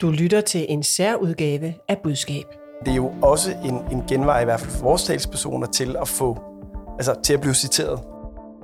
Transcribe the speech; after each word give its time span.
Du 0.00 0.10
lytter 0.10 0.40
til 0.40 0.66
en 0.68 0.82
særudgave 0.82 1.74
af 1.88 1.98
budskab. 2.02 2.44
Det 2.84 2.90
er 2.90 2.94
jo 2.96 3.12
også 3.22 3.50
en, 3.64 3.74
en 3.92 4.04
genvej, 4.08 4.40
i 4.40 4.44
hvert 4.44 4.60
fald 4.60 4.70
for 4.70 4.84
vores 4.84 5.04
talspersoner, 5.04 5.66
til 5.66 5.96
at 6.00 6.08
få, 6.08 6.38
altså 6.98 7.14
til 7.22 7.34
at 7.34 7.40
blive 7.40 7.54
citeret. 7.54 8.00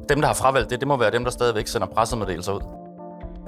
Dem, 0.09 0.21
der 0.21 0.27
har 0.27 0.35
fravalgt 0.35 0.71
det, 0.71 0.81
det 0.81 0.89
må 0.89 0.97
være 0.97 1.11
dem, 1.11 1.25
der 1.25 1.31
stadigvæk 1.31 1.67
sender 1.67 1.87
pressemeddelelser 1.87 2.53
ud. 2.53 2.61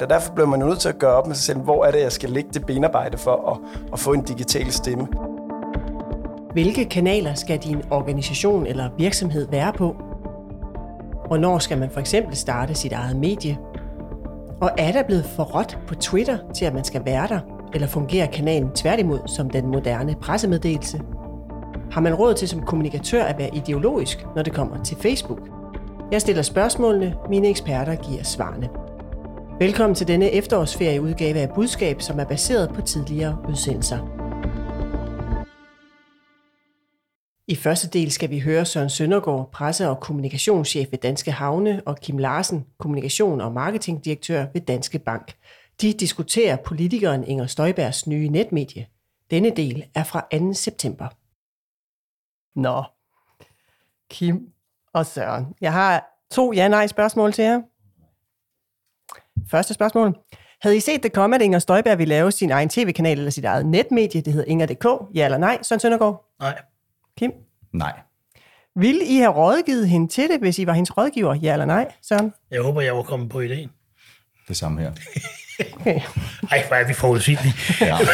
Og 0.03 0.11
derfor 0.11 0.33
bliver 0.33 0.47
man 0.47 0.59
nødt 0.59 0.79
til 0.79 0.89
at 0.89 0.99
gøre 0.99 1.15
op 1.15 1.27
med 1.27 1.35
sig 1.35 1.45
selv, 1.45 1.59
hvor 1.59 1.85
er 1.85 1.91
det, 1.91 2.01
jeg 2.01 2.13
skal 2.13 2.31
lægge 2.31 2.51
det 2.55 2.67
benarbejde 2.67 3.19
for 3.19 3.51
at, 3.51 3.83
at 3.93 3.99
få 3.99 4.13
en 4.13 4.23
digital 4.23 4.73
stemme. 4.73 5.09
Hvilke 6.53 6.85
kanaler 6.85 7.35
skal 7.35 7.59
din 7.59 7.83
organisation 7.91 8.67
eller 8.67 8.91
virksomhed 8.99 9.49
være 9.51 9.73
på? 9.73 9.97
Hvornår 11.27 11.59
skal 11.59 11.79
man 11.79 11.91
for 11.91 12.01
eksempel 12.01 12.37
starte 12.37 12.75
sit 12.75 12.93
eget 12.93 13.17
medie? 13.17 13.59
Og 14.61 14.71
er 14.79 14.93
der 14.93 15.03
blevet 15.03 15.25
for 15.25 15.43
råt 15.43 15.79
på 15.87 15.95
Twitter 15.95 16.39
til, 16.55 16.65
at 16.65 16.75
man 16.75 16.85
skal 16.85 17.05
være 17.05 17.29
der? 17.29 17.58
Eller 17.75 17.87
fungerer 17.87 18.27
kanalen 18.27 18.71
tværtimod 18.75 19.19
som 19.27 19.51
den 19.51 19.67
moderne 19.67 20.17
pressemeddelelse? 20.21 21.01
Har 21.91 22.01
man 22.01 22.15
råd 22.15 22.35
til 22.35 22.49
som 22.49 22.63
kommunikatør 22.63 23.25
at 23.25 23.39
være 23.39 23.55
ideologisk, 23.55 24.27
når 24.37 24.43
det 24.43 24.53
kommer 24.53 24.83
til 24.85 24.97
Facebook? 24.97 25.41
Jeg 26.13 26.21
stiller 26.21 26.43
spørgsmålene, 26.43 27.15
mine 27.29 27.49
eksperter 27.49 27.95
giver 27.95 28.23
svarene. 28.23 28.69
Velkommen 29.61 29.95
til 29.95 30.09
denne 30.09 30.31
efterårsferieudgave 30.31 31.39
af 31.39 31.51
Budskab, 31.55 32.03
som 32.03 32.21
er 32.21 32.25
baseret 32.25 32.75
på 32.75 32.81
tidligere 32.81 33.39
udsendelser. 33.49 33.99
I 37.49 37.55
første 37.55 37.89
del 37.89 38.11
skal 38.11 38.31
vi 38.31 38.39
høre 38.39 38.65
Søren 38.65 38.91
Søndergaard, 38.91 39.51
presse- 39.53 39.89
og 39.89 40.01
kommunikationschef 40.01 40.89
ved 40.91 40.99
Danske 40.99 41.33
Havne, 41.33 41.83
og 41.87 41.97
Kim 41.97 42.19
Larsen, 42.19 42.67
kommunikation- 42.79 43.41
og 43.41 43.53
marketingdirektør 43.53 44.47
ved 44.55 44.61
Danske 44.61 44.99
Bank. 44.99 45.35
De 45.81 45.93
diskuterer 45.93 46.57
politikeren 46.57 47.25
Inger 47.25 47.47
Støjbergs 47.47 48.07
nye 48.07 48.29
netmedie. 48.29 48.87
Denne 49.31 49.51
del 49.51 49.85
er 49.95 50.05
fra 50.05 50.27
2. 50.33 50.55
september. 50.55 51.09
Nå, 52.61 52.85
Kim 54.11 54.49
og 54.93 55.07
Søren. 55.07 55.47
Jeg 55.61 55.73
har 55.73 56.05
to 56.31 56.53
ja-nej-spørgsmål 56.53 57.33
til 57.33 57.45
jer. 57.45 57.61
Første 59.51 59.75
spørgsmål. 59.75 60.19
Havde 60.61 60.77
I 60.77 60.81
set 60.81 61.03
det 61.03 61.13
komme, 61.13 61.37
at 61.37 61.43
Inger 61.43 61.59
Støjberg 61.59 61.99
ville 61.99 62.15
lave 62.15 62.33
sin 62.33 62.51
egen 62.51 62.69
tv-kanal 62.69 63.19
eller 63.19 63.31
sit 63.31 63.45
eget 63.45 63.67
netmedie? 63.67 64.21
Det 64.21 64.33
hedder 64.33 64.49
Inger.dk. 64.49 65.15
Ja 65.15 65.25
eller 65.25 65.39
nej, 65.39 65.63
Søren 65.63 65.81
Søndergaard? 65.81 66.25
Nej. 66.41 66.59
Kim? 67.19 67.33
Nej. 67.73 68.01
Ville 68.77 69.05
I 69.05 69.17
have 69.17 69.33
rådgivet 69.33 69.89
hende 69.89 70.09
til 70.09 70.29
det, 70.29 70.39
hvis 70.41 70.59
I 70.59 70.67
var 70.67 70.73
hendes 70.73 70.97
rådgiver? 70.97 71.35
Ja 71.35 71.53
eller 71.53 71.67
nej, 71.67 71.93
Søren? 72.03 72.33
Jeg 72.51 72.63
håber, 72.63 72.81
jeg 72.81 72.97
var 72.97 73.03
kommet 73.03 73.31
på 73.31 73.41
ideen. 73.41 73.71
Det 74.49 74.57
samme 74.57 74.81
her. 74.81 74.93
Okay. 75.81 76.01
Ej, 76.51 76.65
hvor 76.69 76.77
er 76.77 76.87
vi 76.87 76.95
forudsigelige. 76.95 77.55
Ja. 77.81 77.99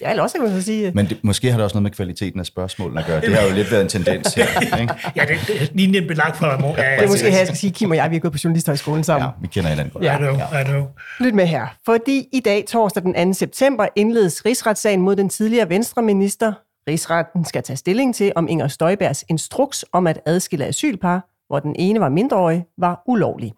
Ja, 0.00 0.10
eller 0.10 0.22
også 0.22 0.34
kan 0.38 0.48
man 0.48 0.60
så 0.60 0.62
sige... 0.62 0.92
Men 0.94 1.06
det, 1.06 1.18
måske 1.22 1.50
har 1.50 1.58
det 1.58 1.64
også 1.64 1.74
noget 1.74 1.82
med 1.82 1.90
kvaliteten 1.90 2.40
af 2.40 2.46
spørgsmålene 2.46 3.00
at 3.00 3.06
gøre. 3.06 3.20
Det 3.20 3.34
har 3.34 3.46
jo 3.48 3.54
lidt 3.54 3.70
været 3.70 3.82
en 3.82 3.88
tendens 3.88 4.34
her. 4.34 4.78
Ikke? 4.80 4.94
ja, 5.16 5.24
det, 5.24 5.60
det 5.60 5.70
linjen 5.74 6.06
belag 6.06 6.36
for 6.36 6.58
mor. 6.60 6.74
Ja, 6.78 6.96
Det 6.96 7.04
er 7.04 7.08
måske 7.08 7.30
her, 7.30 7.38
jeg 7.38 7.46
skal 7.46 7.58
sige, 7.58 7.72
Kim 7.72 7.90
og 7.90 7.96
jeg, 7.96 8.10
vi 8.10 8.16
er 8.16 8.20
gået 8.20 8.32
på 8.32 8.38
Journalisthøjskolen 8.44 9.04
sammen. 9.04 9.26
Ja, 9.26 9.30
vi 9.40 9.46
kender 9.46 9.70
hinanden 9.70 9.92
godt. 9.92 10.04
Ja. 10.04 10.14
I 10.14 10.18
know, 10.18 10.34
I 10.34 10.64
know. 10.64 10.86
Lyt 11.20 11.34
med 11.34 11.46
her. 11.46 11.66
Fordi 11.86 12.28
i 12.32 12.40
dag, 12.40 12.64
torsdag 12.68 13.02
den 13.02 13.32
2. 13.34 13.38
september, 13.38 13.86
indledes 13.96 14.46
rigsretssagen 14.46 15.00
mod 15.00 15.16
den 15.16 15.28
tidligere 15.28 15.68
venstreminister. 15.68 16.52
Rigsretten 16.88 17.44
skal 17.44 17.62
tage 17.62 17.76
stilling 17.76 18.14
til, 18.14 18.32
om 18.36 18.48
Inger 18.48 18.68
Støjbergs 18.68 19.24
instruks 19.28 19.84
om 19.92 20.06
at 20.06 20.20
adskille 20.26 20.66
asylpar, 20.66 21.24
hvor 21.46 21.58
den 21.58 21.76
ene 21.78 22.00
var 22.00 22.08
mindreårig, 22.08 22.64
var 22.78 23.02
ulovlig. 23.06 23.52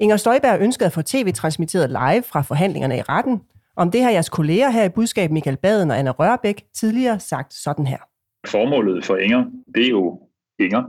Inger 0.00 0.16
Støjberg 0.16 0.60
ønskede 0.60 0.86
at 0.86 0.92
få 0.92 1.02
tv-transmitteret 1.02 1.90
live 1.90 2.22
fra 2.22 2.42
forhandlingerne 2.42 2.96
i 2.96 3.02
retten. 3.02 3.40
Om 3.76 3.90
det 3.90 4.02
har 4.02 4.10
jeres 4.10 4.28
kolleger 4.28 4.70
her 4.70 4.84
i 4.84 4.88
budskab, 4.88 5.30
Michael 5.30 5.56
Baden 5.56 5.90
og 5.90 5.98
Anna 5.98 6.10
Rørbæk, 6.10 6.64
tidligere 6.74 7.20
sagt 7.20 7.54
sådan 7.54 7.86
her. 7.86 7.98
Formålet 8.46 9.04
for 9.04 9.16
Inger, 9.16 9.44
det 9.74 9.84
er 9.84 9.90
jo 9.90 10.20
Inger. 10.58 10.82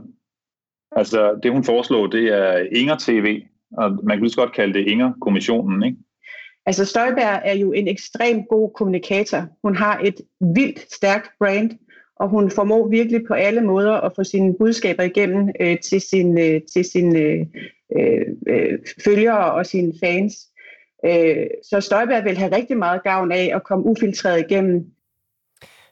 Altså 0.96 1.40
det 1.42 1.52
hun 1.52 1.64
foreslår, 1.64 2.06
det 2.06 2.24
er 2.28 2.66
Inger 2.72 2.96
TV, 2.98 3.42
og 3.78 3.90
man 4.04 4.16
kan 4.16 4.22
lige 4.22 4.30
så 4.30 4.36
godt 4.36 4.52
kalde 4.52 4.74
det 4.74 4.86
Inger-kommissionen, 4.86 5.82
ikke? 5.82 5.98
Altså 6.66 6.84
Støjberg 6.84 7.40
er 7.44 7.54
jo 7.54 7.72
en 7.72 7.88
ekstremt 7.88 8.48
god 8.50 8.70
kommunikator. 8.74 9.46
Hun 9.62 9.76
har 9.76 9.98
et 10.04 10.20
vildt 10.40 10.94
stærkt 10.94 11.30
brand, 11.38 11.70
og 12.16 12.28
hun 12.28 12.50
formår 12.50 12.88
virkelig 12.88 13.20
på 13.28 13.34
alle 13.34 13.60
måder 13.60 13.92
at 13.92 14.12
få 14.16 14.24
sine 14.24 14.54
budskaber 14.58 15.02
igennem 15.02 15.48
øh, 15.60 15.78
til 15.80 16.00
sine 16.00 16.40
øh, 16.40 16.60
til 16.72 16.84
sin, 16.84 17.16
øh, 17.16 17.46
øh, 17.96 18.26
øh, 18.48 18.78
følgere 19.04 19.52
og 19.52 19.66
sine 19.66 19.92
fans. 20.04 20.36
Øh, 21.06 21.46
så 21.62 21.80
Støjberg 21.80 22.24
vil 22.24 22.38
have 22.38 22.56
rigtig 22.56 22.76
meget 22.76 23.02
gavn 23.02 23.32
af 23.32 23.50
at 23.54 23.64
komme 23.64 23.86
ufiltreret 23.86 24.44
igennem. 24.50 24.86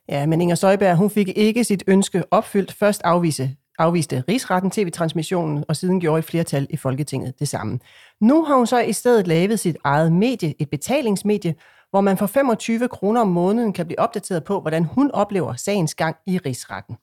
Ja, 0.09 0.27
men 0.27 0.41
Inger 0.41 0.55
Støjberg, 0.55 0.97
hun 0.97 1.11
fik 1.11 1.39
ikke 1.39 1.65
sit 1.65 1.85
ønske 1.87 2.23
opfyldt. 2.31 2.73
Først 2.73 3.01
afvise, 3.05 3.51
afviste 3.79 4.25
rigsretten 4.29 4.71
tv-transmissionen, 4.71 5.65
og 5.69 5.77
siden 5.77 6.01
gjorde 6.01 6.19
et 6.19 6.25
flertal 6.25 6.67
i 6.71 6.77
Folketinget 6.77 7.39
det 7.39 7.49
samme. 7.49 7.79
Nu 8.21 8.45
har 8.45 8.57
hun 8.57 8.67
så 8.67 8.79
i 8.79 8.93
stedet 8.93 9.27
lavet 9.27 9.61
sit 9.61 9.77
eget 9.85 10.13
medie, 10.13 10.55
et 10.59 10.71
betalingsmedie, 10.71 11.55
hvor 11.91 12.01
man 12.01 12.17
for 12.17 12.27
25 12.27 12.89
kroner 12.89 13.21
om 13.21 13.29
måneden 13.29 13.73
kan 13.73 13.87
blive 13.87 13.99
opdateret 13.99 14.45
på, 14.45 14.61
hvordan 14.61 14.85
hun 14.85 15.11
oplever 15.11 15.55
sagens 15.55 15.95
gang 15.95 16.17
i 16.27 16.39
rigsretten. 16.39 16.97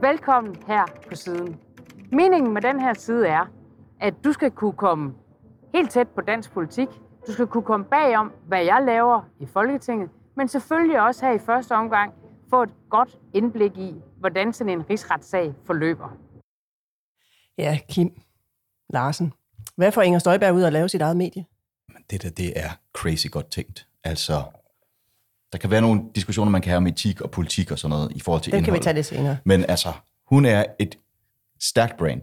Velkommen 0.00 0.56
her 0.66 0.84
på 1.08 1.14
siden. 1.14 1.56
Meningen 2.12 2.54
med 2.54 2.62
den 2.62 2.80
her 2.80 2.94
side 2.94 3.28
er, 3.28 3.50
at 4.00 4.14
du 4.24 4.32
skal 4.32 4.50
kunne 4.50 4.72
komme 4.72 5.14
helt 5.74 5.90
tæt 5.90 6.08
på 6.08 6.20
dansk 6.20 6.52
politik. 6.52 6.88
Du 7.26 7.32
skal 7.32 7.46
kunne 7.46 7.62
komme 7.62 7.86
bagom, 7.86 8.32
hvad 8.48 8.64
jeg 8.64 8.82
laver 8.86 9.20
i 9.40 9.46
Folketinget, 9.46 10.10
men 10.36 10.48
selvfølgelig 10.48 11.02
også 11.02 11.26
her 11.26 11.32
i 11.32 11.38
første 11.38 11.72
omgang 11.72 12.12
få 12.50 12.62
et 12.62 12.70
godt 12.90 13.18
indblik 13.34 13.78
i, 13.78 13.94
hvordan 14.18 14.52
sådan 14.52 14.72
en 14.72 14.90
rigsretssag 14.90 15.54
forløber. 15.64 16.16
Ja, 17.58 17.78
Kim 17.88 18.22
Larsen. 18.90 19.32
Hvad 19.76 19.92
får 19.92 20.02
Inger 20.02 20.18
Støjberg 20.18 20.54
ud 20.54 20.62
at 20.62 20.72
lave 20.72 20.88
sit 20.88 21.00
eget 21.00 21.16
medie? 21.16 21.44
Men 21.88 22.02
det 22.10 22.22
der, 22.22 22.30
det 22.30 22.52
er 22.56 22.70
crazy 22.92 23.26
godt 23.30 23.50
tænkt. 23.50 23.86
Altså, 24.04 24.42
der 25.52 25.58
kan 25.58 25.70
være 25.70 25.80
nogle 25.80 26.02
diskussioner, 26.14 26.50
man 26.50 26.62
kan 26.62 26.70
have 26.70 26.76
om 26.76 26.86
etik 26.86 27.20
og 27.20 27.30
politik 27.30 27.70
og 27.70 27.78
sådan 27.78 27.90
noget 27.90 28.12
i 28.16 28.20
forhold 28.20 28.42
til 28.42 28.52
Den 28.52 28.64
kan 28.64 28.74
vi 28.74 28.78
tage 28.78 28.94
lidt 28.94 29.06
senere. 29.06 29.38
Men 29.44 29.64
altså, 29.64 29.92
hun 30.26 30.44
er 30.44 30.64
et 30.78 30.98
stærkt 31.60 31.96
brand. 31.96 32.22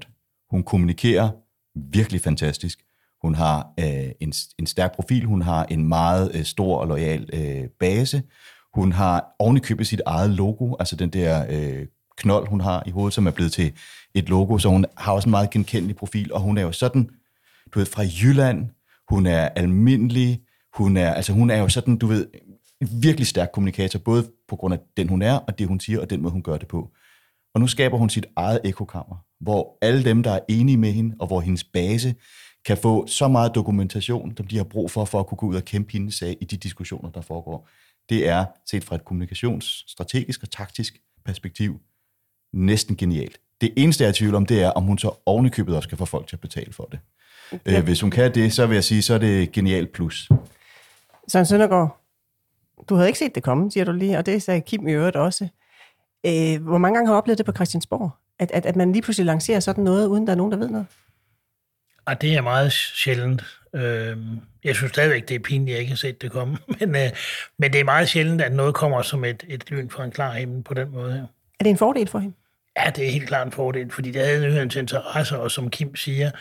Hun 0.49 0.63
kommunikerer 0.63 1.29
virkelig 1.75 2.21
fantastisk. 2.21 2.85
Hun 3.21 3.35
har 3.35 3.73
øh, 3.79 4.11
en, 4.19 4.33
en 4.59 4.67
stærk 4.67 4.95
profil. 4.95 5.25
Hun 5.25 5.41
har 5.41 5.65
en 5.65 5.87
meget 5.87 6.31
øh, 6.35 6.43
stor 6.43 6.77
og 6.77 6.87
lojal 6.87 7.29
øh, 7.33 7.69
base. 7.79 8.23
Hun 8.73 8.91
har 8.91 9.35
ovenikøbet 9.39 9.87
sit 9.87 10.01
eget 10.05 10.29
logo, 10.29 10.75
altså 10.79 10.95
den 10.95 11.09
der 11.09 11.45
øh, 11.49 11.87
knold, 12.17 12.47
hun 12.47 12.61
har 12.61 12.83
i 12.85 12.91
hovedet, 12.91 13.13
som 13.13 13.27
er 13.27 13.31
blevet 13.31 13.51
til 13.51 13.73
et 14.13 14.29
logo, 14.29 14.57
så 14.57 14.69
hun 14.69 14.85
har 14.97 15.13
også 15.13 15.27
en 15.27 15.31
meget 15.31 15.49
genkendelig 15.49 15.95
profil, 15.95 16.33
og 16.33 16.41
hun 16.41 16.57
er 16.57 16.61
jo 16.61 16.71
sådan, 16.71 17.09
du 17.73 17.79
ved, 17.79 17.85
fra 17.85 18.03
Jylland, 18.21 18.69
hun 19.09 19.25
er 19.25 19.49
almindelig, 19.49 20.41
hun 20.73 20.97
er, 20.97 21.13
altså 21.13 21.33
hun 21.33 21.49
er 21.49 21.57
jo 21.57 21.69
sådan, 21.69 21.97
du 21.97 22.07
ved, 22.07 22.27
en 22.81 23.03
virkelig 23.03 23.27
stærk 23.27 23.49
kommunikator, 23.53 23.99
både 23.99 24.29
på 24.47 24.55
grund 24.55 24.73
af 24.73 24.79
den, 24.97 25.09
hun 25.09 25.21
er, 25.21 25.35
og 25.35 25.59
det, 25.59 25.67
hun 25.67 25.79
siger, 25.79 26.01
og 26.01 26.09
den 26.09 26.21
måde, 26.21 26.31
hun 26.31 26.43
gør 26.43 26.57
det 26.57 26.67
på. 26.67 26.89
Og 27.53 27.61
nu 27.61 27.67
skaber 27.67 27.97
hun 27.97 28.09
sit 28.09 28.25
eget 28.35 28.59
ekokammer, 28.63 29.15
hvor 29.39 29.77
alle 29.81 30.03
dem, 30.03 30.23
der 30.23 30.31
er 30.31 30.39
enige 30.49 30.77
med 30.77 30.91
hende, 30.91 31.15
og 31.19 31.27
hvor 31.27 31.41
hendes 31.41 31.63
base 31.63 32.15
kan 32.65 32.77
få 32.77 33.07
så 33.07 33.27
meget 33.27 33.55
dokumentation, 33.55 34.37
som 34.37 34.47
de 34.47 34.57
har 34.57 34.63
brug 34.63 34.91
for, 34.91 35.05
for 35.05 35.19
at 35.19 35.27
kunne 35.27 35.37
gå 35.37 35.45
ud 35.45 35.55
og 35.55 35.65
kæmpe 35.65 35.91
hendes 35.91 36.15
sag 36.15 36.37
i 36.41 36.45
de 36.45 36.57
diskussioner, 36.57 37.09
der 37.09 37.21
foregår. 37.21 37.69
Det 38.09 38.27
er, 38.27 38.45
set 38.65 38.83
fra 38.83 38.95
et 38.95 39.05
kommunikationsstrategisk 39.05 40.43
og 40.43 40.51
taktisk 40.51 41.01
perspektiv, 41.25 41.81
næsten 42.53 42.97
genialt. 42.97 43.39
Det 43.61 43.73
eneste, 43.77 44.03
jeg 44.03 44.07
er 44.07 44.13
i 44.13 44.15
tvivl 44.15 44.35
om, 44.35 44.45
det 44.45 44.61
er, 44.61 44.69
om 44.69 44.83
hun 44.83 44.97
så 44.97 45.11
ovenikøbet 45.25 45.75
også 45.75 45.89
kan 45.89 45.97
få 45.97 46.05
folk 46.05 46.27
til 46.27 46.35
at 46.35 46.39
betale 46.39 46.73
for 46.73 46.83
det. 46.91 46.99
Okay. 47.51 47.77
Øh, 47.77 47.83
hvis 47.83 48.01
hun 48.01 48.11
kan 48.11 48.33
det, 48.33 48.53
så 48.53 48.65
vil 48.65 48.75
jeg 48.75 48.83
sige, 48.83 49.01
så 49.01 49.13
er 49.13 49.17
det 49.17 49.51
genialt 49.51 49.91
plus. 49.91 50.29
Søren 51.27 51.45
Søndergaard, 51.45 52.03
du 52.89 52.95
havde 52.95 53.09
ikke 53.09 53.19
set 53.19 53.35
det 53.35 53.43
komme, 53.43 53.71
siger 53.71 53.83
du 53.83 53.91
lige, 53.91 54.17
og 54.17 54.25
det 54.25 54.43
sagde 54.43 54.61
Kim 54.61 54.87
i 54.87 54.91
øvrigt 54.91 55.15
også. 55.15 55.47
Øh, 56.25 56.63
hvor 56.63 56.77
mange 56.77 56.95
gange 56.95 57.07
har 57.07 57.13
du 57.13 57.17
oplevet 57.17 57.37
det 57.37 57.45
på 57.45 57.51
Christiansborg? 57.51 58.11
At, 58.39 58.51
at, 58.51 58.65
at 58.65 58.75
man 58.75 58.91
lige 58.91 59.01
pludselig 59.01 59.25
lancerer 59.25 59.59
sådan 59.59 59.83
noget, 59.83 60.07
uden 60.07 60.27
der 60.27 60.33
er 60.33 60.37
nogen, 60.37 60.51
der 60.51 60.57
ved 60.57 60.69
noget? 60.69 60.87
Og 62.05 62.21
det 62.21 62.33
er 62.33 62.41
meget 62.41 62.71
sjældent. 62.71 63.43
Øhm, 63.75 64.39
Jeg 64.63 64.75
synes 64.75 64.91
stadigvæk, 64.91 65.29
det 65.29 65.35
er 65.35 65.39
pinligt, 65.39 65.69
at 65.69 65.71
jeg 65.71 65.79
ikke 65.79 65.91
har 65.91 65.97
set 65.97 66.21
det 66.21 66.31
komme. 66.31 66.57
Men, 66.79 66.95
øh, 66.95 67.09
men 67.57 67.73
det 67.73 67.79
er 67.79 67.83
meget 67.83 68.09
sjældent, 68.09 68.41
at 68.41 68.53
noget 68.53 68.75
kommer 68.75 69.01
som 69.01 69.25
et, 69.25 69.43
et 69.47 69.71
lyn 69.71 69.89
fra 69.89 70.03
en 70.03 70.11
klar 70.11 70.33
himmel 70.33 70.63
på 70.63 70.73
den 70.73 70.91
måde 70.91 71.13
her. 71.13 71.25
Er 71.59 71.63
det 71.63 71.69
en 71.69 71.77
fordel 71.77 72.07
for 72.07 72.19
hende? 72.19 72.35
Ja, 72.77 72.89
det 72.95 73.07
er 73.07 73.11
helt 73.11 73.27
klart 73.27 73.47
en 73.47 73.51
fordel, 73.51 73.91
fordi 73.91 74.11
det 74.11 74.25
havde 74.25 74.47
nyhedens 74.47 74.75
interesse, 74.75 75.39
og 75.39 75.51
som 75.51 75.69
Kim 75.69 75.95
siger, 75.95 76.31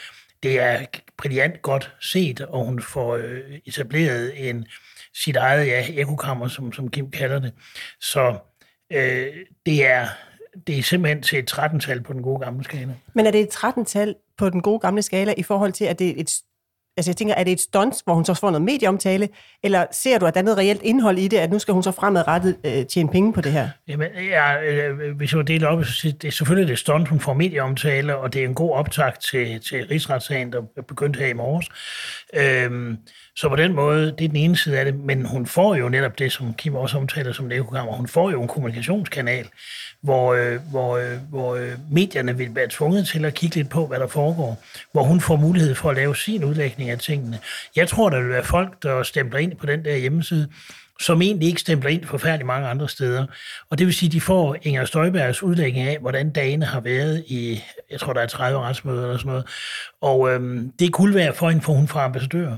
det 0.43 0.61
er 0.61 0.85
brilliant 1.19 1.63
godt 1.63 1.93
set, 2.01 2.41
og 2.41 2.65
hun 2.65 2.83
får 2.83 3.17
øh, 3.17 3.41
etableret 3.67 4.49
en, 4.49 4.67
sit 5.15 5.37
eget 5.37 5.67
ja, 5.67 5.87
ekokammer, 5.89 6.49
som, 6.49 6.73
som 6.73 6.91
Kim 6.91 7.11
kalder 7.11 7.39
det. 7.39 7.53
Så 8.01 8.39
øh, 8.93 9.27
det, 9.67 9.87
er, 9.87 10.07
det 10.67 10.79
er 10.79 10.83
simpelthen 10.83 11.23
til 11.23 11.39
et 11.39 11.53
13-tal 11.53 12.03
på 12.03 12.13
den 12.13 12.23
gode 12.23 12.41
gamle 12.41 12.65
skala. 12.65 12.95
Men 13.15 13.27
er 13.27 13.31
det 13.31 13.41
et 13.41 13.55
13-tal 13.65 14.15
på 14.39 14.51
den 14.51 14.63
gode 14.63 14.81
gamle 14.81 15.03
skala 15.03 15.35
i 15.37 15.43
forhold 15.43 15.73
til, 15.73 15.85
at 15.85 15.99
det 15.99 16.09
er 16.09 16.15
et, 16.17 16.41
Altså 16.97 17.11
jeg 17.11 17.17
tænker, 17.17 17.35
er 17.35 17.45
det 17.45 17.53
et 17.53 17.61
stunt, 17.61 17.95
hvor 18.05 18.15
hun 18.15 18.25
så 18.25 18.35
får 18.35 18.51
noget 18.51 18.63
medieomtale, 18.63 19.29
eller 19.63 19.87
ser 19.93 20.19
du, 20.19 20.27
at 20.27 20.35
der 20.35 20.41
er 20.41 20.45
noget 20.45 20.59
reelt 20.59 20.83
indhold 20.83 21.19
i 21.19 21.29
det, 21.29 21.37
at 21.37 21.51
nu 21.51 21.59
skal 21.59 21.75
hun 21.75 21.83
så 21.83 21.91
fremadrettet 21.93 22.57
øh, 22.65 22.87
tjene 22.87 23.09
penge 23.09 23.33
på 23.33 23.41
det 23.41 23.53
her? 23.53 23.69
Jamen, 23.89 24.09
ja, 24.31 24.63
øh, 24.63 25.17
hvis 25.17 25.35
jeg 25.35 25.49
deler 25.49 25.69
op, 25.69 25.85
så 25.85 25.93
siger 25.93 26.13
det 26.13 26.29
er 26.29 26.33
selvfølgelig 26.33 26.69
det 26.69 26.79
stunt, 26.79 27.09
hun 27.09 27.21
får 27.21 27.33
medieomtale, 27.35 28.17
og 28.17 28.33
det 28.33 28.43
er 28.43 28.49
en 28.49 28.55
god 28.55 28.73
optag 28.73 29.13
til, 29.31 29.61
til 29.61 29.87
rigsretssagen, 29.91 30.53
der 30.53 30.63
begyndte 30.89 31.21
her 31.21 31.27
i 31.27 31.33
morges. 31.33 31.69
Øhm, 32.35 32.99
så 33.37 33.49
på 33.49 33.57
den 33.57 33.73
måde, 33.73 34.07
det 34.19 34.25
er 34.25 34.29
den 34.29 34.37
ene 34.37 34.57
side 34.57 34.79
af 34.79 34.85
det, 34.85 34.95
men 34.95 35.27
hun 35.27 35.47
får 35.47 35.75
jo 35.75 35.89
netop 35.89 36.19
det, 36.19 36.33
som 36.33 36.55
Kim 36.55 36.75
også 36.75 36.99
omtaler 36.99 37.33
som 37.33 37.53
ekokammer, 37.53 37.93
hun 37.93 38.09
får 38.09 38.31
jo 38.31 38.43
en 38.43 38.49
kommunikationskanal, 38.49 39.49
hvor, 40.03 40.35
øh, 40.35 40.59
hvor, 40.71 40.97
øh, 40.97 41.17
hvor 41.31 41.55
øh, 41.55 41.73
medierne 41.91 42.37
vil 42.37 42.55
være 42.55 42.69
tvunget 42.71 43.07
til 43.07 43.25
at 43.25 43.35
kigge 43.35 43.57
lidt 43.57 43.71
på, 43.71 43.87
hvad 43.87 43.99
der 43.99 44.07
foregår, 44.07 44.63
hvor 44.93 45.03
hun 45.03 45.21
får 45.21 45.37
mulighed 45.37 45.75
for 45.75 45.91
at 45.91 45.97
lave 45.97 46.17
sin 46.17 46.45
udlægning 46.45 46.82
af 46.91 46.99
tingene. 46.99 47.39
Jeg 47.77 47.89
tror, 47.89 48.11
der 48.11 48.21
vil 48.21 48.29
være 48.29 48.45
folk, 48.45 48.83
der 48.83 49.03
stemmer 49.03 49.39
ind 49.39 49.57
på 49.57 49.67
den 49.67 49.85
der 49.85 49.97
hjemmeside, 49.97 50.49
som 51.01 51.23
egentlig 51.23 51.49
ikke 51.49 51.61
stempler 51.61 51.91
ind 51.91 52.05
forfærdeligt 52.05 52.47
mange 52.47 52.69
andre 52.69 52.89
steder. 52.89 53.27
Og 53.71 53.79
det 53.79 53.87
vil 53.87 53.95
sige, 53.95 54.09
at 54.09 54.13
de 54.13 54.21
får 54.21 54.57
Inger 54.63 54.85
Støjbergs 54.85 55.43
udlægning 55.43 55.89
af, 55.89 55.99
hvordan 56.01 56.31
dagene 56.31 56.67
har 56.67 56.81
været 56.81 57.25
i, 57.27 57.63
jeg 57.91 58.01
tror, 58.01 58.13
der 58.13 58.21
er 58.21 58.27
30 58.27 58.61
retsmøder 58.61 59.03
eller 59.03 59.17
sådan 59.17 59.31
noget. 59.31 59.47
Og 60.01 60.33
øhm, 60.33 60.73
det 60.79 60.93
kunne 60.93 61.15
være 61.15 61.35
for 61.35 61.51
en 61.51 61.61
for 61.61 61.73
hun 61.73 61.89
fra 61.89 62.05
ambassadør. 62.05 62.57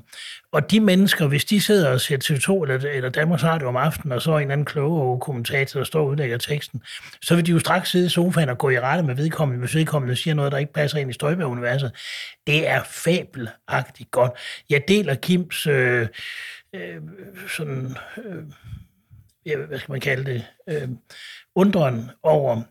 Og 0.52 0.70
de 0.70 0.80
mennesker, 0.80 1.26
hvis 1.26 1.44
de 1.44 1.60
sidder 1.60 1.90
og 1.90 2.00
ser 2.00 2.16
TV2 2.16 2.62
eller, 2.62 2.90
eller 2.90 3.10
Danmarks 3.10 3.44
Radio 3.44 3.68
om 3.68 3.76
aftenen, 3.76 4.12
og 4.12 4.22
så 4.22 4.32
er 4.32 4.38
en 4.38 4.50
anden 4.50 4.64
kloge 4.64 5.20
kommentator, 5.20 5.80
der 5.80 5.84
står 5.84 6.00
og 6.00 6.06
udlægger 6.06 6.38
teksten, 6.38 6.82
så 7.22 7.34
vil 7.34 7.46
de 7.46 7.50
jo 7.50 7.58
straks 7.58 7.90
sidde 7.90 8.06
i 8.06 8.08
sofaen 8.08 8.48
og 8.48 8.58
gå 8.58 8.70
i 8.70 8.80
rette 8.80 9.04
med 9.04 9.14
vedkommende, 9.14 9.60
hvis 9.60 9.74
vedkommende 9.74 10.16
siger 10.16 10.34
noget, 10.34 10.52
der 10.52 10.58
ikke 10.58 10.72
passer 10.72 10.98
ind 10.98 11.10
i 11.10 11.12
Støjberg-universet. 11.12 11.92
Det 12.46 12.68
er 12.68 12.80
fabelagtigt 12.90 14.10
godt. 14.10 14.32
Jeg 14.70 14.82
deler 14.88 15.14
Kims 15.14 15.66
øh, 15.66 16.06
øh, 16.74 17.02
sådan, 17.48 17.96
øh, 18.24 18.42
ja, 19.46 19.56
hvad 19.56 19.78
skal 19.78 19.92
man 19.92 20.00
kalde 20.00 20.32
det, 20.32 20.44
øh, 20.68 20.88
undren 21.54 22.10
over, 22.22 22.62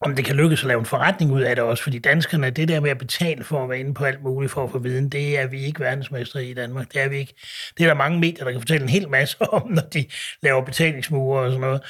om 0.00 0.16
det 0.16 0.24
kan 0.24 0.36
lykkes 0.36 0.62
at 0.62 0.68
lave 0.68 0.78
en 0.78 0.86
forretning 0.86 1.32
ud 1.32 1.40
af 1.40 1.56
det 1.56 1.64
også, 1.64 1.82
fordi 1.82 1.98
danskerne, 1.98 2.50
det 2.50 2.68
der 2.68 2.80
med 2.80 2.90
at 2.90 2.98
betale 2.98 3.44
for 3.44 3.62
at 3.62 3.68
være 3.68 3.80
inde 3.80 3.94
på 3.94 4.04
alt 4.04 4.22
muligt 4.22 4.52
for 4.52 4.64
at 4.64 4.70
få 4.70 4.78
viden, 4.78 5.08
det 5.08 5.38
er 5.38 5.46
vi 5.46 5.64
ikke 5.64 5.80
verdensmestre 5.80 6.44
i 6.44 6.54
Danmark. 6.54 6.92
Det 6.92 7.02
er 7.02 7.08
vi 7.08 7.16
ikke. 7.16 7.34
Det 7.78 7.84
er 7.84 7.88
der 7.88 7.94
mange 7.94 8.20
medier, 8.20 8.44
der 8.44 8.50
kan 8.50 8.60
fortælle 8.60 8.82
en 8.82 8.88
hel 8.88 9.08
masse 9.08 9.42
om, 9.52 9.70
når 9.70 9.82
de 9.82 10.06
laver 10.42 10.64
betalingsmure 10.64 11.40
og 11.40 11.50
sådan 11.50 11.60
noget. 11.60 11.82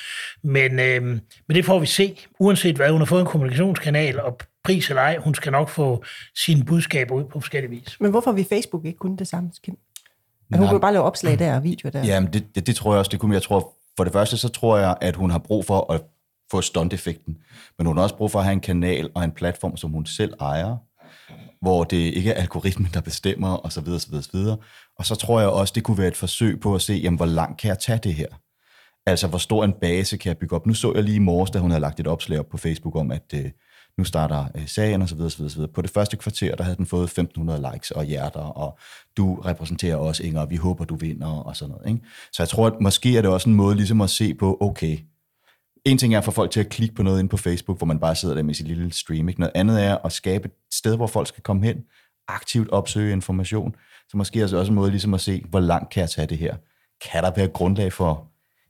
Men, 0.43 0.81
øh, 0.81 1.03
men 1.49 1.56
det 1.56 1.64
får 1.64 1.79
vi 1.79 1.87
se. 1.87 2.19
Uanset 2.38 2.76
hvad, 2.76 2.91
hun 2.91 3.00
har 3.00 3.06
fået 3.06 3.20
en 3.20 3.26
kommunikationskanal, 3.26 4.20
og 4.20 4.38
pris 4.64 4.88
eller 4.88 5.03
ej, 5.03 5.17
hun 5.17 5.35
skal 5.35 5.53
nok 5.53 5.69
få 5.69 6.05
sine 6.35 6.64
budskaber 6.64 7.14
ud 7.14 7.25
på 7.25 7.41
forskellige 7.41 7.70
vis. 7.70 8.00
Men 8.00 8.11
hvorfor 8.11 8.32
vi 8.32 8.44
Facebook 8.44 8.85
ikke 8.85 8.99
kunne 8.99 9.17
det 9.17 9.29
samme, 9.29 9.50
Kim? 9.64 9.76
At 10.52 10.58
hun 10.58 10.69
kunne 10.69 10.81
bare 10.81 10.93
lave 10.93 11.04
opslag 11.04 11.38
der 11.38 11.56
og 11.56 11.62
videoer 11.62 11.90
der. 11.90 12.04
Jamen, 12.04 12.32
det, 12.32 12.54
det, 12.54 12.66
det 12.66 12.76
tror 12.76 12.93
jeg 12.93 12.99
også, 12.99 13.08
det 13.08 13.20
kunne. 13.20 13.34
Jeg 13.34 13.43
tror, 13.43 13.72
for 13.96 14.04
det 14.04 14.12
første, 14.12 14.37
så 14.37 14.49
tror 14.49 14.78
jeg, 14.78 14.96
at 15.00 15.16
hun 15.16 15.31
har 15.31 15.38
brug 15.38 15.64
for 15.64 15.93
at 15.93 16.00
få 16.50 16.60
stunt-effekten. 16.60 17.37
Men 17.78 17.87
hun 17.87 17.96
har 17.96 18.02
også 18.02 18.16
brug 18.16 18.31
for 18.31 18.38
at 18.38 18.44
have 18.44 18.52
en 18.52 18.60
kanal 18.60 19.10
og 19.14 19.25
en 19.25 19.32
platform, 19.32 19.76
som 19.76 19.90
hun 19.90 20.06
selv 20.06 20.34
ejer, 20.40 20.76
hvor 21.60 21.84
det 21.84 21.96
ikke 21.96 22.31
er 22.31 22.40
algoritmen, 22.40 22.90
der 22.94 23.00
bestemmer, 23.00 23.49
og 23.49 23.72
så 23.72 23.81
videre, 23.81 24.00
så 24.00 24.08
videre, 24.08 24.22
så 24.22 24.31
videre. 24.32 24.56
Og 24.99 25.06
så 25.06 25.14
tror 25.14 25.40
jeg 25.40 25.49
også, 25.49 25.72
det 25.75 25.82
kunne 25.82 25.99
være 25.99 26.08
et 26.08 26.16
forsøg 26.16 26.60
på 26.60 26.75
at 26.75 26.82
se, 26.82 26.94
jamen, 26.94 27.16
hvor 27.16 27.26
langt 27.26 27.60
kan 27.60 27.69
jeg 27.69 27.78
tage 27.78 27.99
det 27.99 28.14
her? 28.14 28.26
Altså, 29.06 29.26
hvor 29.26 29.38
stor 29.38 29.64
en 29.64 29.72
base 29.72 30.16
kan 30.16 30.28
jeg 30.28 30.38
bygge 30.38 30.56
op? 30.56 30.66
Nu 30.66 30.75
så 30.75 30.93
jeg 30.94 31.04
lige 31.04 31.16
i 31.16 31.19
morges, 31.19 31.50
da 31.50 31.58
hun 31.58 31.70
havde 31.70 31.81
lagt 31.81 32.00
et 32.00 32.06
opslag 32.06 32.38
op 32.38 32.49
på 32.50 32.56
Facebook 32.56 32.96
om, 32.96 33.10
at 33.10 33.34
øh, 33.34 33.50
nu 33.98 34.04
starter 34.04 34.46
øh, 34.54 34.66
sagen 34.68 35.02
og 35.02 35.08
så 35.08 35.14
videre, 35.14 35.30
så 35.30 35.54
videre. 35.54 35.72
På 35.72 35.82
det 35.82 35.90
første 35.90 36.16
kvarter, 36.16 36.54
der 36.56 36.64
havde 36.64 36.76
den 36.76 36.86
fået 36.86 37.04
1500 37.04 37.70
likes 37.72 37.90
og 37.90 38.04
hjerter, 38.04 38.40
og 38.40 38.78
du 39.16 39.34
repræsenterer 39.34 39.96
os, 39.96 40.20
Inger, 40.20 40.40
og 40.40 40.50
vi 40.50 40.56
håber, 40.56 40.84
du 40.84 40.96
vinder 40.96 41.26
og 41.26 41.56
sådan 41.56 41.74
noget. 41.74 41.88
Ikke? 41.88 42.06
Så 42.32 42.42
jeg 42.42 42.48
tror, 42.48 42.66
at 42.66 42.80
måske 42.80 43.16
er 43.16 43.22
det 43.22 43.30
også 43.30 43.48
en 43.48 43.54
måde 43.54 43.76
ligesom 43.76 44.00
at 44.00 44.10
se 44.10 44.34
på, 44.34 44.58
okay, 44.60 44.98
en 45.84 45.98
ting 45.98 46.14
er 46.14 46.18
at 46.18 46.24
få 46.24 46.30
folk 46.30 46.50
til 46.50 46.60
at 46.60 46.68
klikke 46.68 46.94
på 46.94 47.02
noget 47.02 47.20
ind 47.20 47.28
på 47.28 47.36
Facebook, 47.36 47.78
hvor 47.78 47.86
man 47.86 47.98
bare 47.98 48.14
sidder 48.14 48.34
der 48.34 48.42
med 48.42 48.54
sit 48.54 48.68
lille 48.68 48.92
stream. 48.92 49.28
Ikke? 49.28 49.40
Noget 49.40 49.52
andet 49.54 49.84
er 49.84 49.98
at 50.04 50.12
skabe 50.12 50.44
et 50.44 50.52
sted, 50.72 50.96
hvor 50.96 51.06
folk 51.06 51.28
skal 51.28 51.42
komme 51.42 51.66
hen, 51.66 51.76
aktivt 52.28 52.70
opsøge 52.70 53.12
information. 53.12 53.74
Så 54.08 54.16
måske 54.16 54.40
er 54.40 54.46
det 54.46 54.58
også 54.58 54.72
en 54.72 54.76
måde 54.76 54.90
ligesom 54.90 55.14
at 55.14 55.20
se, 55.20 55.44
hvor 55.48 55.60
langt 55.60 55.90
kan 55.90 56.00
jeg 56.00 56.10
tage 56.10 56.26
det 56.26 56.38
her? 56.38 56.56
Kan 57.10 57.22
der 57.22 57.30
være 57.36 57.48
grundlag 57.48 57.92
for 57.92 58.28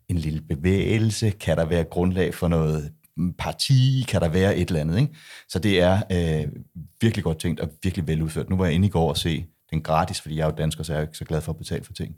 en 0.08 0.18
lille 0.18 0.40
bevægelse? 0.40 1.30
Kan 1.30 1.56
der 1.56 1.64
være 1.64 1.84
grundlag 1.84 2.34
for 2.34 2.48
noget 2.48 2.92
parti? 3.38 4.04
Kan 4.08 4.20
der 4.20 4.28
være 4.28 4.56
et 4.56 4.68
eller 4.68 4.80
andet? 4.80 4.98
Ikke? 5.00 5.14
Så 5.48 5.58
det 5.58 5.80
er 5.80 6.02
øh, 6.12 6.52
virkelig 7.00 7.24
godt 7.24 7.38
tænkt 7.38 7.60
og 7.60 7.70
virkelig 7.82 8.08
veludført. 8.08 8.50
Nu 8.50 8.56
var 8.56 8.64
jeg 8.64 8.74
inde 8.74 8.86
i 8.86 8.90
går 8.90 9.08
og 9.08 9.16
se 9.16 9.46
den 9.70 9.82
gratis, 9.82 10.20
fordi 10.20 10.36
jeg 10.36 10.42
er 10.42 10.46
jo 10.46 10.56
dansker, 10.58 10.84
så 10.84 10.92
jeg 10.92 10.98
er 10.98 11.02
ikke 11.02 11.18
så 11.18 11.24
glad 11.24 11.40
for 11.40 11.52
at 11.52 11.58
betale 11.58 11.84
for 11.84 11.92
ting. 11.92 12.14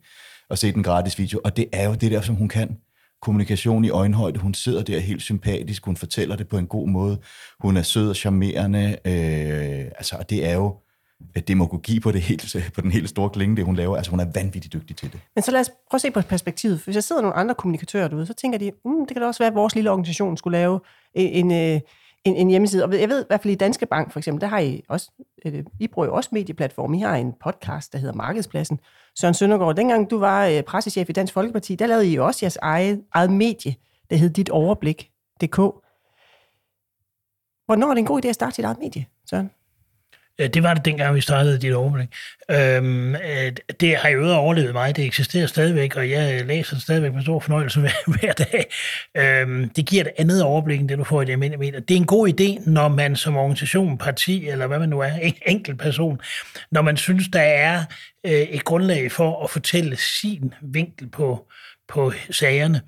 Og 0.51 0.59
se 0.59 0.73
den 0.73 0.83
gratis 0.83 1.19
video, 1.19 1.41
og 1.45 1.57
det 1.57 1.67
er 1.73 1.89
jo 1.89 1.95
det 1.95 2.11
der, 2.11 2.21
som 2.21 2.35
hun 2.35 2.49
kan 2.49 2.77
kommunikation 3.23 3.85
i 3.85 3.91
øjenhøjde. 3.91 4.39
Hun 4.39 4.55
sidder 4.55 4.83
der 4.83 4.99
helt 4.99 5.23
sympatisk, 5.23 5.85
hun 5.85 5.97
fortæller 5.97 6.37
det 6.37 6.49
på 6.49 6.59
en 6.59 6.67
god 6.67 6.89
måde. 6.89 7.21
Hun 7.61 7.77
er 7.77 7.83
sød 7.83 8.09
og 8.09 8.17
charmerende. 8.17 8.97
Øh, 9.05 9.85
altså, 9.85 10.17
og 10.17 10.31
det 10.31 10.47
er 10.47 10.55
jo 10.55 10.77
demagogi 11.49 12.01
på, 12.01 12.13
det 12.13 12.21
helt, 12.21 12.57
på 12.75 12.81
den 12.81 12.91
helt 12.91 13.09
store 13.09 13.31
klinge, 13.31 13.57
det 13.57 13.65
hun 13.65 13.77
laver. 13.77 13.97
Altså, 13.97 14.11
hun 14.11 14.21
er 14.21 14.27
vanvittigt 14.35 14.73
dygtig 14.73 14.97
til 14.97 15.13
det. 15.13 15.21
Men 15.35 15.43
så 15.43 15.51
lad 15.51 15.61
os 15.61 15.69
prøve 15.91 15.97
at 15.97 16.01
se 16.01 16.11
på 16.11 16.21
perspektivet. 16.21 16.81
Hvis 16.85 16.95
jeg 16.95 17.05
sidder 17.05 17.23
nogle 17.23 17.37
andre 17.37 17.55
kommunikatører 17.55 18.09
derude, 18.09 18.27
så 18.27 18.35
tænker 18.35 18.59
de, 18.59 18.73
mm, 18.85 19.07
det 19.07 19.15
kan 19.15 19.21
da 19.23 19.27
også 19.27 19.39
være, 19.39 19.49
at 19.49 19.55
vores 19.55 19.75
lille 19.75 19.91
organisation 19.91 20.37
skulle 20.37 20.59
lave 20.59 20.81
øh, 21.17 21.25
en, 21.25 21.53
øh, 21.53 21.81
en, 22.25 22.37
en, 22.37 22.49
hjemmeside. 22.49 22.85
Og 22.85 23.01
jeg 23.01 23.09
ved 23.09 23.23
i 23.23 23.27
hvert 23.29 23.43
fald 23.43 23.53
i 23.53 23.57
Danske 23.57 23.87
Bank 23.87 24.13
for 24.13 24.21
eksempel, 24.21 24.41
der 24.41 24.47
har 24.47 24.59
I 24.59 24.83
også, 24.89 25.11
øh, 25.45 25.65
I 25.81 25.89
bruger 25.89 26.09
jo 26.09 26.15
også 26.15 26.31
medieplatform. 26.33 26.95
I 26.95 27.01
har 27.01 27.17
en 27.17 27.33
podcast, 27.45 27.93
der 27.93 27.99
hedder 27.99 28.15
Markedspladsen. 28.15 28.81
Søren 29.17 29.35
Søndergaard, 29.35 29.77
dengang 29.77 30.11
du 30.11 30.19
var 30.19 30.63
pressechef 30.67 31.11
i 31.11 31.13
Dansk 31.13 31.33
Folkeparti, 31.33 31.75
der 31.75 31.87
lavede 31.87 32.09
I 32.09 32.15
jo 32.15 32.27
også 32.27 32.39
jeres 32.43 32.59
eget, 32.63 33.03
eget 33.15 33.33
medie, 33.33 33.75
der 34.11 34.17
hed 34.17 34.31
Dit 34.31 34.51
Overblik.dk. 34.51 35.57
Hvornår 37.67 37.91
er 37.91 37.95
det 37.95 37.99
en 37.99 38.07
god 38.07 38.25
idé 38.25 38.29
at 38.29 38.35
starte 38.35 38.55
sit 38.55 38.65
eget 38.65 38.79
medie, 38.79 39.07
Søren? 39.31 39.51
Øh, 40.41 40.49
det 40.49 40.63
var 40.63 40.75
det 40.75 40.85
dengang, 40.85 41.15
vi 41.15 41.21
startede 41.21 41.59
dit 41.59 41.75
overblik. 41.75 42.09
Øhm, 42.51 43.15
øh, 43.15 43.53
det 43.81 43.97
har 43.97 44.09
jo 44.09 44.33
overlevet 44.33 44.73
mig. 44.73 44.97
Det 44.97 45.05
eksisterer 45.05 45.47
stadigvæk, 45.47 45.97
og 45.97 46.11
jeg 46.11 46.45
læser 46.45 46.75
det 46.75 46.83
stadigvæk 46.83 47.15
med 47.15 47.23
stor 47.23 47.41
fornøjelse 47.41 47.81
hver, 47.81 47.91
hver 48.21 48.33
dag. 48.33 48.67
Øhm, 49.17 49.69
det 49.69 49.87
giver 49.87 50.05
et 50.05 50.11
andet 50.19 50.43
overblik, 50.43 50.81
end 50.81 50.89
det 50.89 50.99
du 50.99 51.05
får 51.05 51.23
i 51.23 51.25
det 51.25 51.33
almindelige 51.33 51.59
medier. 51.59 51.81
Det 51.81 51.95
er 51.95 51.99
en 51.99 52.07
god 52.07 52.29
idé, 52.29 52.71
når 52.71 52.89
man 52.89 53.17
som 53.17 53.37
organisation, 53.37 53.99
parti, 53.99 54.49
eller 54.49 54.67
hvad 54.67 54.79
man 54.79 54.89
nu 54.89 55.01
er, 55.01 55.11
en 55.23 55.35
enkelt 55.47 55.79
person, 55.79 56.21
når 56.71 56.83
man 56.83 56.97
synes, 56.97 57.29
der 57.33 57.43
er 57.43 57.85
øh, 58.27 58.33
et 58.33 58.65
grundlag 58.65 59.13
for 59.13 59.45
at 59.45 59.51
fortælle 59.51 59.97
sin 59.97 60.55
vinkel 60.63 61.09
på, 61.09 61.47
på 61.89 62.13
sagerne 62.31 62.81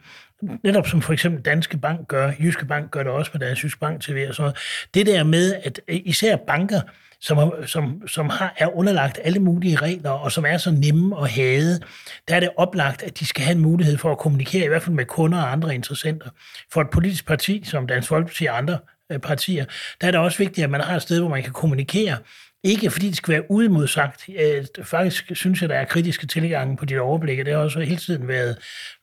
netop 0.64 0.86
som 0.86 1.02
for 1.02 1.12
eksempel 1.12 1.42
Danske 1.42 1.78
Bank 1.78 2.08
gør, 2.08 2.32
Jyske 2.40 2.66
Bank 2.66 2.90
gør 2.90 3.02
det 3.02 3.12
også 3.12 3.30
med 3.34 3.40
deres 3.40 3.64
Jyske 3.64 3.80
Bank 3.80 4.02
TV 4.02 4.26
og 4.28 4.34
sådan 4.34 4.52
Det 4.94 5.06
der 5.06 5.24
med, 5.24 5.54
at 5.64 5.80
især 5.88 6.36
banker, 6.36 6.80
som, 7.20 7.52
som, 7.66 8.02
som 8.08 8.28
har, 8.28 8.54
er 8.56 8.76
underlagt 8.76 9.18
alle 9.24 9.40
mulige 9.40 9.76
regler, 9.76 10.10
og 10.10 10.32
som 10.32 10.44
er 10.44 10.56
så 10.56 10.70
nemme 10.70 11.22
at 11.22 11.30
have, 11.30 11.80
der 12.28 12.36
er 12.36 12.40
det 12.40 12.50
oplagt, 12.56 13.02
at 13.02 13.18
de 13.18 13.26
skal 13.26 13.44
have 13.44 13.54
en 13.54 13.62
mulighed 13.62 13.98
for 13.98 14.12
at 14.12 14.18
kommunikere, 14.18 14.64
i 14.64 14.68
hvert 14.68 14.82
fald 14.82 14.94
med 14.94 15.04
kunder 15.04 15.38
og 15.38 15.52
andre 15.52 15.74
interessenter. 15.74 16.30
For 16.72 16.80
et 16.80 16.90
politisk 16.90 17.26
parti, 17.26 17.62
som 17.64 17.86
Dansk 17.86 18.08
Folkeparti 18.08 18.44
og 18.44 18.58
andre 18.58 18.78
øh, 19.12 19.18
partier, 19.18 19.64
der 20.00 20.06
er 20.06 20.10
det 20.10 20.20
også 20.20 20.38
vigtigt, 20.38 20.64
at 20.64 20.70
man 20.70 20.80
har 20.80 20.96
et 20.96 21.02
sted, 21.02 21.20
hvor 21.20 21.28
man 21.28 21.42
kan 21.42 21.52
kommunikere 21.52 22.16
ikke 22.66 22.90
fordi 22.90 23.08
det 23.08 23.16
skal 23.16 23.32
være 23.32 23.50
uimodsagt. 23.50 24.28
Faktisk 24.82 25.32
synes 25.34 25.60
jeg, 25.60 25.68
der 25.68 25.74
er 25.74 25.84
kritiske 25.84 26.26
tilgange 26.26 26.76
på 26.76 26.84
dit 26.84 26.98
overblik, 26.98 27.38
og 27.38 27.44
det 27.44 27.54
har 27.54 27.60
også 27.60 27.80
hele 27.80 27.96
tiden 27.96 28.28
været, 28.28 28.56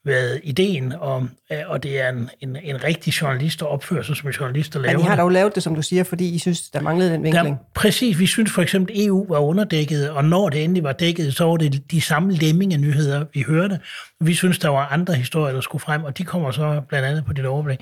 været 0.06 0.42
ideen, 0.44 0.92
og, 0.92 1.28
og 1.66 1.84
det 1.84 2.02
er 2.02 2.10
en, 2.10 2.30
en, 2.42 2.58
en 2.64 2.84
rigtig 2.84 3.12
journalist, 3.12 3.60
der 3.60 3.66
opfører 3.66 4.04
sig 4.04 4.16
som 4.16 4.30
en 4.30 4.34
journalist, 4.34 4.74
der 4.74 4.80
laver 4.80 4.98
Men 4.98 5.06
I 5.06 5.08
har 5.08 5.16
dog 5.16 5.30
lavet 5.30 5.56
det, 5.56 5.64
som 5.64 5.76
du 5.76 5.82
siger, 5.82 6.04
fordi 6.04 6.36
I 6.36 6.40
synes, 6.40 6.70
der 6.70 6.82
manglede 6.82 7.12
den 7.12 7.24
vinkling. 7.24 7.48
Der, 7.48 7.64
præcis, 7.76 8.20
vi 8.20 8.26
synes 8.26 8.52
for 8.52 8.62
eksempel, 8.62 9.06
EU 9.06 9.26
var 9.30 9.40
underdækket, 9.40 10.10
og 10.10 10.26
når 10.26 10.50
det 10.50 10.64
endelig 10.64 10.84
var 10.84 10.94
dækket, 10.94 11.36
så 11.36 11.46
var 11.46 11.58
det 11.58 11.92
de 11.92 12.02
samme 12.02 12.34
lemming 12.34 12.78
nyheder, 12.78 13.26
vi 13.34 13.42
hørte. 13.42 13.80
Vi 14.22 14.34
synes, 14.34 14.60
der 14.60 14.70
var 14.70 14.88
andre 14.88 15.14
historier, 15.14 15.54
der 15.54 15.62
skulle 15.62 15.82
frem, 15.82 16.04
og 16.04 16.18
de 16.18 16.24
kommer 16.24 16.52
så 16.52 16.82
blandt 16.90 17.08
andet 17.08 17.26
på 17.26 17.34
dit 17.34 17.46
overblik. 17.46 17.80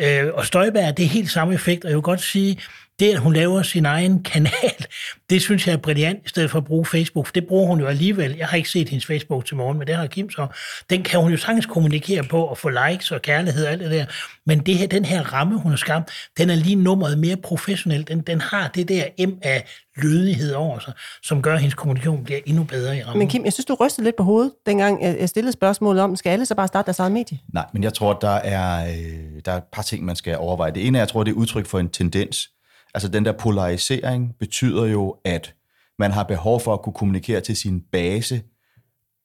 Øh, 0.00 0.26
og 0.34 0.46
Støjberg, 0.46 0.96
det 0.96 1.04
er 1.04 1.08
helt 1.08 1.30
samme 1.30 1.54
effekt, 1.54 1.84
og 1.84 1.90
jeg 1.90 1.96
vil 1.96 2.02
godt 2.02 2.20
sige, 2.20 2.58
det, 2.98 3.12
at 3.12 3.18
hun 3.18 3.32
laver 3.32 3.62
sin 3.62 3.86
egen 3.86 4.22
kanal, 4.22 4.86
det 5.30 5.42
synes 5.42 5.66
jeg 5.66 5.72
er 5.72 5.76
brilliant, 5.76 6.18
i 6.26 6.28
stedet 6.28 6.50
for 6.50 6.58
at 6.58 6.64
bruge 6.64 6.84
Facebook. 6.84 7.26
For 7.26 7.32
det 7.32 7.46
bruger 7.46 7.66
hun 7.66 7.80
jo 7.80 7.86
alligevel. 7.86 8.36
Jeg 8.36 8.46
har 8.46 8.56
ikke 8.56 8.70
set 8.70 8.88
hendes 8.88 9.06
Facebook 9.06 9.44
til 9.44 9.56
morgen, 9.56 9.78
men 9.78 9.86
det 9.86 9.96
har 9.96 10.06
Kim 10.06 10.30
så. 10.30 10.46
Den 10.90 11.02
kan 11.02 11.20
hun 11.20 11.30
jo 11.30 11.36
sagtens 11.36 11.66
kommunikere 11.66 12.22
på 12.22 12.44
og 12.44 12.58
få 12.58 12.68
likes 12.68 13.10
og 13.10 13.22
kærlighed 13.22 13.66
og 13.66 13.72
alt 13.72 13.80
det 13.80 13.90
der. 13.90 14.06
Men 14.46 14.58
det 14.58 14.78
her, 14.78 14.86
den 14.86 15.04
her 15.04 15.32
ramme, 15.32 15.58
hun 15.58 15.72
har 15.72 15.76
skabt, 15.76 16.10
den 16.38 16.50
er 16.50 16.54
lige 16.54 16.76
nummeret 16.76 17.18
mere 17.18 17.36
professionel. 17.36 18.08
Den, 18.08 18.20
den 18.20 18.40
har 18.40 18.68
det 18.68 18.88
der 18.88 19.26
M 19.26 19.32
af 19.42 19.64
lødighed 19.96 20.52
over 20.52 20.78
sig, 20.78 20.92
som 21.22 21.42
gør, 21.42 21.54
at 21.54 21.60
hendes 21.60 21.74
kommunikation 21.74 22.24
bliver 22.24 22.40
endnu 22.46 22.64
bedre 22.64 22.98
i 22.98 23.02
rammen. 23.02 23.18
Men 23.18 23.28
Kim, 23.28 23.44
jeg 23.44 23.52
synes, 23.52 23.66
du 23.66 23.74
rystede 23.80 24.04
lidt 24.04 24.16
på 24.16 24.22
hovedet, 24.22 24.52
dengang 24.66 25.02
jeg 25.02 25.28
stillede 25.28 25.52
spørgsmålet 25.52 26.02
om, 26.02 26.16
skal 26.16 26.30
alle 26.30 26.46
så 26.46 26.54
bare 26.54 26.68
starte 26.68 26.86
deres 26.86 26.98
eget 26.98 27.12
medie? 27.12 27.38
Nej, 27.52 27.66
men 27.72 27.82
jeg 27.82 27.94
tror, 27.94 28.12
der 28.12 28.28
er, 28.28 28.86
øh, 28.86 29.40
der 29.44 29.52
er 29.52 29.56
et 29.56 29.64
par 29.72 29.82
ting, 29.82 30.04
man 30.04 30.16
skal 30.16 30.38
overveje. 30.38 30.70
Det 30.70 30.86
ene 30.86 30.98
er, 30.98 31.02
jeg 31.02 31.08
tror, 31.08 31.24
det 31.24 31.30
er 31.30 31.36
udtryk 31.36 31.66
for 31.66 31.78
en 31.78 31.88
tendens, 31.88 32.48
Altså 32.94 33.08
den 33.08 33.24
der 33.24 33.32
polarisering 33.32 34.34
betyder 34.38 34.84
jo, 34.84 35.16
at 35.24 35.54
man 35.98 36.10
har 36.10 36.22
behov 36.22 36.60
for 36.60 36.72
at 36.72 36.82
kunne 36.82 36.92
kommunikere 36.92 37.40
til 37.40 37.56
sin 37.56 37.80
base, 37.80 38.42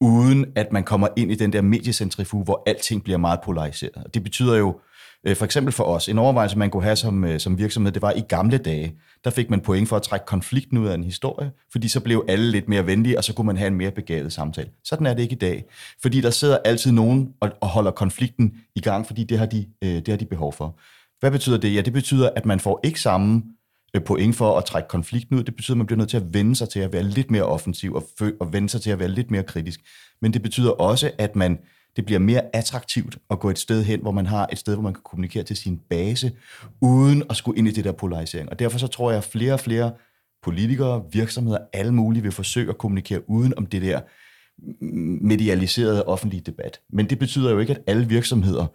uden 0.02 0.46
at 0.56 0.72
man 0.72 0.84
kommer 0.84 1.08
ind 1.16 1.32
i 1.32 1.36
den 1.36 1.54
der 1.54 1.62
mediecentrifuge, 1.62 2.44
hvor 2.44 2.64
alting 2.66 3.04
bliver 3.04 3.18
meget 3.18 3.40
polariseret. 3.44 3.96
Og 3.96 4.14
det 4.14 4.24
betyder 4.24 4.56
jo, 4.58 4.80
øh, 5.24 5.36
for 5.36 5.46
eksempel 5.46 5.74
for 5.74 5.84
os, 5.84 6.10
en 6.10 6.18
overvejelse, 6.18 6.58
man 6.58 6.70
kunne 6.70 6.84
have 6.84 6.96
som, 6.96 7.24
øh, 7.24 7.40
som 7.40 7.58
virksomhed, 7.58 7.92
det 7.92 8.02
var 8.02 8.12
i 8.12 8.22
gamle 8.22 8.58
dage, 8.58 8.96
der 9.24 9.30
fik 9.30 9.50
man 9.50 9.62
point 9.62 9.90
for 9.90 9.96
at 9.96 10.02
trække 10.02 10.26
konflikten 10.26 10.78
ud 10.78 10.88
af 10.88 10.94
en 10.94 11.04
historie, 11.04 11.52
fordi 11.72 11.88
så 11.88 12.00
blev 12.00 12.26
alle 12.28 12.52
lidt 12.52 12.70
mere 12.70 12.86
venlige, 12.86 13.18
og 13.18 13.24
så 13.24 13.34
kunne 13.34 13.48
man 13.48 13.58
have 13.58 13.68
en 13.68 13.76
mere 13.76 13.92
begavet 13.92 14.34
samtale. 14.34 14.70
Sådan 14.84 15.08
er 15.08 15.14
det 15.14 15.24
ikke 15.24 15.36
i 15.36 15.40
dag, 15.40 15.66
fordi 16.02 16.22
der 16.22 16.30
sidder 16.30 16.58
altid 16.58 16.92
nogen 16.92 17.34
og, 17.40 17.52
og 17.62 17.68
holder 17.68 17.92
konflikten 17.92 18.54
i 18.76 18.82
gang, 18.82 19.08
fordi 19.08 19.24
det 19.24 19.40
har, 19.40 19.46
de, 19.46 19.66
øh, 19.84 19.90
det 19.90 20.08
har 20.08 20.18
de 20.18 20.26
behov 20.26 20.54
for. 20.54 20.80
Hvad 21.20 21.32
betyder 21.32 21.58
det? 21.58 21.76
Ja, 21.76 21.82
det 21.82 21.94
betyder, 21.94 22.30
at 22.36 22.46
man 22.46 22.60
får 22.60 22.80
ikke 22.84 23.02
samme 23.02 23.44
Øh, 23.96 24.02
point 24.02 24.36
for 24.36 24.58
at 24.58 24.66
trække 24.66 24.88
konflikten 24.90 25.38
ud. 25.38 25.44
Det 25.44 25.56
betyder, 25.56 25.76
at 25.76 25.78
man 25.78 25.86
bliver 25.86 25.98
nødt 25.98 26.10
til 26.10 26.18
at 26.18 26.34
vende 26.34 26.56
sig 26.56 26.70
til 26.70 26.80
at 26.80 26.94
være 26.94 27.04
lidt 27.04 27.32
mere 27.32 27.44
offensiv 27.44 27.94
og, 27.94 28.04
og 28.40 28.54
vende 28.54 28.70
sig 28.70 28.82
til 28.82 28.90
at 28.92 29.00
være 29.00 29.10
lidt 29.10 29.32
mere 29.32 29.44
kritisk. 29.44 29.80
Men 30.22 30.34
det 30.34 30.42
betyder 30.42 30.72
også, 30.72 31.12
at 31.18 31.36
man 31.36 31.60
det 31.96 32.06
bliver 32.06 32.20
mere 32.20 32.42
attraktivt 32.56 33.18
at 33.30 33.40
gå 33.40 33.50
et 33.50 33.60
sted 33.60 33.84
hen, 33.84 34.02
hvor 34.02 34.12
man 34.12 34.26
har 34.26 34.48
et 34.52 34.58
sted, 34.58 34.74
hvor 34.74 34.84
man 34.84 34.94
kan 34.94 35.04
kommunikere 35.04 35.44
til 35.44 35.56
sin 35.56 35.80
base, 35.90 36.32
uden 36.82 37.24
at 37.30 37.36
skulle 37.36 37.58
ind 37.58 37.68
i 37.68 37.72
det 37.72 37.84
der 37.84 37.92
polarisering. 37.92 38.50
Og 38.50 38.60
derfor 38.60 38.78
så 38.78 38.88
tror 38.88 39.12
jeg, 39.12 39.18
at 39.18 39.24
flere 39.24 39.54
og 39.54 39.60
flere 39.60 39.92
politikere, 40.44 41.04
virksomheder, 41.12 41.58
alle 41.74 41.94
mulige 41.94 42.24
vil 42.24 42.32
forsøge 42.32 42.70
at 42.70 42.78
kommunikere 42.78 43.30
uden 43.30 43.54
om 43.58 43.66
det 43.66 43.82
der 43.82 44.00
medialiserede 45.26 46.06
offentlige 46.06 46.42
debat. 46.42 46.80
Men 46.90 47.10
det 47.10 47.20
betyder 47.20 47.52
jo 47.52 47.60
ikke, 47.60 47.74
at 47.74 47.82
alle 47.88 48.08
virksomheder 48.08 48.66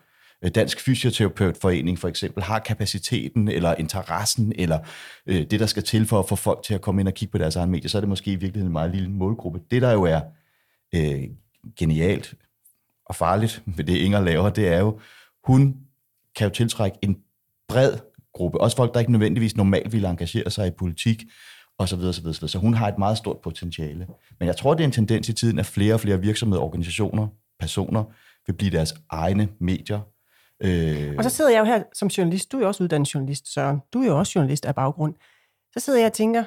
Øh, 0.45 0.51
Dansk 0.55 0.81
Fysioterapeutforening 0.81 1.99
for 1.99 2.09
eksempel 2.09 2.43
har 2.43 2.59
kapaciteten 2.59 3.49
eller 3.49 3.75
interessen 3.75 4.53
eller 4.57 4.79
øh, 5.27 5.43
det, 5.51 5.61
der 5.61 5.67
skal 5.67 5.83
til 5.83 6.07
for 6.07 6.19
at 6.19 6.29
få 6.29 6.37
folk 6.37 6.63
til 6.63 6.75
at 6.75 6.81
komme 6.81 7.01
ind 7.01 7.09
og 7.09 7.15
kigge 7.15 7.33
på 7.33 7.39
deres 7.39 7.57
egen 7.57 7.71
medier, 7.71 7.89
så 7.89 7.99
er 7.99 8.01
det 8.01 8.09
måske 8.09 8.31
i 8.31 8.37
virkeligheden 8.37 8.69
en 8.69 8.73
meget 8.73 8.91
lille 8.91 9.11
målgruppe. 9.11 9.61
Det, 9.71 9.83
der 9.83 9.93
jo 9.93 10.03
er 10.03 10.21
øh, 10.95 11.23
genialt 11.79 12.35
og 13.07 13.15
farligt 13.15 13.63
ved 13.67 13.85
det, 13.85 13.97
Inger 13.97 14.21
laver, 14.21 14.51
det 14.51 14.69
er 14.69 14.79
jo, 14.79 15.01
hun 15.45 15.77
kan 16.37 16.49
jo 16.49 16.55
tiltrække 16.55 16.99
en 17.03 17.17
bred 17.69 17.93
gruppe, 18.35 18.61
også 18.61 18.77
folk, 18.77 18.95
der 18.95 19.01
ikke 19.01 19.13
nødvendigvis 19.13 19.57
normalt 19.57 19.93
ville 19.93 20.09
engagere 20.09 20.51
sig 20.51 20.67
i 20.67 20.71
politik, 20.71 21.25
og 21.79 21.89
så 21.89 21.97
videre, 21.97 22.13
så 22.13 22.21
videre, 22.21 22.35
så 22.35 22.41
videre. 22.41 22.51
Så 22.51 22.59
hun 22.59 22.75
har 22.75 22.89
et 22.89 22.99
meget 22.99 23.19
stort 23.19 23.37
potentiale. 23.43 24.07
Men 24.39 24.47
jeg 24.47 24.57
tror, 24.57 24.75
det 24.75 24.81
er 24.81 24.85
en 24.85 24.93
tendens 24.93 25.29
i 25.29 25.33
tiden, 25.33 25.59
at 25.59 25.67
flere 25.67 25.95
og 25.95 26.01
flere 26.01 26.21
virksomheder, 26.21 26.63
organisationer, 26.63 27.29
personer 27.61 28.05
vil 28.47 28.53
blive 28.53 28.71
deres 28.71 28.95
egne 29.11 29.49
medier, 29.61 30.01
Øh... 30.63 31.15
Og 31.19 31.25
så 31.25 31.31
sidder 31.31 31.51
jeg 31.51 31.61
jo 31.61 31.65
her 31.65 31.83
som 31.95 32.09
journalist. 32.09 32.53
Du 32.53 32.57
er 32.57 32.61
jo 32.61 32.69
også 32.69 32.85
uddannet 32.85 33.15
journalist, 33.15 33.55
Søren. 33.55 33.81
Du 33.93 34.03
er 34.03 34.07
jo 34.07 34.19
også 34.19 34.33
journalist 34.35 34.67
af 34.67 34.75
baggrund. 34.75 35.15
Så 35.73 35.81
sidder 35.81 35.99
jeg 35.99 36.07
og 36.07 36.13
tænker, 36.13 36.45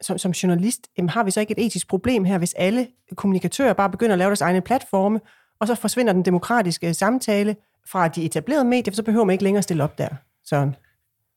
som, 0.00 0.18
som 0.18 0.30
journalist, 0.30 0.80
jamen, 0.98 1.08
har 1.08 1.24
vi 1.24 1.30
så 1.30 1.40
ikke 1.40 1.52
et 1.58 1.66
etisk 1.66 1.88
problem 1.88 2.24
her, 2.24 2.38
hvis 2.38 2.54
alle 2.54 2.88
kommunikatører 3.16 3.72
bare 3.72 3.90
begynder 3.90 4.12
at 4.12 4.18
lave 4.18 4.28
deres 4.28 4.40
egne 4.40 4.60
platforme, 4.60 5.20
og 5.60 5.66
så 5.66 5.74
forsvinder 5.74 6.12
den 6.12 6.24
demokratiske 6.24 6.94
samtale 6.94 7.56
fra 7.86 8.08
de 8.08 8.24
etablerede 8.24 8.64
medier, 8.64 8.92
for 8.92 8.96
så 8.96 9.02
behøver 9.02 9.24
man 9.24 9.32
ikke 9.32 9.44
længere 9.44 9.62
stille 9.62 9.84
op 9.84 9.98
der, 9.98 10.08
Søren. 10.48 10.76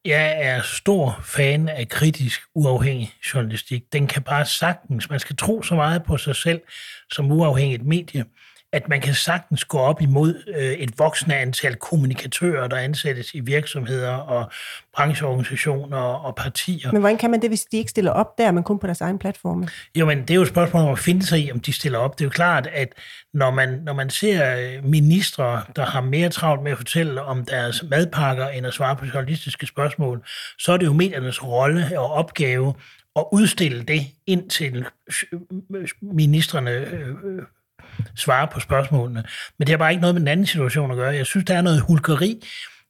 Jeg 0.06 0.34
er 0.42 0.62
stor 0.62 1.20
fan 1.24 1.70
af 1.70 1.88
kritisk 1.90 2.42
uafhængig 2.56 3.14
journalistik. 3.34 3.94
Den 3.94 4.08
kan 4.08 4.22
bare 4.22 4.46
sagtens, 4.46 5.10
man 5.10 5.20
skal 5.20 5.36
tro 5.36 5.62
så 5.62 5.76
meget 5.76 6.04
på 6.04 6.18
sig 6.18 6.36
selv 6.36 6.62
som 7.12 7.32
uafhængigt 7.32 7.86
medie, 7.86 8.26
at 8.74 8.90
man 8.90 9.02
kan 9.02 9.14
sagtens 9.14 9.66
gå 9.66 9.78
op 9.78 10.02
imod 10.02 10.44
øh, 10.58 10.72
et 10.72 11.00
voksende 11.00 11.36
antal 11.36 11.76
kommunikatører, 11.76 12.68
der 12.68 12.78
ansættes 12.78 13.34
i 13.34 13.40
virksomheder 13.40 14.16
og 14.16 14.52
brancheorganisationer 14.94 15.98
og 15.98 16.36
partier. 16.36 16.92
Men 16.92 17.02
hvordan 17.02 17.18
kan 17.18 17.32
man 17.32 17.42
det, 17.42 17.50
hvis 17.50 17.66
de 17.66 17.78
ikke 17.78 17.90
stiller 17.90 18.12
op 18.12 18.38
der, 18.38 18.52
men 18.52 18.64
kun 18.64 18.80
på 18.80 18.88
deres 18.88 19.02
egen 19.02 19.20
platforme? 19.20 19.68
Jo, 19.96 20.06
men 20.06 20.22
det 20.22 20.30
er 20.30 20.36
jo 20.36 20.42
et 20.42 20.48
spørgsmål 20.48 20.84
om 20.84 20.92
at 20.92 21.00
finde 21.00 21.26
sig 21.26 21.40
i, 21.40 21.52
om 21.52 21.60
de 21.60 21.74
stiller 21.74 22.00
op. 22.00 22.20
Det 22.20 22.22
er 22.22 22.26
jo 22.26 22.30
klart, 22.30 22.68
at 22.68 22.94
når 23.34 23.52
man, 23.52 23.70
når 23.70 23.94
man 23.94 24.10
ser 24.10 24.56
øh, 24.58 24.86
ministre, 24.86 25.62
der 25.76 25.86
har 25.86 26.02
mere 26.02 26.30
travlt 26.30 26.64
med 26.64 26.72
at 26.72 26.78
fortælle 26.78 27.22
om 27.22 27.46
deres 27.46 27.84
madpakker, 27.90 28.48
end 28.48 28.68
at 28.68 28.74
svare 28.74 28.96
på 28.96 29.06
journalistiske 29.06 29.68
spørgsmål, 29.68 30.26
så 30.60 30.72
er 30.72 30.78
det 30.78 30.86
jo 30.86 30.94
mediernes 30.94 31.44
rolle 31.44 32.00
og 32.00 32.12
opgave 32.12 32.74
at 33.16 33.26
udstille 33.32 33.84
det 33.84 34.02
ind 34.28 34.50
til 34.50 34.86
ministerne 36.02 36.72
øh, 36.72 37.16
svare 38.16 38.48
på 38.48 38.60
spørgsmålene. 38.60 39.24
Men 39.60 39.68
det 39.68 39.70
har 39.70 39.78
bare 39.78 39.92
ikke 39.92 40.02
noget 40.02 40.16
med 40.16 40.20
den 40.20 40.28
anden 40.28 40.46
situation 40.46 40.92
at 40.92 40.98
gøre. 40.98 41.16
Jeg 41.16 41.26
synes, 41.26 41.46
der 41.46 41.58
er 41.58 41.62
noget 41.62 41.82
hulkeri 41.82 42.42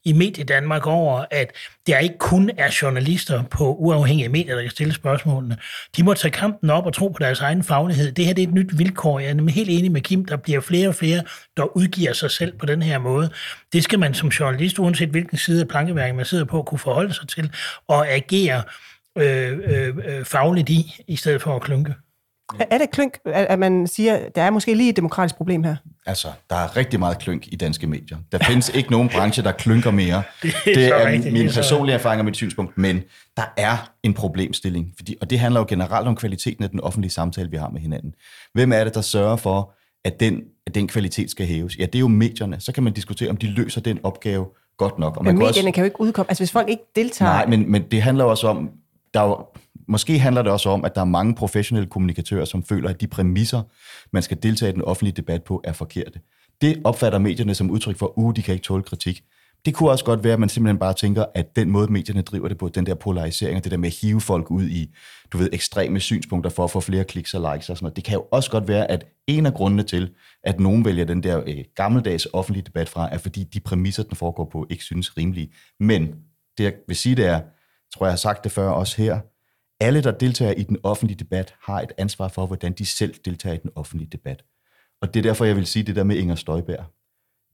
i 0.06 0.14
Medie 0.14 0.44
Danmark 0.44 0.88
over, 0.88 1.26
at 1.32 1.52
det 1.88 1.96
er 1.96 2.00
ikke 2.00 2.18
kun 2.18 2.50
er 2.58 2.78
journalister 2.82 3.44
på 3.44 3.76
uafhængige 3.76 4.30
medier, 4.30 4.56
der 4.56 4.62
kan 4.62 4.72
stille 4.72 4.94
spørgsmålene. 4.94 5.58
De 5.98 6.04
må 6.04 6.14
tage 6.14 6.32
kampen 6.32 6.70
op 6.70 6.86
og 6.86 6.94
tro 6.94 7.08
på 7.08 7.20
deres 7.20 7.40
egen 7.40 7.64
faglighed. 7.64 8.12
Det 8.12 8.26
her 8.26 8.34
det 8.34 8.44
er 8.44 8.48
et 8.48 8.54
nyt 8.54 8.78
vilkår. 8.78 9.20
Jeg 9.20 9.30
er 9.30 9.34
nemlig 9.34 9.56
helt 9.56 9.70
enig 9.70 9.92
med 9.92 10.02
Kim, 10.02 10.26
der 10.26 10.38
bliver 10.38 10.62
flere 10.62 10.88
og 10.88 10.96
flere, 10.96 11.24
der 11.58 11.78
udgiver 11.78 12.14
sig 12.14 12.32
selv 12.32 12.58
på 12.58 12.66
den 12.66 12.82
her 12.82 12.98
måde. 12.98 13.30
Det 13.74 13.84
skal 13.84 14.00
man 14.00 14.14
som 14.14 14.30
journalist, 14.30 14.80
uanset 14.80 15.10
hvilken 15.10 15.38
side 15.38 15.62
af 15.62 15.68
plankeværket 15.68 16.16
man 16.16 16.26
sidder 16.26 16.46
på, 16.46 16.64
kunne 16.64 16.80
forholde 16.80 17.14
sig 17.14 17.28
til 17.28 17.52
og 17.88 18.10
agere 18.10 18.64
øh, 19.18 19.60
øh, 19.64 19.96
øh 20.06 20.26
fagligt 20.26 20.70
i, 20.70 21.04
i 21.08 21.16
stedet 21.16 21.42
for 21.42 21.56
at 21.56 21.62
klunke. 22.56 22.74
Er 22.74 22.78
det 22.78 22.92
klønk, 22.92 23.20
at 23.26 23.60
man 23.60 23.88
siger, 23.88 24.30
der 24.36 24.42
er 24.42 24.50
måske 24.50 24.76
lige 24.76 24.90
et 24.90 24.96
demokratisk 24.96 25.36
problem 25.36 25.64
her? 25.64 25.76
Altså, 26.06 26.28
der 26.50 26.56
er 26.56 26.78
rigtig 26.78 27.00
meget 27.00 27.20
klønk 27.20 27.48
i 27.48 27.56
danske 27.56 27.88
medier. 27.88 28.18
Der 28.32 28.38
findes 28.38 28.70
ikke 28.70 28.92
nogen 28.92 29.10
branche, 29.10 29.44
der 29.44 29.52
klynker 29.52 29.92
mere. 29.92 30.24
Det 30.44 30.88
er, 30.88 31.10
det 31.10 31.28
er 31.28 31.32
min 31.32 31.50
personlige 31.54 31.96
erfaring 31.96 32.22
og 32.22 32.26
mit 32.26 32.36
synspunkt, 32.36 32.78
men 32.78 33.02
der 33.38 33.54
er 33.58 33.92
en 34.04 34.14
problemstilling, 34.14 34.94
fordi, 34.96 35.16
og 35.22 35.30
det 35.30 35.40
handler 35.40 35.60
jo 35.60 35.66
generelt 35.70 36.08
om 36.08 36.16
kvaliteten 36.16 36.64
af 36.64 36.70
den 36.70 36.80
offentlige 36.80 37.12
samtale, 37.12 37.52
vi 37.52 37.58
har 37.58 37.70
med 37.70 37.82
hinanden. 37.82 38.14
Hvem 38.54 38.72
er 38.72 38.84
det, 38.84 38.96
der 38.96 39.02
sørger 39.02 39.36
for, 39.36 39.74
at 40.06 40.20
den, 40.20 40.42
at 40.68 40.76
den 40.76 40.88
kvalitet 40.88 41.32
skal 41.32 41.46
hæves? 41.46 41.78
Ja, 41.80 41.86
det 41.86 41.96
er 41.96 42.00
jo 42.00 42.08
medierne. 42.08 42.60
Så 42.60 42.72
kan 42.72 42.84
man 42.84 42.94
diskutere, 42.94 43.30
om 43.30 43.38
de 43.38 43.48
løser 43.48 43.82
den 43.82 44.00
opgave 44.04 44.46
godt 44.78 45.00
nok. 45.00 45.18
Og 45.18 45.26
man 45.26 45.36
men 45.36 45.40
medierne 45.40 45.54
kan, 45.54 45.68
også, 45.68 45.72
kan 45.72 45.82
jo 45.82 45.86
ikke 45.86 46.02
udkomme. 46.02 46.30
Altså, 46.30 46.42
hvis 46.42 46.52
folk 46.52 46.70
ikke 46.70 46.84
deltager... 46.96 47.32
Nej, 47.32 47.46
men, 47.46 47.72
men 47.72 47.84
det 47.92 48.02
handler 48.02 48.24
også 48.24 48.48
om, 48.48 48.70
der 49.14 49.20
er 49.20 49.26
jo 49.26 49.46
måske 49.88 50.20
handler 50.20 50.42
det 50.42 50.52
også 50.52 50.70
om, 50.70 50.86
at 50.86 50.96
der 50.96 51.02
er 51.02 51.06
mange 51.06 51.36
professionelle 51.36 51.90
kommunikatører, 51.90 52.46
som 52.46 52.64
føler, 52.64 52.90
at 52.90 53.02
de 53.02 53.08
præmisser, 53.08 53.62
man 54.14 54.24
skal 54.24 54.44
deltage 54.44 54.70
i 54.70 54.74
den 54.74 54.82
offentlige 54.82 55.14
debat 55.14 55.44
på, 55.44 55.62
er 55.64 55.74
forkerte. 55.74 56.20
Det 56.62 56.82
opfatter 56.84 57.20
medierne 57.20 57.56
som 57.56 57.72
udtryk 57.72 57.98
for, 57.98 58.18
uh, 58.18 58.34
de 58.36 58.42
kan 58.42 58.54
ikke 58.54 58.64
tåle 58.64 58.84
kritik. 58.84 59.24
Det 59.66 59.74
kunne 59.74 59.90
også 59.90 60.06
godt 60.06 60.24
være, 60.24 60.34
at 60.34 60.40
man 60.40 60.50
simpelthen 60.50 60.80
bare 60.80 60.94
tænker, 60.94 61.26
at 61.36 61.56
den 61.56 61.70
måde, 61.70 61.92
medierne 61.92 62.22
driver 62.22 62.48
det 62.48 62.58
på, 62.58 62.70
den 62.70 62.86
der 62.86 62.96
polarisering, 62.96 63.58
og 63.58 63.64
det 63.64 63.72
der 63.72 63.78
med 63.78 63.88
at 63.88 63.96
hive 64.02 64.22
folk 64.22 64.52
ud 64.52 64.64
i, 64.64 64.96
du 65.34 65.38
ved, 65.38 65.50
ekstreme 65.54 66.00
synspunkter 66.00 66.50
for 66.50 66.64
at 66.64 66.72
få 66.72 66.80
flere 66.80 67.04
kliks 67.04 67.34
og 67.34 67.54
likes 67.54 67.70
og 67.70 67.78
sådan 67.78 67.86
noget, 67.86 67.96
det 67.96 68.04
kan 68.04 68.14
jo 68.14 68.26
også 68.32 68.52
godt 68.52 68.68
være, 68.68 68.92
at 68.92 69.06
en 69.28 69.46
af 69.46 69.54
grundene 69.54 69.84
til, 69.84 70.12
at 70.44 70.60
nogen 70.60 70.86
vælger 70.86 71.06
den 71.06 71.24
der 71.24 71.44
øh, 71.48 71.64
gammeldags 71.76 72.28
offentlige 72.34 72.64
debat 72.64 72.90
fra, 72.90 73.10
er 73.12 73.18
fordi 73.18 73.44
de 73.44 73.60
præmisser, 73.60 74.04
den 74.04 74.16
foregår 74.16 74.50
på, 74.52 74.68
ikke 74.70 74.84
synes 74.84 75.18
rimelige. 75.18 75.52
Men 75.80 76.08
det 76.58 76.64
jeg 76.64 76.74
vil 76.88 76.96
sige, 76.96 77.16
det 77.16 77.26
er, 77.26 77.42
tror 77.94 78.06
jeg 78.06 78.12
har 78.12 78.18
sagt 78.18 78.44
det 78.44 78.52
før 78.52 78.70
også 78.70 79.02
her, 79.02 79.20
alle, 79.84 80.04
der 80.04 80.12
deltager 80.12 80.52
i 80.52 80.64
den 80.64 80.78
offentlige 80.84 81.20
debat, 81.20 81.54
har 81.62 81.82
et 81.82 81.92
ansvar 81.98 82.28
for, 82.28 82.46
hvordan 82.46 82.74
de 82.74 82.86
selv 82.86 83.16
deltager 83.26 83.54
i 83.56 83.58
den 83.58 83.72
offentlige 83.76 84.10
debat. 84.12 84.44
Og 85.02 85.14
det 85.14 85.20
er 85.20 85.24
derfor, 85.24 85.46
jeg 85.46 85.56
vil 85.56 85.66
sige 85.66 85.84
det 85.84 85.96
der 85.96 86.04
med 86.04 86.16
Inger 86.16 86.36
Støjberg. 86.36 86.86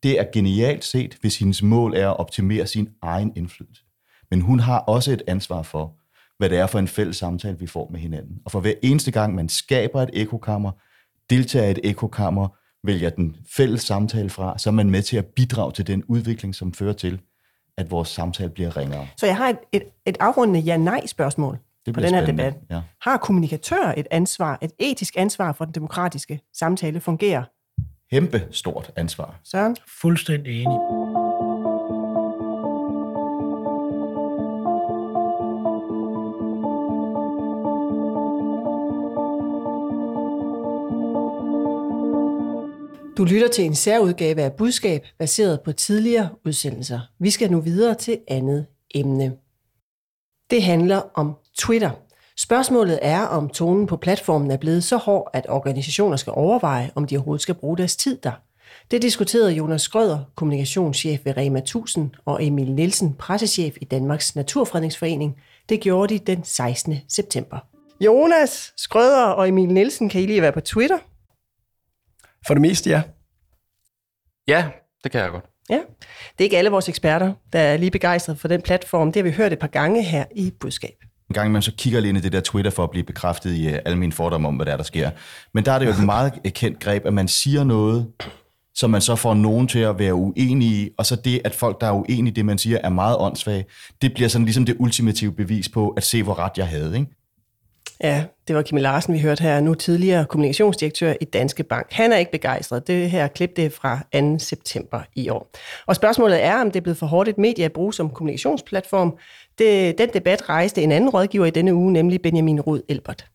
Det 0.03 0.19
er 0.19 0.25
genialt 0.33 0.85
set, 0.85 1.17
hvis 1.21 1.39
hendes 1.39 1.63
mål 1.63 1.93
er 1.95 2.09
at 2.09 2.19
optimere 2.19 2.67
sin 2.67 2.89
egen 3.01 3.33
indflydelse. 3.35 3.83
Men 4.31 4.41
hun 4.41 4.59
har 4.59 4.79
også 4.79 5.11
et 5.11 5.21
ansvar 5.27 5.61
for, 5.61 5.95
hvad 6.37 6.49
det 6.49 6.57
er 6.57 6.67
for 6.67 6.79
en 6.79 6.87
fælles 6.87 7.17
samtale, 7.17 7.59
vi 7.59 7.67
får 7.67 7.89
med 7.91 7.99
hinanden. 7.99 8.41
Og 8.45 8.51
for 8.51 8.59
hver 8.59 8.73
eneste 8.81 9.11
gang, 9.11 9.35
man 9.35 9.49
skaber 9.49 10.01
et 10.01 10.09
ekokammer, 10.13 10.71
deltager 11.29 11.67
i 11.67 11.71
et 11.71 11.79
ekokammer, 11.83 12.47
vælger 12.83 13.09
den 13.09 13.35
fælles 13.49 13.81
samtale 13.81 14.29
fra, 14.29 14.57
så 14.57 14.69
er 14.69 14.73
man 14.73 14.89
med 14.89 15.01
til 15.01 15.17
at 15.17 15.25
bidrage 15.25 15.71
til 15.71 15.87
den 15.87 16.03
udvikling, 16.07 16.55
som 16.55 16.73
fører 16.73 16.93
til, 16.93 17.21
at 17.77 17.91
vores 17.91 18.09
samtale 18.09 18.49
bliver 18.49 18.77
ringere. 18.77 19.07
Så 19.17 19.25
jeg 19.25 19.37
har 19.37 19.49
et, 19.49 19.57
et, 19.71 19.83
et 20.05 20.17
afrundende 20.19 20.59
ja-nej-spørgsmål 20.59 21.59
det 21.89 21.95
på 21.95 22.01
den 22.01 22.13
her 22.13 22.25
spændende. 22.25 22.51
debat. 22.51 22.61
Ja. 22.69 22.81
Har 23.01 23.17
kommunikatør 23.17 23.93
et 23.97 24.07
ansvar, 24.11 24.57
et 24.61 24.71
etisk 24.79 25.13
ansvar 25.17 25.51
for 25.51 25.65
den 25.65 25.73
demokratiske 25.73 26.39
samtale 26.53 26.99
fungerer? 26.99 27.43
Kæmpe 28.11 28.47
stort 28.51 28.91
ansvar. 28.95 29.39
Søren? 29.43 29.75
Fuldstændig 30.01 30.61
enig. 30.61 30.79
Du 43.17 43.23
lytter 43.23 43.47
til 43.47 43.65
en 43.65 43.75
særudgave 43.75 44.41
af 44.41 44.53
budskab, 44.53 45.05
baseret 45.17 45.61
på 45.61 45.71
tidligere 45.71 46.29
udsendelser. 46.45 46.99
Vi 47.19 47.29
skal 47.29 47.51
nu 47.51 47.59
videre 47.61 47.95
til 47.95 48.19
andet 48.27 48.65
emne. 48.95 49.33
Det 50.49 50.63
handler 50.63 51.01
om 51.13 51.35
Twitter. 51.59 51.91
Spørgsmålet 52.37 52.99
er, 53.01 53.21
om 53.21 53.49
tonen 53.49 53.87
på 53.87 53.97
platformen 53.97 54.51
er 54.51 54.57
blevet 54.57 54.83
så 54.83 54.97
hård, 54.97 55.29
at 55.33 55.45
organisationer 55.49 56.17
skal 56.17 56.33
overveje, 56.35 56.91
om 56.95 57.07
de 57.07 57.17
overhovedet 57.17 57.41
skal 57.41 57.55
bruge 57.55 57.77
deres 57.77 57.95
tid 57.95 58.17
der. 58.17 58.31
Det 58.91 59.01
diskuterede 59.01 59.51
Jonas 59.51 59.81
Skrøder, 59.81 60.19
kommunikationschef 60.35 61.25
ved 61.25 61.37
Rema 61.37 61.59
1000, 61.59 62.11
og 62.25 62.45
Emil 62.45 62.71
Nielsen, 62.71 63.13
pressechef 63.13 63.77
i 63.81 63.85
Danmarks 63.85 64.35
Naturfredningsforening. 64.35 65.41
Det 65.69 65.81
gjorde 65.81 66.13
de 66.13 66.19
den 66.19 66.43
16. 66.43 66.95
september. 67.09 67.57
Jonas 68.01 68.73
Skrøder 68.77 69.25
og 69.25 69.47
Emil 69.47 69.67
Nielsen, 69.67 70.09
kan 70.09 70.21
I 70.21 70.25
lige 70.25 70.41
være 70.41 70.51
på 70.51 70.61
Twitter? 70.61 70.97
For 72.47 72.53
det 72.53 72.61
meste, 72.61 72.89
ja. 72.89 73.01
Ja, 74.47 74.69
det 75.03 75.11
kan 75.11 75.21
jeg 75.21 75.29
godt. 75.29 75.45
Ja, 75.69 75.79
det 76.31 76.39
er 76.39 76.43
ikke 76.43 76.57
alle 76.57 76.69
vores 76.69 76.89
eksperter, 76.89 77.33
der 77.53 77.59
er 77.59 77.77
lige 77.77 77.91
begejstret 77.91 78.39
for 78.39 78.47
den 78.47 78.61
platform. 78.61 79.11
Det 79.11 79.19
har 79.23 79.29
vi 79.29 79.35
hørt 79.35 79.53
et 79.53 79.59
par 79.59 79.67
gange 79.67 80.03
her 80.03 80.25
i 80.35 80.51
budskab. 80.59 81.03
En 81.29 81.33
gang 81.33 81.51
man 81.51 81.61
så 81.61 81.71
kigger 81.77 81.99
lige 81.99 82.09
ind 82.09 82.17
i 82.17 82.21
det 82.21 82.31
der 82.31 82.39
Twitter 82.39 82.71
for 82.71 82.83
at 82.83 82.89
blive 82.89 83.03
bekræftet 83.03 83.55
i 83.55 83.67
uh, 83.67 83.73
alle 83.85 83.97
mine 83.97 84.11
fordomme 84.11 84.47
om, 84.47 84.55
hvad 84.55 84.65
der 84.65 84.71
er, 84.71 84.77
der 84.77 84.83
sker. 84.83 85.11
Men 85.53 85.65
der 85.65 85.71
er 85.71 85.79
det 85.79 85.85
jo 85.85 85.91
et 85.91 86.05
meget 86.15 86.33
kendt 86.53 86.79
greb, 86.79 87.05
at 87.05 87.13
man 87.13 87.27
siger 87.27 87.63
noget, 87.63 88.07
som 88.75 88.89
man 88.89 89.01
så 89.01 89.15
får 89.15 89.33
nogen 89.33 89.67
til 89.67 89.79
at 89.79 89.99
være 89.99 90.13
uenige 90.13 90.85
i, 90.85 90.89
og 90.97 91.05
så 91.05 91.15
det, 91.15 91.41
at 91.45 91.55
folk, 91.55 91.81
der 91.81 91.87
er 91.87 91.91
uenige 91.91 92.31
i 92.31 92.33
det, 92.33 92.45
man 92.45 92.57
siger, 92.57 92.77
er 92.83 92.89
meget 92.89 93.17
åndssvage, 93.19 93.65
det 94.01 94.13
bliver 94.13 94.29
sådan 94.29 94.45
ligesom 94.45 94.65
det 94.65 94.75
ultimative 94.79 95.31
bevis 95.31 95.69
på, 95.69 95.89
at 95.89 96.03
se, 96.03 96.23
hvor 96.23 96.39
ret 96.39 96.51
jeg 96.57 96.67
havde. 96.67 96.99
Ikke? 96.99 97.18
Ja, 98.03 98.23
det 98.47 98.55
var 98.55 98.61
Kim 98.61 98.77
Larsen, 98.77 99.13
vi 99.13 99.19
hørte 99.19 99.41
her, 99.41 99.59
nu 99.59 99.73
tidligere 99.73 100.25
kommunikationsdirektør 100.25 101.13
i 101.21 101.25
Danske 101.25 101.63
Bank. 101.63 101.87
Han 101.91 102.11
er 102.11 102.17
ikke 102.17 102.31
begejstret. 102.31 102.87
Det 102.87 103.09
her 103.11 103.27
klip 103.27 103.55
det 103.55 103.65
er 103.65 103.69
fra 103.69 103.99
2. 104.13 104.39
september 104.39 105.01
i 105.15 105.29
år. 105.29 105.51
Og 105.85 105.95
spørgsmålet 105.95 106.43
er, 106.43 106.61
om 106.61 106.71
det 106.71 106.79
er 106.79 106.81
blevet 106.81 106.97
for 106.97 107.05
hårdt 107.05 107.29
et 107.29 107.37
medie 107.37 107.65
at 107.65 107.71
bruge 107.73 107.93
som 107.93 108.09
kommunikationsplatform. 108.09 109.17
Det, 109.57 109.97
den 109.97 110.09
debat 110.13 110.49
rejste 110.49 110.81
en 110.81 110.91
anden 110.91 111.09
rådgiver 111.09 111.45
i 111.45 111.49
denne 111.49 111.73
uge, 111.73 111.93
nemlig 111.93 112.21
Benjamin 112.21 112.61
Rud 112.61 112.81
Elbert. 112.89 113.25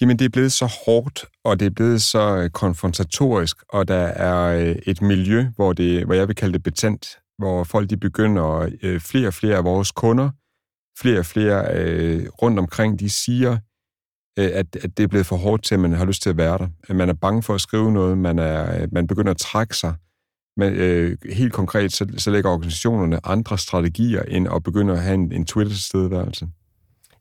Jamen, 0.00 0.18
det 0.18 0.24
er 0.24 0.28
blevet 0.28 0.52
så 0.52 0.66
hårdt, 0.86 1.24
og 1.44 1.60
det 1.60 1.66
er 1.66 1.70
blevet 1.70 2.02
så 2.02 2.36
øh, 2.36 2.50
konfrontatorisk, 2.50 3.56
og 3.68 3.88
der 3.88 3.94
er 4.06 4.60
øh, 4.60 4.76
et 4.86 5.02
miljø, 5.02 5.46
hvor, 5.56 5.72
det, 5.72 6.04
hvor 6.04 6.14
jeg 6.14 6.28
vil 6.28 6.36
kalde 6.36 6.52
det 6.52 6.62
betændt, 6.62 7.18
hvor 7.38 7.64
folk 7.64 7.90
de 7.90 7.96
begynder, 7.96 8.70
øh, 8.82 9.00
flere 9.00 9.26
og 9.26 9.34
flere 9.34 9.56
af 9.56 9.64
vores 9.64 9.90
kunder, 9.90 10.30
flere 11.00 11.18
og 11.18 11.26
flere 11.26 11.74
øh, 11.74 12.26
rundt 12.42 12.58
omkring, 12.58 13.00
de 13.00 13.10
siger, 13.10 13.56
Øh, 14.38 14.50
at, 14.54 14.66
at 14.82 14.96
det 14.96 15.02
er 15.02 15.08
blevet 15.08 15.26
for 15.26 15.36
hårdt 15.36 15.64
til, 15.64 15.74
at 15.74 15.80
man 15.80 15.92
har 15.92 16.04
lyst 16.04 16.22
til 16.22 16.30
at 16.30 16.36
være 16.36 16.58
der. 16.58 16.66
At 16.88 16.96
man 16.96 17.08
er 17.08 17.12
bange 17.12 17.42
for 17.42 17.54
at 17.54 17.60
skrive 17.60 17.92
noget, 17.92 18.18
man, 18.18 18.38
er, 18.38 18.82
øh, 18.82 18.88
man 18.92 19.06
begynder 19.06 19.30
at 19.30 19.36
trække 19.36 19.76
sig. 19.76 19.94
Men 20.56 20.72
øh, 20.72 21.16
helt 21.32 21.52
konkret, 21.52 21.92
så, 21.92 22.06
så 22.16 22.30
lægger 22.30 22.50
organisationerne 22.50 23.20
andre 23.24 23.58
strategier 23.58 24.22
ind 24.22 24.48
og 24.48 24.62
begynder 24.62 24.94
at 24.94 25.02
have 25.02 25.14
en, 25.14 25.32
en 25.32 25.44
Twitter-tilstedeværelse. 25.44 26.48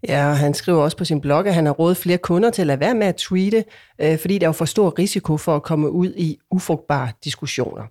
Ja, 0.08 0.30
og 0.30 0.38
han 0.38 0.54
skriver 0.54 0.84
også 0.84 0.98
på 0.98 1.06
sin 1.06 1.22
blog, 1.22 1.48
at 1.48 1.54
han 1.54 1.66
har 1.66 1.74
rådet 1.74 1.98
flere 1.98 2.18
kunder 2.18 2.50
til 2.50 2.62
at 2.62 2.68
lade 2.68 2.80
være 2.80 2.96
med 2.96 3.08
at 3.08 3.16
tweete, 3.16 3.64
øh, 4.02 4.20
fordi 4.20 4.38
der 4.38 4.48
er 4.48 4.52
for 4.52 4.66
stor 4.66 5.00
risiko 5.00 5.38
for 5.38 5.56
at 5.56 5.64
komme 5.64 5.92
ud 5.92 6.14
i 6.18 6.38
ufrugtbare 6.52 7.12
diskussioner. 7.24 7.84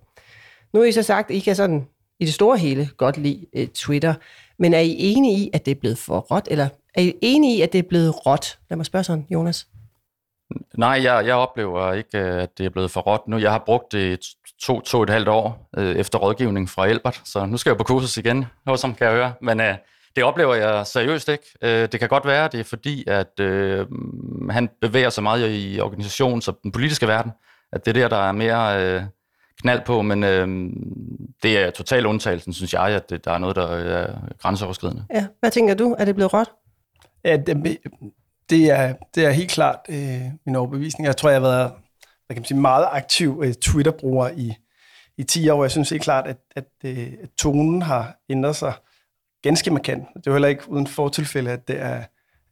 Nu 0.73 0.79
har 0.79 0.87
I 0.87 0.91
så 0.91 1.03
sagt, 1.03 1.29
at 1.29 1.35
I 1.35 1.39
kan 1.39 1.55
sådan 1.55 1.85
i 2.19 2.25
det 2.25 2.33
store 2.33 2.57
hele 2.57 2.89
godt 2.97 3.17
lide 3.17 3.45
øh, 3.55 3.67
Twitter, 3.67 4.13
men 4.59 4.73
er 4.73 4.79
I 4.79 4.95
enige 4.97 5.37
i, 5.39 5.49
at 5.53 5.65
det 5.65 5.71
er 5.71 5.79
blevet 5.79 5.97
for 5.97 6.19
råt, 6.19 6.47
eller 6.51 6.69
er 6.97 7.01
I 7.01 7.13
enige 7.21 7.57
i, 7.57 7.61
at 7.61 7.73
det 7.73 7.79
er 7.79 7.87
blevet 7.89 8.25
råt? 8.25 8.59
Lad 8.69 8.75
mig 8.77 8.85
spørge 8.85 9.03
sådan, 9.03 9.27
Jonas. 9.29 9.67
Nej, 10.77 10.99
jeg, 11.03 11.25
jeg 11.25 11.35
oplever 11.35 11.93
ikke, 11.93 12.17
at 12.17 12.57
det 12.57 12.65
er 12.65 12.69
blevet 12.69 12.91
for 12.91 13.01
råt 13.01 13.27
nu. 13.27 13.37
Jeg 13.37 13.51
har 13.51 13.63
brugt 13.65 13.91
det 13.91 14.19
to, 14.61 14.81
to 14.81 15.03
et 15.03 15.09
halvt 15.09 15.27
år 15.27 15.69
øh, 15.77 15.95
efter 15.95 16.19
rådgivning 16.19 16.69
fra 16.69 16.87
Elbert, 16.87 17.21
så 17.25 17.45
nu 17.45 17.57
skal 17.57 17.69
jeg 17.69 17.77
på 17.77 17.83
kursus 17.83 18.17
igen, 18.17 18.45
som 18.75 18.95
kan 18.95 19.07
jeg 19.07 19.15
høre. 19.15 19.33
Men 19.41 19.59
øh, 19.59 19.75
det 20.15 20.23
oplever 20.23 20.55
jeg 20.55 20.87
seriøst 20.87 21.29
ikke. 21.29 21.43
Øh, 21.61 21.87
det 21.91 21.99
kan 21.99 22.09
godt 22.09 22.25
være, 22.25 22.49
det 22.51 22.59
er 22.59 22.63
fordi, 22.63 23.03
at 23.07 23.39
øh, 23.39 23.85
han 24.49 24.69
bevæger 24.81 25.09
sig 25.09 25.23
meget 25.23 25.51
i 25.51 25.79
organisationen, 25.79 26.41
så 26.41 26.53
den 26.63 26.71
politiske 26.71 27.07
verden, 27.07 27.31
at 27.71 27.85
det 27.85 27.97
er 27.97 28.01
der, 28.01 28.07
der 28.07 28.27
er 28.27 28.31
mere 28.31 28.83
øh, 28.83 29.01
knald 29.61 29.81
på, 29.85 30.01
men 30.01 30.23
øh, 30.23 30.47
det 31.43 31.57
er 31.57 31.71
total 31.71 32.05
undtagelsen, 32.05 32.53
synes 32.53 32.73
jeg, 32.73 32.87
at 32.87 33.09
det, 33.09 33.25
der 33.25 33.31
er 33.31 33.37
noget, 33.37 33.55
der 33.55 33.67
er 33.67 34.13
grænseoverskridende. 34.41 35.05
Ja, 35.13 35.27
hvad 35.39 35.51
tænker 35.51 35.73
du? 35.73 35.95
Er 35.99 36.05
det 36.05 36.15
blevet 36.15 36.33
råt? 36.33 36.47
Ja, 37.23 37.37
det, 37.37 37.77
det, 38.49 38.69
er, 38.69 38.93
det 39.15 39.25
er 39.25 39.31
helt 39.31 39.51
klart 39.51 39.79
øh, 39.89 40.21
min 40.45 40.55
overbevisning. 40.55 41.05
Jeg 41.05 41.17
tror, 41.17 41.29
jeg 41.29 41.41
har 41.41 41.47
været 41.47 41.71
hvad 42.25 42.35
kan 42.35 42.41
man 42.41 42.45
sige, 42.45 42.59
meget 42.59 42.87
aktiv 42.91 43.41
øh, 43.45 43.53
Twitter-bruger 43.53 44.29
i, 44.29 44.53
i 45.17 45.23
10 45.23 45.49
år. 45.49 45.63
Jeg 45.63 45.71
synes 45.71 45.89
helt 45.89 46.03
klart, 46.03 46.27
at, 46.27 46.37
at, 46.55 46.65
øh, 46.85 47.13
at 47.23 47.29
tonen 47.37 47.81
har 47.81 48.15
ændret 48.29 48.55
sig 48.55 48.73
ganske 49.43 49.71
markant. 49.71 50.07
Det 50.13 50.27
er 50.27 50.31
jo 50.31 50.33
heller 50.33 50.47
ikke 50.47 50.69
uden 50.69 50.87
fortilfælde, 50.87 51.51
at 51.51 51.67
det 51.67 51.81
er 51.81 52.03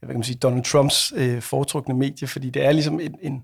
hvad 0.05 0.13
kan 0.13 0.19
man 0.19 0.23
sige, 0.23 0.37
Donald 0.37 0.63
Trumps 0.63 1.13
øh, 1.15 1.41
foretrukne 1.41 1.93
medie, 1.93 2.27
fordi 2.27 2.49
det 2.49 2.65
er 2.65 2.71
ligesom 2.71 2.99
en, 2.99 3.15
en, 3.21 3.43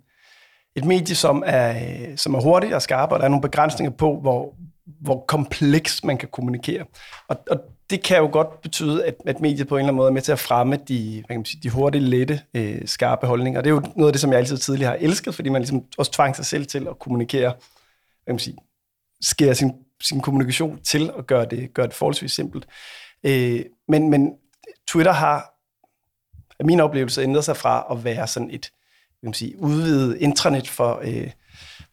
et 0.76 0.86
medie, 0.86 1.16
som 1.16 1.44
er, 1.46 1.70
øh, 1.70 2.18
som 2.18 2.34
er 2.34 2.42
hurtigt 2.42 2.74
og 2.74 2.82
skarpt, 2.82 3.12
og 3.12 3.20
der 3.20 3.26
er 3.26 3.30
nogle 3.30 3.42
begrænsninger 3.42 3.92
på, 3.92 4.20
hvor, 4.22 4.56
hvor 5.02 5.26
kompleks 5.28 6.04
man 6.04 6.18
kan 6.18 6.30
kommunikere. 6.32 6.86
Og, 7.28 7.38
og 7.50 7.60
det 7.92 8.04
kan 8.04 8.18
jo 8.18 8.30
godt 8.32 8.62
betyde, 8.62 9.06
at, 9.06 9.16
at 9.26 9.40
mediet 9.40 9.68
på 9.68 9.76
en 9.76 9.80
eller 9.80 9.88
anden 9.88 9.96
måde 9.96 10.08
er 10.08 10.14
med 10.14 10.22
til 10.22 10.32
at 10.32 10.40
fremme 10.40 10.76
de, 10.76 11.14
hvad 11.14 11.28
kan 11.28 11.38
man 11.38 11.46
sige, 11.46 11.62
de 11.64 11.70
hurtige, 11.70 12.02
lette, 12.02 12.42
øh, 12.54 12.88
skarpe 12.88 13.28
holdninger. 13.28 13.60
Og 13.60 13.64
det 13.64 13.70
er 13.70 13.74
jo 13.74 13.82
noget 13.96 14.10
af 14.10 14.14
det, 14.14 14.22
som 14.22 14.32
jeg 14.32 14.40
altid 14.40 14.58
tidligere 14.58 14.92
har 14.92 14.98
elsket, 14.98 15.36
fordi 15.36 15.50
man 15.50 15.62
ligesom 15.62 15.86
også 15.98 16.12
tvang 16.12 16.36
sig 16.36 16.46
selv 16.46 16.66
til 16.66 16.88
at 16.88 17.00
kommunikere, 17.00 17.50
hvad 17.50 18.26
kan 18.26 18.34
man 18.34 18.40
sige, 18.40 18.58
skære 19.22 19.56
sin, 19.56 19.72
sin 20.02 20.22
kommunikation 20.22 20.80
til 20.80 21.14
og 21.14 21.28
gøre 21.28 21.46
det, 21.46 21.74
gøre 21.74 21.88
det 21.88 21.96
forholdsvis 21.96 22.32
simpelt. 22.32 22.68
Øh, 23.26 23.66
men, 23.88 24.10
men 24.10 24.32
Twitter 24.88 25.12
har, 25.12 25.54
af 26.60 26.66
min 26.66 26.80
oplevelse, 26.80 27.22
ændret 27.22 27.46
sig 27.46 27.58
fra 27.58 27.88
at 27.92 28.04
være 28.04 28.28
sådan 28.28 28.52
et 28.52 28.72
hvad 29.22 29.28
kan 29.28 29.28
man 29.28 29.34
sige, 29.34 29.60
udvidet 29.60 30.18
intranet 30.18 30.68
for, 30.68 31.02
øh, 31.04 31.32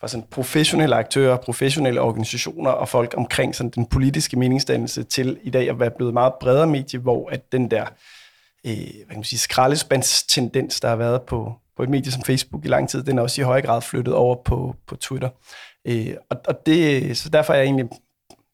fra 0.01 0.09
sådan 0.09 0.27
professionelle 0.31 0.97
aktører, 0.97 1.37
professionelle 1.37 2.01
organisationer 2.01 2.71
og 2.71 2.89
folk 2.89 3.15
omkring 3.17 3.55
sådan 3.55 3.71
den 3.71 3.87
politiske 3.87 4.39
meningsdannelse 4.39 5.03
til 5.03 5.39
i 5.43 5.51
dag 5.51 5.71
at 5.71 5.81
være 5.81 5.91
blevet 5.91 6.15
meget 6.15 6.33
bredere 6.41 6.67
medie, 6.67 7.01
hvor 7.01 7.29
at 7.31 7.53
den 7.53 7.71
der 7.71 7.87
øh, 8.67 8.73
hvad 8.73 9.07
kan 9.09 9.17
man 9.17 9.25
sige, 9.25 9.39
skraldespandstendens, 9.39 10.81
der 10.81 10.89
har 10.89 10.97
været 10.97 11.23
på, 11.23 11.55
på 11.77 11.83
et 11.83 11.89
medie 11.89 12.13
som 12.13 12.23
Facebook 12.23 12.65
i 12.65 12.69
lang 12.69 12.89
tid, 12.89 13.03
den 13.03 13.19
er 13.19 13.23
også 13.23 13.41
i 13.41 13.45
høj 13.45 13.63
grad 13.63 13.83
flyttet 13.83 14.15
over 14.15 14.37
på, 14.45 14.75
på 14.87 14.97
Twitter. 14.97 15.29
Øh, 15.87 16.15
og, 16.31 16.37
og 16.49 16.67
det, 16.67 17.17
så 17.17 17.29
derfor 17.29 17.53
er 17.53 17.57
jeg 17.57 17.65
egentlig 17.65 17.89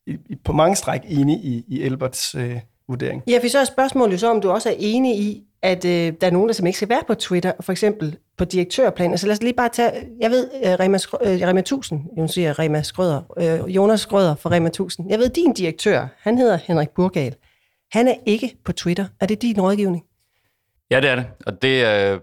i, 0.06 0.16
i, 0.26 0.36
på 0.44 0.52
mange 0.52 0.76
stræk 0.76 1.00
enig 1.04 1.44
i, 1.44 1.64
i 1.68 1.82
Elberts 1.82 2.34
øh, 2.34 2.60
vurdering. 2.88 3.22
Ja, 3.28 3.38
for 3.42 3.48
så 3.48 3.58
er 3.58 3.64
spørgsmålet 3.64 4.12
jo 4.12 4.18
så, 4.18 4.30
om 4.30 4.40
du 4.40 4.50
også 4.50 4.68
er 4.68 4.74
enig 4.78 5.18
i, 5.18 5.42
at 5.62 5.84
øh, 5.84 6.12
der 6.20 6.26
er 6.26 6.30
nogen, 6.30 6.48
der 6.48 6.54
som 6.54 6.66
ikke 6.66 6.76
skal 6.76 6.88
være 6.88 7.02
på 7.06 7.14
Twitter, 7.14 7.52
for 7.60 7.72
eksempel 7.72 8.16
på 8.38 8.44
direktørplan. 8.44 9.10
Altså 9.10 9.26
lad 9.26 9.32
os 9.32 9.42
lige 9.42 9.54
bare 9.54 9.68
tage, 9.68 9.92
jeg 10.20 10.30
ved, 10.30 10.50
uh, 10.54 10.70
Rema, 10.80 10.98
uh, 11.12 11.48
Rema 11.48 11.60
1000, 11.60 12.00
nu 12.16 12.28
siger 12.28 12.58
Rema 12.58 12.82
Skrøder, 12.82 13.22
uh, 13.62 13.76
Jonas 13.76 14.00
Skrøder 14.00 14.34
fra 14.34 14.50
Rema 14.50 14.66
1000. 14.66 15.10
Jeg 15.10 15.18
ved, 15.18 15.28
din 15.28 15.52
direktør, 15.52 16.06
han 16.18 16.38
hedder 16.38 16.58
Henrik 16.64 16.88
Burgal. 16.90 17.34
Han 17.92 18.08
er 18.08 18.14
ikke 18.26 18.56
på 18.64 18.72
Twitter. 18.72 19.06
Er 19.20 19.26
det 19.26 19.42
din 19.42 19.60
rådgivning? 19.60 20.04
Ja, 20.90 21.00
det 21.00 21.10
er 21.10 21.14
det. 21.14 21.26
Og 21.46 21.62
det, 21.62 21.68
øh, 21.68 22.20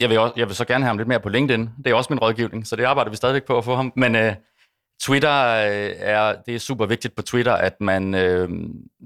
jeg, 0.00 0.08
vil 0.10 0.18
også, 0.18 0.34
jeg 0.36 0.48
vil 0.48 0.56
så 0.56 0.64
gerne 0.64 0.84
have 0.84 0.88
ham 0.88 0.98
lidt 0.98 1.08
mere 1.08 1.20
på 1.20 1.28
LinkedIn. 1.28 1.68
Det 1.84 1.90
er 1.90 1.94
også 1.94 2.12
min 2.12 2.18
rådgivning, 2.18 2.66
så 2.66 2.76
det 2.76 2.84
arbejder 2.84 3.10
vi 3.10 3.16
stadigvæk 3.16 3.44
på 3.44 3.58
at 3.58 3.64
få 3.64 3.74
ham. 3.74 3.92
Men 3.96 4.16
øh, 4.16 4.34
Twitter 5.02 5.46
øh, 5.46 5.90
er, 5.98 6.34
det 6.46 6.54
er 6.54 6.58
super 6.58 6.86
vigtigt 6.86 7.16
på 7.16 7.22
Twitter, 7.22 7.52
at 7.52 7.80
man 7.80 8.14
øh, 8.14 8.48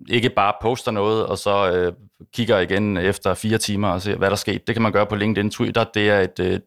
ikke 0.08 0.30
bare 0.30 0.52
poster 0.62 0.90
noget, 0.90 1.26
og 1.26 1.38
så 1.38 1.70
øh, 1.72 1.92
kigger 2.34 2.58
igen 2.58 2.96
efter 2.96 3.34
fire 3.34 3.58
timer 3.58 3.88
og 3.88 4.02
ser, 4.02 4.16
hvad 4.16 4.30
der 4.30 4.36
sker. 4.36 4.58
Det 4.66 4.74
kan 4.74 4.82
man 4.82 4.92
gøre 4.92 5.06
på 5.06 5.14
LinkedIn. 5.14 5.50
Twitter, 5.50 5.84
det 5.94 6.10
er 6.10 6.20
et, 6.20 6.40
øh, 6.40 6.60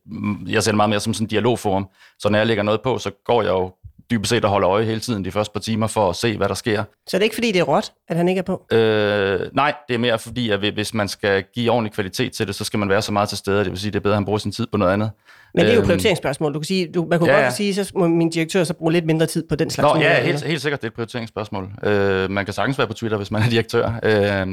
jeg 0.48 0.64
ser 0.64 0.72
det 0.72 0.78
meget 0.78 0.90
mere 0.90 1.00
som 1.00 1.14
sådan 1.14 1.26
en 1.26 1.30
dialogforum. 1.30 1.90
Så 2.20 2.30
når 2.30 2.38
jeg 2.38 2.48
lægger 2.48 2.64
noget 2.64 2.82
på, 2.82 2.98
så 2.98 3.12
går 3.26 3.42
jeg 3.42 3.50
jo 3.50 3.74
dybest 4.12 4.30
set 4.30 4.46
og 4.46 4.52
holder 4.52 4.70
øje 4.70 4.86
hele 4.86 5.00
tiden 5.00 5.26
de 5.26 5.32
første 5.32 5.54
par 5.54 5.60
timer 5.60 5.88
for 5.88 6.10
at 6.10 6.16
se, 6.16 6.38
hvad 6.38 6.50
der 6.50 6.56
sker. 6.56 6.84
Så 7.08 7.18
det 7.18 7.22
er 7.22 7.24
ikke 7.24 7.36
fordi, 7.36 7.52
det 7.52 7.60
er 7.60 7.64
råt, 7.64 7.92
at 8.08 8.18
han 8.18 8.28
ikke 8.28 8.40
er 8.40 8.44
på? 8.44 8.66
Øh, 8.72 9.40
nej, 9.54 9.74
det 9.88 9.94
er 9.94 9.98
mere 9.98 10.20
fordi, 10.20 10.50
at 10.50 10.60
hvis 10.60 10.94
man 10.94 11.08
skal 11.08 11.44
give 11.56 11.72
ordentlig 11.72 11.94
kvalitet 11.94 12.34
til 12.34 12.48
det, 12.48 12.56
så 12.56 12.64
skal 12.64 12.80
man 12.80 12.90
være 12.90 13.02
så 13.02 13.12
meget 13.12 13.30
til 13.30 13.38
stede. 13.38 13.64
Det 13.64 13.72
vil 13.72 13.80
sige, 13.80 13.92
det 13.92 14.00
er 14.00 14.04
bedre, 14.04 14.14
at 14.14 14.18
han 14.18 14.26
bruger 14.26 14.40
sin 14.40 14.52
tid 14.52 14.68
på 14.72 14.78
noget 14.78 14.94
andet. 14.94 15.12
Men 15.54 15.66
det 15.66 15.70
er 15.70 15.74
jo 15.74 15.80
øhm, 15.80 15.88
prioriteringsspørgsmål. 15.88 16.54
Du 16.54 16.60
kan 16.60 16.66
sige, 16.66 16.92
du, 16.92 17.06
man 17.10 17.20
kunne 17.20 17.32
ja, 17.32 17.42
godt 17.42 17.54
sige, 17.54 17.74
så 17.74 17.92
må 17.96 18.08
min 18.08 18.30
direktør 18.30 18.64
så 18.64 18.74
bruge 18.74 18.94
lidt 18.94 19.06
mindre 19.06 19.26
tid 19.26 19.44
på 19.50 19.56
den 19.56 19.70
slags 19.70 19.94
Nå, 19.94 20.02
ja, 20.02 20.24
helt, 20.24 20.44
helt 20.44 20.62
sikkert, 20.62 20.82
det 20.82 20.88
er 20.88 20.90
et 20.90 20.96
prioriteringsspørgsmål. 20.96 21.72
Øh, 21.84 22.32
man 22.32 22.46
kan 22.46 22.54
sagtens 22.54 22.78
være 22.78 22.88
på 22.88 22.94
Twitter, 22.94 23.18
hvis 23.18 23.32
man 23.32 23.42
er 23.42 23.50
direktør. 23.50 24.00
Øh, 24.04 24.48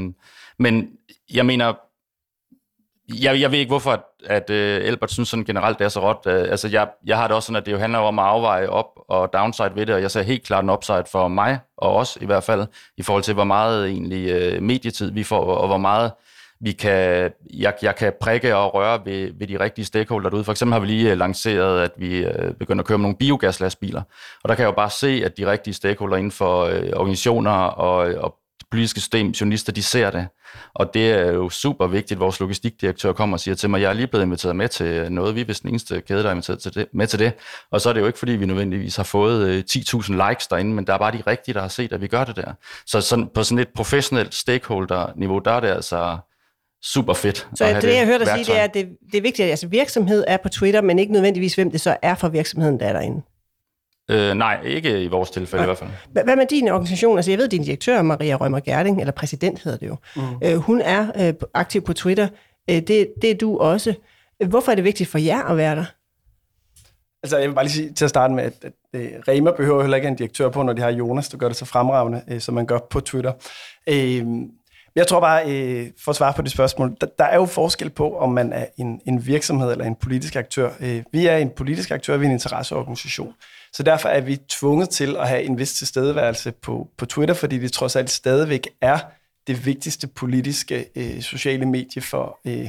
men 0.59 0.89
jeg 1.35 1.47
mener, 1.47 1.73
jeg, 3.15 3.41
jeg 3.41 3.53
ved 3.53 3.59
ikke, 3.59 3.71
hvorfor 3.71 3.91
at, 3.91 4.01
at 4.27 4.51
uh, 4.51 4.87
Albert 4.87 5.13
synes 5.13 5.29
sådan 5.29 5.45
generelt, 5.45 5.79
det 5.79 5.85
er 5.85 5.89
så 5.89 6.01
råt. 6.01 6.27
Uh, 6.27 6.51
altså, 6.51 6.69
jeg, 6.69 6.89
jeg 7.07 7.17
har 7.17 7.27
det 7.27 7.37
også 7.37 7.47
sådan, 7.47 7.57
at 7.57 7.67
det 7.67 7.73
jo 7.73 7.79
handler 7.79 7.99
om 7.99 8.19
at 8.19 8.25
afveje 8.25 8.69
op 8.69 8.91
og 9.09 9.33
downside 9.33 9.71
ved 9.75 9.87
det, 9.87 9.95
og 9.95 10.03
jeg 10.03 10.11
ser 10.11 10.23
helt 10.23 10.45
klart 10.45 10.65
en 10.65 10.71
upside 10.71 11.05
for 11.13 11.29
mig, 11.29 11.59
og 11.77 11.97
os 11.97 12.19
i 12.21 12.27
hvert 12.27 12.45
fald, 12.45 12.67
i 12.97 13.03
forhold 13.03 13.23
til, 13.23 13.35
hvor 13.35 13.45
meget 13.45 13.89
egentlig 13.89 14.57
uh, 14.57 14.63
medietid 14.63 15.11
vi 15.11 15.25
får, 15.25 15.45
og 15.45 15.67
hvor 15.67 15.79
meget 15.79 16.13
vi 16.61 16.73
kan, 16.73 17.31
jeg, 17.55 17.75
jeg 17.83 17.97
kan 17.97 18.13
prikke 18.21 18.57
og 18.57 18.75
røre 18.75 19.01
ved, 19.05 19.31
ved 19.39 19.47
de 19.47 19.61
rigtige 19.61 19.85
stakeholder 19.85 20.31
derude. 20.31 20.45
For 20.45 20.53
eksempel 20.53 20.73
har 20.73 20.81
vi 20.81 20.87
lige 20.87 21.11
øh, 21.11 21.19
lanceret, 21.19 21.81
at 21.81 21.91
vi 21.97 22.17
øh, 22.17 22.55
begynder 22.55 22.83
at 22.83 22.87
køre 22.87 22.99
med 22.99 23.03
nogle 23.03 23.17
biogaslastbiler, 23.17 24.03
og 24.43 24.49
der 24.49 24.55
kan 24.55 24.63
jeg 24.63 24.71
jo 24.71 24.77
bare 24.77 24.91
se, 24.91 25.23
at 25.25 25.39
de 25.39 25.51
rigtige 25.51 25.75
stakeholder 25.75 26.17
inden 26.17 26.33
for 26.33 26.65
øh, 26.65 26.91
organisationer 26.95 27.51
og, 27.53 27.97
og 27.97 28.35
politiske 28.71 29.01
system, 29.01 29.31
journalister, 29.31 29.73
de 29.73 29.83
ser 29.83 30.11
det. 30.11 30.29
Og 30.75 30.95
det 30.95 31.11
er 31.11 31.33
jo 31.33 31.51
super 31.51 31.87
vigtigt. 31.87 32.21
Vores 32.21 32.41
logistikdirektør 32.41 33.13
kommer 33.13 33.37
og 33.37 33.41
siger 33.41 33.55
til 33.55 33.71
mig, 33.71 33.81
jeg 33.81 33.89
er 33.89 33.93
lige 33.93 34.07
blevet 34.07 34.25
inviteret 34.25 34.57
med 34.57 34.69
til 34.69 35.13
noget. 35.13 35.35
Vi 35.35 35.41
er 35.41 35.45
vist 35.45 35.63
den 35.63 35.71
eneste 35.71 36.01
kæde, 36.01 36.23
der 36.23 36.27
er 36.27 36.31
inviteret 36.31 36.59
til 36.59 36.75
det, 36.75 36.87
med 36.93 37.07
til 37.07 37.19
det. 37.19 37.33
Og 37.71 37.81
så 37.81 37.89
er 37.89 37.93
det 37.93 38.01
jo 38.01 38.07
ikke, 38.07 38.19
fordi 38.19 38.33
vi 38.33 38.47
nødvendigvis 38.47 38.97
har 38.97 39.05
fået 39.05 39.77
10.000 39.77 40.29
likes 40.29 40.47
derinde, 40.47 40.75
men 40.75 40.87
der 40.87 40.95
er 40.95 40.99
bare 40.99 41.13
de 41.13 41.23
rigtige, 41.27 41.55
der 41.55 41.61
har 41.61 41.69
set, 41.69 41.93
at 41.93 42.01
vi 42.01 42.07
gør 42.07 42.25
det 42.25 42.37
der. 42.37 42.53
Så 42.87 43.01
sådan, 43.01 43.29
på 43.35 43.43
sådan 43.43 43.59
et 43.59 43.69
professionelt 43.69 44.35
stakeholder-niveau, 44.35 45.39
der 45.39 45.53
er 45.53 45.61
det 45.61 45.69
altså 45.69 46.19
super 46.85 47.15
fedt. 47.15 47.49
Så 47.55 47.65
at 47.65 47.71
have 47.71 47.81
det, 47.83 47.95
jeg 47.97 48.07
hørte 48.07 48.25
dig 48.25 48.33
sige, 48.35 48.45
det 48.45 48.61
er, 48.61 48.65
at 48.65 48.75
det, 48.75 48.89
det 49.13 49.19
er 49.19 49.23
vigtigt, 49.23 49.47
at 49.47 49.51
altså, 49.51 49.67
virksomhed 49.67 50.25
er 50.27 50.37
på 50.37 50.49
Twitter, 50.49 50.81
men 50.81 50.99
ikke 50.99 51.13
nødvendigvis, 51.13 51.55
hvem 51.55 51.71
det 51.71 51.81
så 51.81 51.97
er 52.03 52.15
for 52.15 52.29
virksomheden, 52.29 52.81
der 52.81 52.87
er 52.87 52.93
derinde. 52.93 53.23
Øh, 54.11 54.35
nej, 54.35 54.61
ikke 54.65 55.03
i 55.03 55.07
vores 55.07 55.31
tilfælde 55.31 55.65
i 55.65 55.67
hvert 55.67 55.79
fald. 55.79 55.91
Hva- 55.91 56.25
Hvad 56.25 56.37
med 56.37 56.47
din 56.47 56.69
organisation? 56.69 57.19
Altså, 57.19 57.31
jeg 57.31 57.39
ved, 57.39 57.49
din 57.49 57.63
direktør, 57.63 58.03
Maria 58.03 58.35
Rømer 58.37 58.61
Gerding, 58.61 59.01
eller 59.01 59.13
præsident 59.13 59.63
hedder 59.63 59.79
det 59.79 59.87
jo, 59.87 59.97
mm. 60.17 60.23
øh, 60.45 60.57
hun 60.57 60.81
er 60.81 61.27
øh, 61.29 61.35
aktiv 61.55 61.83
på 61.83 61.93
Twitter. 61.93 62.29
Øh, 62.71 62.77
det, 62.77 63.09
det 63.23 63.31
er 63.31 63.35
du 63.35 63.59
også. 63.59 63.95
Hvorfor 64.49 64.71
er 64.73 64.75
det 64.75 64.85
vigtigt 64.85 65.11
for 65.11 65.19
jer 65.19 65.43
at 65.43 65.57
være 65.57 65.77
der? 65.77 65.85
Altså, 67.23 67.39
jeg 67.39 67.49
vil 67.49 67.55
bare 67.55 67.65
lige 67.65 67.73
sige 67.73 67.93
til 67.93 68.05
at 68.05 68.09
starte 68.11 68.35
med, 68.35 68.45
at, 68.45 68.53
at, 68.63 69.01
at 69.01 69.29
Rema 69.29 69.51
behøver 69.51 69.81
heller 69.83 69.97
ikke 69.97 70.09
en 70.09 70.17
direktør 70.17 70.49
på, 70.49 70.63
når 70.63 70.73
de 70.73 70.83
har 70.83 70.91
Jonas, 70.91 71.29
der 71.29 71.39
gør 71.39 71.49
det 71.49 71.57
så 71.57 71.65
fremragende, 71.65 72.23
øh, 72.29 72.41
som 72.41 72.55
man 72.55 72.67
gør 72.67 72.79
på 72.91 73.01
Twitter. 73.01 73.33
Øh, 73.89 74.27
jeg 74.97 75.07
tror 75.07 75.21
bare, 75.21 75.51
øh, 75.51 75.91
for 76.05 76.11
at 76.11 76.17
svare 76.17 76.33
på 76.33 76.43
det 76.43 76.51
spørgsmål, 76.51 76.97
der, 77.01 77.07
der 77.19 77.25
er 77.25 77.37
jo 77.37 77.47
forskel 77.47 77.91
på, 77.91 78.19
om 78.19 78.33
man 78.33 78.53
er 78.53 78.67
en, 78.77 79.01
en 79.07 79.27
virksomhed 79.27 79.73
eller 79.73 79.85
en 79.85 79.95
politisk 79.95 80.37
aktør. 80.37 80.71
Øh, 80.81 81.03
vi 81.13 81.27
er 81.27 81.37
en 81.37 81.51
politisk 81.51 81.91
aktør, 81.91 82.17
vi 82.17 82.25
er 82.25 82.29
en 82.29 82.33
interesseorganisation. 82.33 83.35
Så 83.73 83.83
derfor 83.83 84.09
er 84.09 84.21
vi 84.21 84.37
tvunget 84.49 84.89
til 84.89 85.17
at 85.17 85.29
have 85.29 85.43
en 85.43 85.59
vis 85.59 85.73
tilstedeværelse 85.73 86.53
på, 86.53 86.89
på 86.99 87.07
Twitter, 87.07 87.35
fordi 87.35 87.59
det 87.59 87.73
trods 87.73 87.97
alt 87.97 88.11
stadigvæk 88.11 88.69
er 88.81 88.99
det 89.47 89.67
vigtigste 89.67 90.07
politiske 90.07 90.87
øh, 90.97 91.21
sociale 91.21 91.67
medie 91.67 92.03
for 92.03 92.39
øh, 92.47 92.69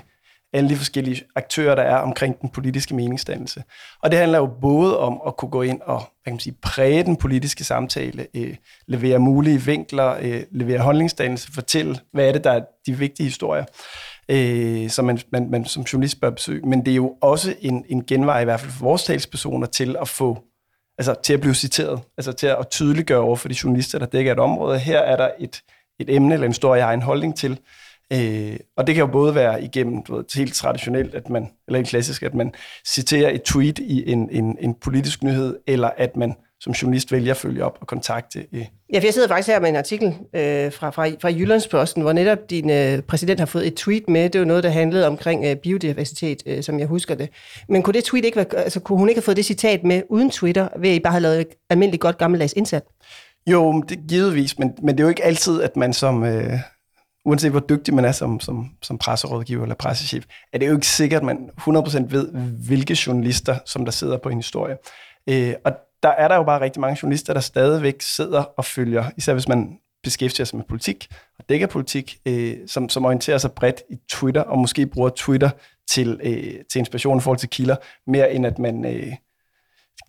alle 0.54 0.70
de 0.70 0.76
forskellige 0.76 1.24
aktører, 1.36 1.76
der 1.76 1.82
er 1.82 1.98
omkring 1.98 2.42
den 2.42 2.50
politiske 2.50 2.96
meningsdannelse. 2.96 3.64
Og 4.04 4.12
det 4.12 4.20
handler 4.20 4.38
jo 4.38 4.50
både 4.62 5.00
om 5.00 5.22
at 5.28 5.38
kunne 5.38 5.52
gå 5.52 5.62
ind 5.62 5.82
og 5.82 5.98
hvad 5.98 6.32
kan 6.32 6.34
man 6.34 6.40
sige, 6.40 6.58
præge 6.62 7.04
den 7.04 7.16
politiske 7.16 7.64
samtale, 7.64 8.28
øh, 8.34 8.56
levere 8.88 9.20
mulige 9.20 9.62
vinkler, 9.62 10.18
øh, 10.22 10.44
levere 10.52 10.80
holdningsdannelse, 10.80 11.52
fortælle, 11.52 12.00
hvad 12.14 12.28
er 12.28 12.32
det, 12.32 12.44
der 12.44 12.52
er 12.52 12.62
de 12.86 12.98
vigtige 12.98 13.26
historier, 13.26 13.66
øh, 14.30 14.90
som 14.90 15.06
man, 15.06 15.20
man, 15.32 15.50
man 15.50 15.66
som 15.66 15.84
journalist 15.84 16.22
bør 16.22 16.30
besøge. 16.30 16.62
Men 16.68 16.86
det 16.86 16.92
er 16.92 16.96
jo 16.96 17.16
også 17.22 17.56
en, 17.62 17.86
en 17.90 18.06
genvej, 18.06 18.42
i 18.42 18.44
hvert 18.44 18.60
fald 18.60 18.72
for 18.72 18.84
vores 18.84 19.04
talspersoner, 19.04 19.68
til 19.68 19.96
at 20.02 20.08
få 20.08 20.44
altså 20.98 21.16
til 21.24 21.34
at 21.34 21.42
blive 21.42 21.56
citeret, 21.56 22.00
altså 22.18 22.32
til 22.32 22.48
at 22.48 22.68
tydeliggøre 22.72 23.20
over 23.20 23.36
for 23.36 23.48
de 23.48 23.56
journalister, 23.64 24.00
der 24.00 24.06
dækker 24.06 24.32
et 24.32 24.40
område. 24.40 24.80
Her 24.80 25.00
er 25.00 25.16
der 25.16 25.30
et, 25.40 25.62
et 26.00 26.16
emne 26.16 26.34
eller 26.34 26.46
en 26.46 26.52
historie, 26.52 26.80
jeg 26.80 26.88
har 26.88 26.94
en 26.94 27.02
holdning 27.02 27.36
til, 27.36 27.60
Øh, 28.14 28.58
og 28.78 28.88
det 28.88 28.96
kan 28.96 29.06
jo 29.06 29.12
både 29.12 29.36
være 29.36 29.64
igennem 29.64 30.04
du 30.04 30.16
ved, 30.16 30.24
helt 30.36 30.54
traditionelt, 30.54 31.16
at 31.16 31.30
man, 31.30 31.50
eller 31.68 31.78
helt 31.78 31.90
klassisk, 31.90 32.24
at 32.24 32.34
man 32.34 32.54
citerer 32.88 33.30
et 33.30 33.44
tweet 33.44 33.80
i 33.80 34.12
en, 34.12 34.30
en, 34.32 34.58
en 34.60 34.74
politisk 34.74 35.24
nyhed, 35.24 35.58
eller 35.68 35.90
at 35.98 36.18
man 36.18 36.36
som 36.60 36.74
journalist 36.74 37.12
vælger 37.12 37.32
at 37.32 37.38
følge 37.38 37.66
op 37.66 37.78
og 37.82 37.88
kontakte. 37.88 38.46
Øh. 38.54 38.66
Ja, 38.94 39.00
for 39.00 39.06
jeg 39.06 39.14
sidder 39.14 39.28
faktisk 39.28 39.48
her 39.48 39.60
med 39.60 39.70
en 39.70 39.76
artikel 39.76 40.08
øh, 40.08 40.72
fra, 40.72 40.90
fra, 40.90 41.08
fra 41.22 41.30
Jyllandsposten, 41.30 42.02
hvor 42.02 42.14
netop 42.14 42.50
din 42.50 42.70
øh, 42.70 43.02
præsident 43.02 43.40
har 43.40 43.46
fået 43.46 43.68
et 43.68 43.74
tweet 43.74 44.10
med. 44.10 44.30
Det 44.30 44.42
var 44.42 44.46
noget, 44.46 44.64
der 44.64 44.70
handlede 44.70 45.08
omkring 45.08 45.46
øh, 45.46 45.56
biodiversitet, 45.56 46.44
øh, 46.46 46.64
som 46.64 46.80
jeg 46.80 46.88
husker 46.88 47.16
det. 47.16 47.30
Men 47.70 47.84
kunne 47.84 47.94
det 47.94 48.04
tweet 48.04 48.26
ikke 48.26 48.36
være, 48.36 48.56
altså, 48.56 48.80
kunne 48.80 49.00
hun 49.00 49.10
ikke 49.10 49.18
have 49.20 49.24
fået 49.24 49.38
det 49.38 49.46
citat 49.46 49.84
med 49.84 50.02
uden 50.10 50.32
Twitter, 50.32 50.68
ved 50.80 50.90
at 50.90 50.96
I 50.96 51.00
bare 51.00 51.14
have 51.14 51.22
lavet 51.22 51.42
et 51.42 51.48
almindeligt 51.70 52.02
godt 52.02 52.18
gammeldags 52.18 52.54
indsat? 52.54 52.84
Jo, 53.48 53.84
det 53.90 54.00
givetvis, 54.10 54.60
men, 54.60 54.74
men 54.82 54.96
det 54.96 55.00
er 55.00 55.04
jo 55.04 55.10
ikke 55.10 55.24
altid, 55.24 55.62
at 55.62 55.78
man 55.78 55.94
som... 55.94 56.24
Øh, 56.24 56.54
uanset 57.28 57.52
hvor 57.52 57.60
dygtig 57.60 57.94
man 57.94 58.06
er 58.06 58.12
som, 58.12 58.40
som, 58.40 58.70
som 58.82 58.98
presserådgiver 58.98 59.64
eller 59.64 59.76
pressechef, 59.76 60.26
er 60.54 60.58
det 60.58 60.68
jo 60.68 60.74
ikke 60.74 60.88
sikkert, 60.88 61.22
at 61.22 61.26
man 61.26 61.50
100% 61.60 62.04
ved, 62.10 62.32
hvilke 62.68 62.98
journalister, 63.08 63.58
som 63.66 63.86
der 63.86 63.92
sidder 63.92 64.18
på 64.18 64.30
en 64.30 64.38
historie. 64.38 64.78
Øh, 65.30 65.54
og 65.66 65.72
der 66.04 66.10
er 66.10 66.28
der 66.28 66.36
jo 66.36 66.44
bare 66.44 66.62
rigtig 66.62 66.82
mange 66.82 67.00
journalister, 67.02 67.34
der 67.34 67.40
stadigvæk 67.40 67.96
sidder 68.02 68.44
og 68.44 68.66
følger, 68.66 69.06
især 69.18 69.34
hvis 69.34 69.48
man 69.48 69.78
beskæftiger 70.04 70.46
sig 70.46 70.58
med 70.58 70.66
politik 70.70 71.08
og 71.40 71.50
dækker 71.50 71.68
politik, 71.68 72.18
øh, 72.26 72.58
som, 72.68 72.90
som 72.90 73.06
orienterer 73.06 73.38
sig 73.38 73.52
bredt 73.52 73.82
i 73.90 73.96
Twitter, 74.10 74.42
og 74.42 74.60
måske 74.60 74.86
bruger 74.86 75.10
Twitter 75.10 75.50
til, 75.90 76.20
øh, 76.24 76.54
til 76.72 76.80
inspiration 76.80 77.18
i 77.18 77.22
forhold 77.22 77.40
til 77.40 77.50
kilder, 77.50 77.76
mere 78.08 78.32
end 78.34 78.46
at 78.46 78.60
man 78.60 78.86
øh, 78.86 79.14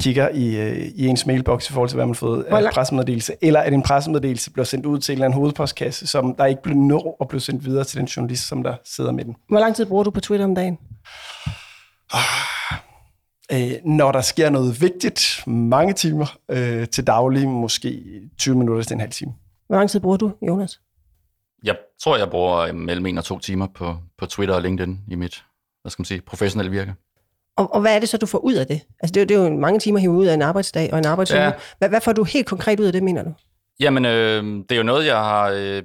kigger 0.01 0.29
i, 0.29 0.57
øh, 0.57 0.77
i 0.77 1.07
ens 1.07 1.27
mailbox 1.27 1.71
i 1.71 1.73
forhold 1.73 1.89
til, 1.89 1.97
hvad 1.97 2.07
man 2.07 2.15
har 2.15 2.19
fået 2.19 2.45
af 2.45 2.73
pressemeddelelse, 2.73 3.35
eller 3.43 3.61
at 3.61 3.73
en 3.73 3.83
pressemeddelelse 3.83 4.51
bliver 4.51 4.65
sendt 4.65 4.87
ud 4.87 4.99
til 4.99 5.13
en 5.13 5.17
eller 5.17 5.25
anden 5.25 5.39
hovedpostkasse, 5.39 6.07
som 6.07 6.35
der 6.35 6.47
ikke 6.47 6.63
bliver 6.63 6.79
nå 6.79 7.17
at 7.21 7.29
blive 7.29 7.41
sendt 7.41 7.65
videre 7.65 7.85
til 7.85 7.99
den 7.99 8.07
journalist, 8.07 8.49
som 8.49 8.63
der 8.63 8.77
sidder 8.85 9.13
med 9.13 9.25
den. 9.25 9.37
Hvor 9.49 9.59
lang 9.59 9.77
tid 9.77 9.87
bruger 9.87 10.05
du 10.05 10.11
på 10.11 10.21
Twitter 10.21 10.47
om 10.47 10.55
dagen? 10.55 10.79
Øh, 13.53 13.71
når 13.85 14.13
der 14.13 14.21
sker 14.21 14.51
noget 14.51 14.81
vigtigt, 14.81 15.43
mange 15.47 15.93
timer 15.93 16.39
øh, 16.51 16.89
til 16.89 17.07
daglig, 17.07 17.49
måske 17.49 18.03
20 18.39 18.57
minutter 18.57 18.85
til 18.85 18.95
en 18.95 19.01
halv 19.01 19.13
time. 19.13 19.33
Hvor 19.67 19.77
lang 19.77 19.91
tid 19.91 20.01
bruger 20.01 20.17
du, 20.17 20.33
Jonas? 20.43 20.81
Jeg 21.65 21.77
tror, 22.03 22.17
jeg 22.17 22.31
bruger 22.31 22.73
mellem 22.73 23.07
en 23.07 23.19
og 23.19 23.25
to 23.25 23.39
timer 23.39 23.67
på, 23.75 23.97
på 24.19 24.27
Twitter 24.27 24.55
og 24.55 24.63
LinkedIn 24.63 24.99
i 25.09 25.15
mit 25.15 25.45
hvad 25.83 25.91
skal 25.91 26.01
man 26.01 26.05
sige, 26.05 26.21
professionelle 26.21 26.71
virke. 26.71 26.95
Og, 27.59 27.75
og 27.75 27.81
hvad 27.81 27.95
er 27.95 27.99
det 28.01 28.09
så, 28.09 28.17
du 28.17 28.27
får 28.27 28.39
ud 28.39 28.55
af 28.55 28.67
det? 28.67 28.81
Altså, 29.01 29.13
det 29.15 29.23
er, 29.23 29.27
det 29.27 29.37
er 29.37 29.41
jo 29.41 29.57
mange 29.57 29.81
timer 29.81 29.99
hive 29.99 30.13
ud 30.13 30.27
af 30.27 30.35
en 30.35 30.43
arbejdsdag 30.43 30.93
og 30.93 30.99
en 30.99 31.07
arbejdsuge. 31.07 31.43
Ja. 31.43 31.53
Hvad, 31.79 31.89
hvad 31.89 32.01
får 32.01 32.13
du 32.13 32.25
helt 32.25 32.47
konkret 32.47 32.81
ud 32.81 32.85
af 32.85 32.93
det, 32.93 33.03
mener 33.03 33.23
du? 33.23 33.33
Jamen, 33.81 34.05
øh, 34.05 34.45
det 34.45 34.73
er 34.73 34.77
jo 34.77 34.83
noget, 34.83 35.07
jeg 35.07 35.17
har 35.17 35.51
øh, 35.57 35.83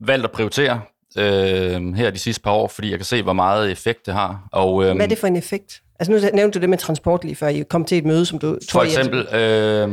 valgt 0.00 0.24
at 0.24 0.30
prioritere 0.30 0.80
øh, 1.18 1.94
her 1.94 2.10
de 2.10 2.18
sidste 2.18 2.42
par 2.42 2.50
år, 2.50 2.68
fordi 2.68 2.90
jeg 2.90 2.98
kan 2.98 3.04
se, 3.04 3.22
hvor 3.22 3.32
meget 3.32 3.70
effekt 3.70 4.06
det 4.06 4.14
har. 4.14 4.48
Og, 4.52 4.84
øh, 4.84 4.94
hvad 4.94 5.04
er 5.04 5.08
det 5.08 5.18
for 5.18 5.26
en 5.26 5.36
effekt? 5.36 5.82
Altså, 6.00 6.12
nu 6.12 6.18
nævnte 6.34 6.58
du 6.58 6.60
det 6.60 6.68
med 6.68 6.78
transport 6.78 7.24
lige 7.24 7.36
før 7.36 7.48
I 7.48 7.62
kom 7.62 7.84
til 7.84 7.98
et 7.98 8.04
møde, 8.04 8.26
som 8.26 8.38
du... 8.38 8.58
For 8.70 8.82
eksempel... 8.82 9.34
Øh, 9.34 9.88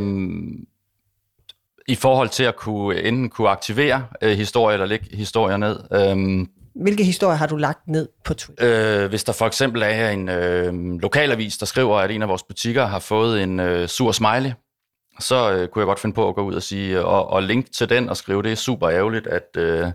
i 1.88 1.94
forhold 1.94 2.28
til 2.28 2.44
at 2.44 2.56
kunne 2.56 3.02
enten 3.02 3.28
kunne 3.28 3.48
aktivere 3.48 4.04
øh, 4.22 4.36
historier 4.36 4.74
eller 4.74 4.86
lægge 4.86 5.16
historier 5.16 5.56
ned. 5.56 5.78
Øh, 5.92 6.46
hvilke 6.82 7.04
historier 7.04 7.36
har 7.36 7.46
du 7.46 7.56
lagt 7.56 7.88
ned 7.88 8.08
på 8.24 8.34
Twitter? 8.34 9.02
Øh, 9.02 9.08
hvis 9.08 9.24
der 9.24 9.32
for 9.32 9.46
eksempel 9.46 9.82
er 9.82 10.10
en 10.10 10.28
øh, 10.28 10.74
lokalavis, 11.02 11.58
der 11.58 11.66
skriver, 11.66 11.98
at 11.98 12.10
en 12.10 12.22
af 12.22 12.28
vores 12.28 12.42
butikker 12.42 12.86
har 12.86 12.98
fået 12.98 13.42
en 13.42 13.60
øh, 13.60 13.88
sur 13.88 14.12
smiley, 14.12 14.50
så 15.20 15.52
øh, 15.52 15.68
kunne 15.68 15.80
jeg 15.80 15.86
godt 15.86 16.00
finde 16.00 16.14
på 16.14 16.28
at 16.28 16.34
gå 16.34 16.42
ud 16.42 16.54
og 16.54 16.62
sige 16.62 17.04
og, 17.04 17.30
og 17.30 17.42
link 17.42 17.72
til 17.72 17.88
den 17.88 18.08
og 18.08 18.16
skrive, 18.16 18.42
det 18.42 18.52
er 18.52 18.56
super 18.56 18.90
ærgerligt, 18.90 19.26
at 19.26 19.48
øh, 19.56 19.86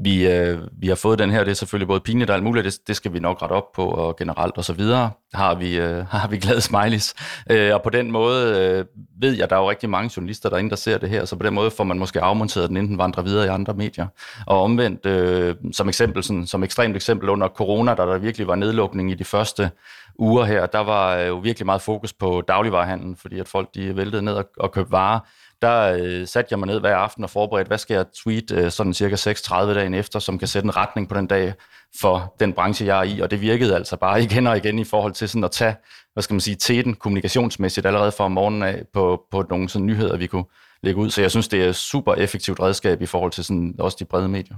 vi, 0.00 0.28
øh, 0.28 0.58
vi 0.72 0.88
har 0.88 0.94
fået 0.94 1.18
den 1.18 1.30
her. 1.30 1.44
Det 1.44 1.50
er 1.50 1.54
selvfølgelig 1.54 1.88
både 1.88 2.00
pinligt 2.00 2.30
og 2.30 2.36
alt 2.36 2.44
muligt, 2.44 2.64
det, 2.64 2.78
det 2.86 2.96
skal 2.96 3.12
vi 3.12 3.18
nok 3.18 3.42
rette 3.42 3.52
op 3.52 3.72
på, 3.72 3.84
og 3.84 4.16
generelt 4.16 4.56
og 4.56 4.64
så 4.64 4.72
videre 4.72 5.10
har 5.34 5.54
vi, 5.54 5.78
øh, 5.78 6.06
har 6.10 6.28
vi 6.28 6.38
glade 6.38 6.60
smileys. 6.60 7.14
Øh, 7.50 7.74
og 7.74 7.82
på 7.82 7.90
den 7.90 8.12
måde 8.12 8.58
øh, 8.58 8.84
ved 9.20 9.32
jeg, 9.32 9.42
at 9.42 9.50
der 9.50 9.56
er 9.56 9.60
jo 9.60 9.70
rigtig 9.70 9.90
mange 9.90 10.12
journalister 10.16 10.50
derinde, 10.50 10.70
der 10.70 10.76
ser 10.76 10.98
det 10.98 11.08
her, 11.08 11.24
så 11.24 11.36
på 11.36 11.46
den 11.46 11.54
måde 11.54 11.70
får 11.70 11.84
man 11.84 11.98
måske 11.98 12.20
afmonteret 12.20 12.68
den, 12.68 12.76
inden 12.76 12.90
den 12.90 12.98
vandrer 12.98 13.22
videre 13.22 13.46
i 13.46 13.48
andre 13.48 13.74
medier. 13.74 14.06
Og 14.46 14.62
omvendt, 14.62 15.06
øh, 15.06 15.54
som 15.72 15.88
eksempel, 15.88 16.22
sådan, 16.22 16.46
som 16.46 16.64
ekstremt 16.64 16.96
eksempel 16.96 17.28
under 17.28 17.48
corona, 17.48 17.94
da 17.94 18.02
der 18.02 18.18
virkelig 18.18 18.46
var 18.46 18.54
nedlukning 18.54 19.10
i 19.10 19.14
de 19.14 19.24
første 19.24 19.70
uger 20.18 20.44
her, 20.44 20.66
der 20.66 20.80
var 20.80 21.16
øh, 21.16 21.28
jo 21.28 21.36
virkelig 21.36 21.66
meget 21.66 21.82
fokus 21.82 22.12
på 22.12 22.42
dagligvarerhandlen, 22.48 23.16
fordi 23.16 23.38
at 23.38 23.48
folk 23.48 23.74
de 23.74 23.96
væltede 23.96 24.22
ned 24.22 24.32
og, 24.32 24.44
og 24.58 24.72
købte 24.72 24.92
varer 24.92 25.20
der 25.62 25.98
øh, 26.00 26.26
satte 26.26 26.48
jeg 26.50 26.58
mig 26.58 26.66
ned 26.66 26.80
hver 26.80 26.96
aften 26.96 27.24
og 27.24 27.30
forberedte, 27.30 27.68
hvad 27.68 27.78
skal 27.78 27.94
jeg 27.94 28.06
tweet 28.24 28.50
øh, 28.50 28.70
sådan 28.70 28.94
cirka 28.94 29.14
6.30 29.14 29.54
dagen 29.54 29.94
efter, 29.94 30.18
som 30.18 30.38
kan 30.38 30.48
sætte 30.48 30.66
en 30.66 30.76
retning 30.76 31.08
på 31.08 31.14
den 31.14 31.26
dag 31.26 31.54
for 32.00 32.34
den 32.40 32.52
branche, 32.52 32.86
jeg 32.86 32.98
er 32.98 33.02
i, 33.02 33.20
og 33.20 33.30
det 33.30 33.40
virkede 33.40 33.74
altså 33.74 33.96
bare 33.96 34.22
igen 34.30 34.46
og 34.46 34.56
igen 34.56 34.78
i 34.78 34.84
forhold 34.84 35.12
til 35.12 35.28
sådan 35.28 35.44
at 35.44 35.50
tage, 35.50 35.76
hvad 36.12 36.22
skal 36.22 36.34
man 36.34 36.40
sige, 36.40 36.56
teten 36.56 36.94
kommunikationsmæssigt 36.94 37.86
allerede 37.86 38.12
fra 38.12 38.28
morgenen 38.28 38.62
af 38.62 38.82
på, 38.92 39.22
på 39.30 39.44
nogle 39.50 39.68
sådan 39.68 39.86
nyheder, 39.86 40.16
vi 40.16 40.26
kunne 40.26 40.44
lægge 40.82 41.00
ud. 41.00 41.10
Så 41.10 41.20
jeg 41.20 41.30
synes, 41.30 41.48
det 41.48 41.64
er 41.64 41.68
et 41.68 41.76
super 41.76 42.14
effektivt 42.14 42.60
redskab 42.60 43.02
i 43.02 43.06
forhold 43.06 43.32
til 43.32 43.44
sådan 43.44 43.74
også 43.78 43.96
de 44.00 44.04
brede 44.04 44.28
medier. 44.28 44.56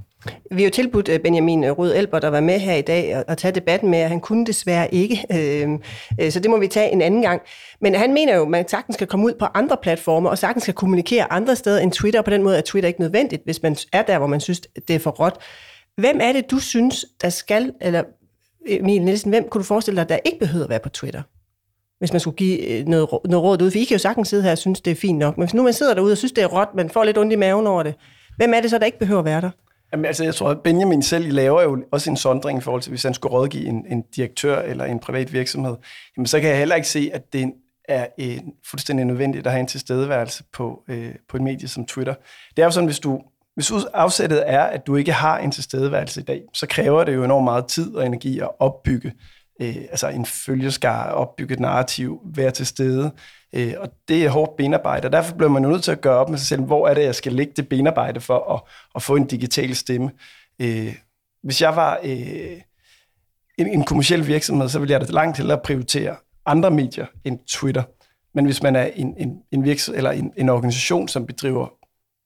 Vi 0.50 0.62
har 0.62 0.68
jo 0.68 0.70
tilbudt 0.70 1.08
øh, 1.08 1.20
Benjamin 1.20 1.64
øh, 1.64 1.70
Rød 1.70 1.94
Elber, 1.96 2.18
der 2.18 2.28
var 2.28 2.40
med 2.40 2.58
her 2.58 2.74
i 2.74 2.82
dag, 2.82 3.24
at 3.28 3.38
tage 3.38 3.52
debatten 3.52 3.90
med, 3.90 3.98
at 3.98 4.08
han 4.08 4.20
kunne 4.20 4.46
desværre 4.46 4.94
ikke. 4.94 5.24
Øhm, 5.32 5.82
øh, 6.20 6.32
så 6.32 6.40
det 6.40 6.50
må 6.50 6.58
vi 6.58 6.66
tage 6.66 6.92
en 6.92 7.02
anden 7.02 7.22
gang. 7.22 7.42
Men 7.80 7.94
han 7.94 8.14
mener 8.14 8.36
jo, 8.36 8.42
at 8.42 8.48
man 8.48 8.68
sagtens 8.68 8.94
skal 8.94 9.06
komme 9.06 9.26
ud 9.26 9.32
på 9.38 9.44
andre 9.44 9.76
platformer, 9.82 10.30
og 10.30 10.38
sagtens 10.38 10.62
skal 10.62 10.74
kommunikere 10.74 11.32
andre 11.32 11.56
steder 11.56 11.80
end 11.80 11.92
Twitter. 11.92 12.22
På 12.22 12.30
den 12.30 12.42
måde 12.42 12.58
er 12.58 12.62
Twitter 12.62 12.88
ikke 12.88 13.00
nødvendigt, 13.00 13.42
hvis 13.44 13.62
man 13.62 13.76
er 13.92 14.02
der, 14.02 14.18
hvor 14.18 14.26
man 14.26 14.40
synes, 14.40 14.60
det 14.88 14.96
er 14.96 14.98
for 14.98 15.10
råt. 15.10 15.38
Hvem 15.96 16.18
er 16.20 16.32
det, 16.32 16.50
du 16.50 16.58
synes, 16.58 17.06
der 17.22 17.28
skal, 17.28 17.72
eller 17.80 18.02
Emil 18.66 19.02
Nielsen, 19.02 19.30
hvem 19.30 19.48
kunne 19.50 19.62
du 19.62 19.66
forestille 19.66 20.00
dig, 20.00 20.08
der 20.08 20.18
ikke 20.24 20.38
behøver 20.38 20.64
at 20.64 20.70
være 20.70 20.80
på 20.82 20.88
Twitter? 20.88 21.22
Hvis 22.00 22.12
man 22.12 22.20
skulle 22.20 22.36
give 22.36 22.68
øh, 22.68 22.86
noget, 22.86 23.08
noget 23.24 23.44
råd 23.44 23.62
ud. 23.62 23.70
For 23.70 23.78
I 23.78 23.84
kan 23.84 23.94
jo 23.94 23.98
sagtens 23.98 24.28
sidde 24.28 24.42
her 24.42 24.50
og 24.50 24.58
synes, 24.58 24.80
det 24.80 24.90
er 24.90 24.94
fint 24.94 25.18
nok. 25.18 25.36
Men 25.36 25.46
hvis 25.46 25.54
nu 25.54 25.62
man 25.62 25.72
sidder 25.72 25.94
derude 25.94 26.12
og 26.12 26.18
synes, 26.18 26.32
det 26.32 26.44
er 26.44 26.46
råt, 26.46 26.68
man 26.74 26.90
får 26.90 27.04
lidt 27.04 27.18
ondt 27.18 27.32
i 27.32 27.36
maven 27.36 27.66
over 27.66 27.82
det, 27.82 27.94
hvem 28.36 28.54
er 28.54 28.60
det 28.60 28.70
så, 28.70 28.78
der 28.78 28.86
ikke 28.86 28.98
behøver 28.98 29.18
at 29.18 29.24
være 29.24 29.40
der? 29.40 29.50
Jamen, 29.92 30.04
altså, 30.04 30.24
jeg 30.24 30.34
tror, 30.34 30.50
at 30.50 30.60
Benjamin 30.60 31.02
selv 31.02 31.32
laver 31.32 31.62
jo 31.62 31.84
også 31.92 32.10
en 32.10 32.16
sondring 32.16 32.58
i 32.58 32.62
forhold 32.62 32.82
til, 32.82 32.90
hvis 32.90 33.02
han 33.02 33.14
skulle 33.14 33.32
rådgive 33.32 33.66
en, 33.66 33.86
en 33.88 34.04
direktør 34.16 34.62
eller 34.62 34.84
en 34.84 34.98
privat 34.98 35.32
virksomhed. 35.32 35.76
Jamen, 36.16 36.26
så 36.26 36.40
kan 36.40 36.50
jeg 36.50 36.58
heller 36.58 36.74
ikke 36.74 36.88
se, 36.88 37.10
at 37.12 37.32
det 37.32 37.52
er 37.88 38.06
en, 38.18 38.52
fuldstændig 38.70 39.06
nødvendigt 39.06 39.46
at 39.46 39.52
have 39.52 39.60
en 39.60 39.66
tilstedeværelse 39.66 40.44
på, 40.52 40.82
øh, 40.88 41.14
på 41.28 41.36
et 41.36 41.42
medie 41.42 41.68
som 41.68 41.86
Twitter. 41.86 42.14
Det 42.56 42.62
er 42.62 42.66
jo 42.66 42.70
sådan, 42.70 42.86
hvis 42.86 42.98
du 42.98 43.20
hvis 43.54 43.72
afsættet 43.94 44.42
er, 44.46 44.62
at 44.62 44.86
du 44.86 44.96
ikke 44.96 45.12
har 45.12 45.38
en 45.38 45.50
tilstedeværelse 45.50 46.20
i 46.20 46.24
dag, 46.24 46.42
så 46.54 46.66
kræver 46.66 47.04
det 47.04 47.14
jo 47.14 47.24
enormt 47.24 47.44
meget 47.44 47.66
tid 47.66 47.94
og 47.94 48.06
energi 48.06 48.38
at 48.38 48.48
opbygge 48.58 49.12
øh, 49.60 49.76
altså 49.76 50.08
en 50.08 50.26
følgeskar, 50.26 51.10
opbygge 51.10 51.54
et 51.54 51.60
narrativ, 51.60 52.20
være 52.24 52.50
til 52.50 52.66
stede. 52.66 53.12
Øh, 53.54 53.74
og 53.78 53.88
det 54.08 54.24
er 54.24 54.28
hårdt 54.28 54.56
benarbejde, 54.56 55.06
og 55.06 55.12
derfor 55.12 55.34
bliver 55.34 55.50
man 55.50 55.62
nødt 55.62 55.82
til 55.84 55.92
at 55.92 56.00
gøre 56.00 56.16
op 56.16 56.28
med 56.28 56.38
sig 56.38 56.46
selv, 56.46 56.62
hvor 56.62 56.88
er 56.88 56.94
det, 56.94 57.02
jeg 57.02 57.14
skal 57.14 57.32
lægge 57.32 57.52
det 57.56 57.68
benarbejde 57.68 58.20
for 58.20 58.52
at, 58.54 58.60
at 58.94 59.02
få 59.02 59.16
en 59.16 59.26
digital 59.26 59.76
stemme. 59.76 60.10
Øh, 60.60 60.94
hvis 61.42 61.62
jeg 61.62 61.76
var 61.76 61.98
øh, 62.02 62.60
en, 63.58 63.66
en 63.66 63.84
kommersiel 63.84 64.26
virksomhed, 64.26 64.68
så 64.68 64.78
ville 64.78 64.92
jeg 64.92 65.00
da 65.00 65.06
langt 65.12 65.36
hellere 65.36 65.60
prioritere 65.64 66.16
andre 66.46 66.70
medier 66.70 67.06
end 67.24 67.38
Twitter. 67.48 67.82
Men 68.34 68.44
hvis 68.44 68.62
man 68.62 68.76
er 68.76 68.84
en, 68.84 69.14
en, 69.16 69.38
en, 69.52 69.64
virksomhed, 69.64 69.96
eller 69.96 70.10
en, 70.10 70.32
en 70.36 70.48
organisation, 70.48 71.08
som 71.08 71.26
bedriver 71.26 71.68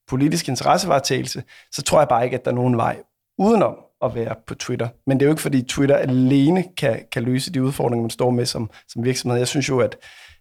politisk 0.08 0.48
interessevaretagelse, 0.48 1.42
så 1.72 1.82
tror 1.82 2.00
jeg 2.00 2.08
bare 2.08 2.24
ikke, 2.24 2.36
at 2.36 2.44
der 2.44 2.50
er 2.50 2.54
nogen 2.54 2.76
vej 2.76 3.02
udenom 3.38 3.76
at 4.04 4.14
være 4.14 4.34
på 4.46 4.54
Twitter. 4.54 4.88
Men 5.06 5.20
det 5.20 5.24
er 5.24 5.26
jo 5.26 5.32
ikke, 5.32 5.42
fordi 5.42 5.62
Twitter 5.62 5.96
alene 5.96 6.64
kan, 6.76 7.04
kan 7.12 7.22
løse 7.22 7.52
de 7.52 7.62
udfordringer, 7.62 8.02
man 8.02 8.10
står 8.10 8.30
med 8.30 8.46
som, 8.46 8.70
som 8.88 9.04
virksomhed. 9.04 9.38
Jeg 9.38 9.48
synes 9.48 9.68
jo, 9.68 9.80
at 9.80 9.96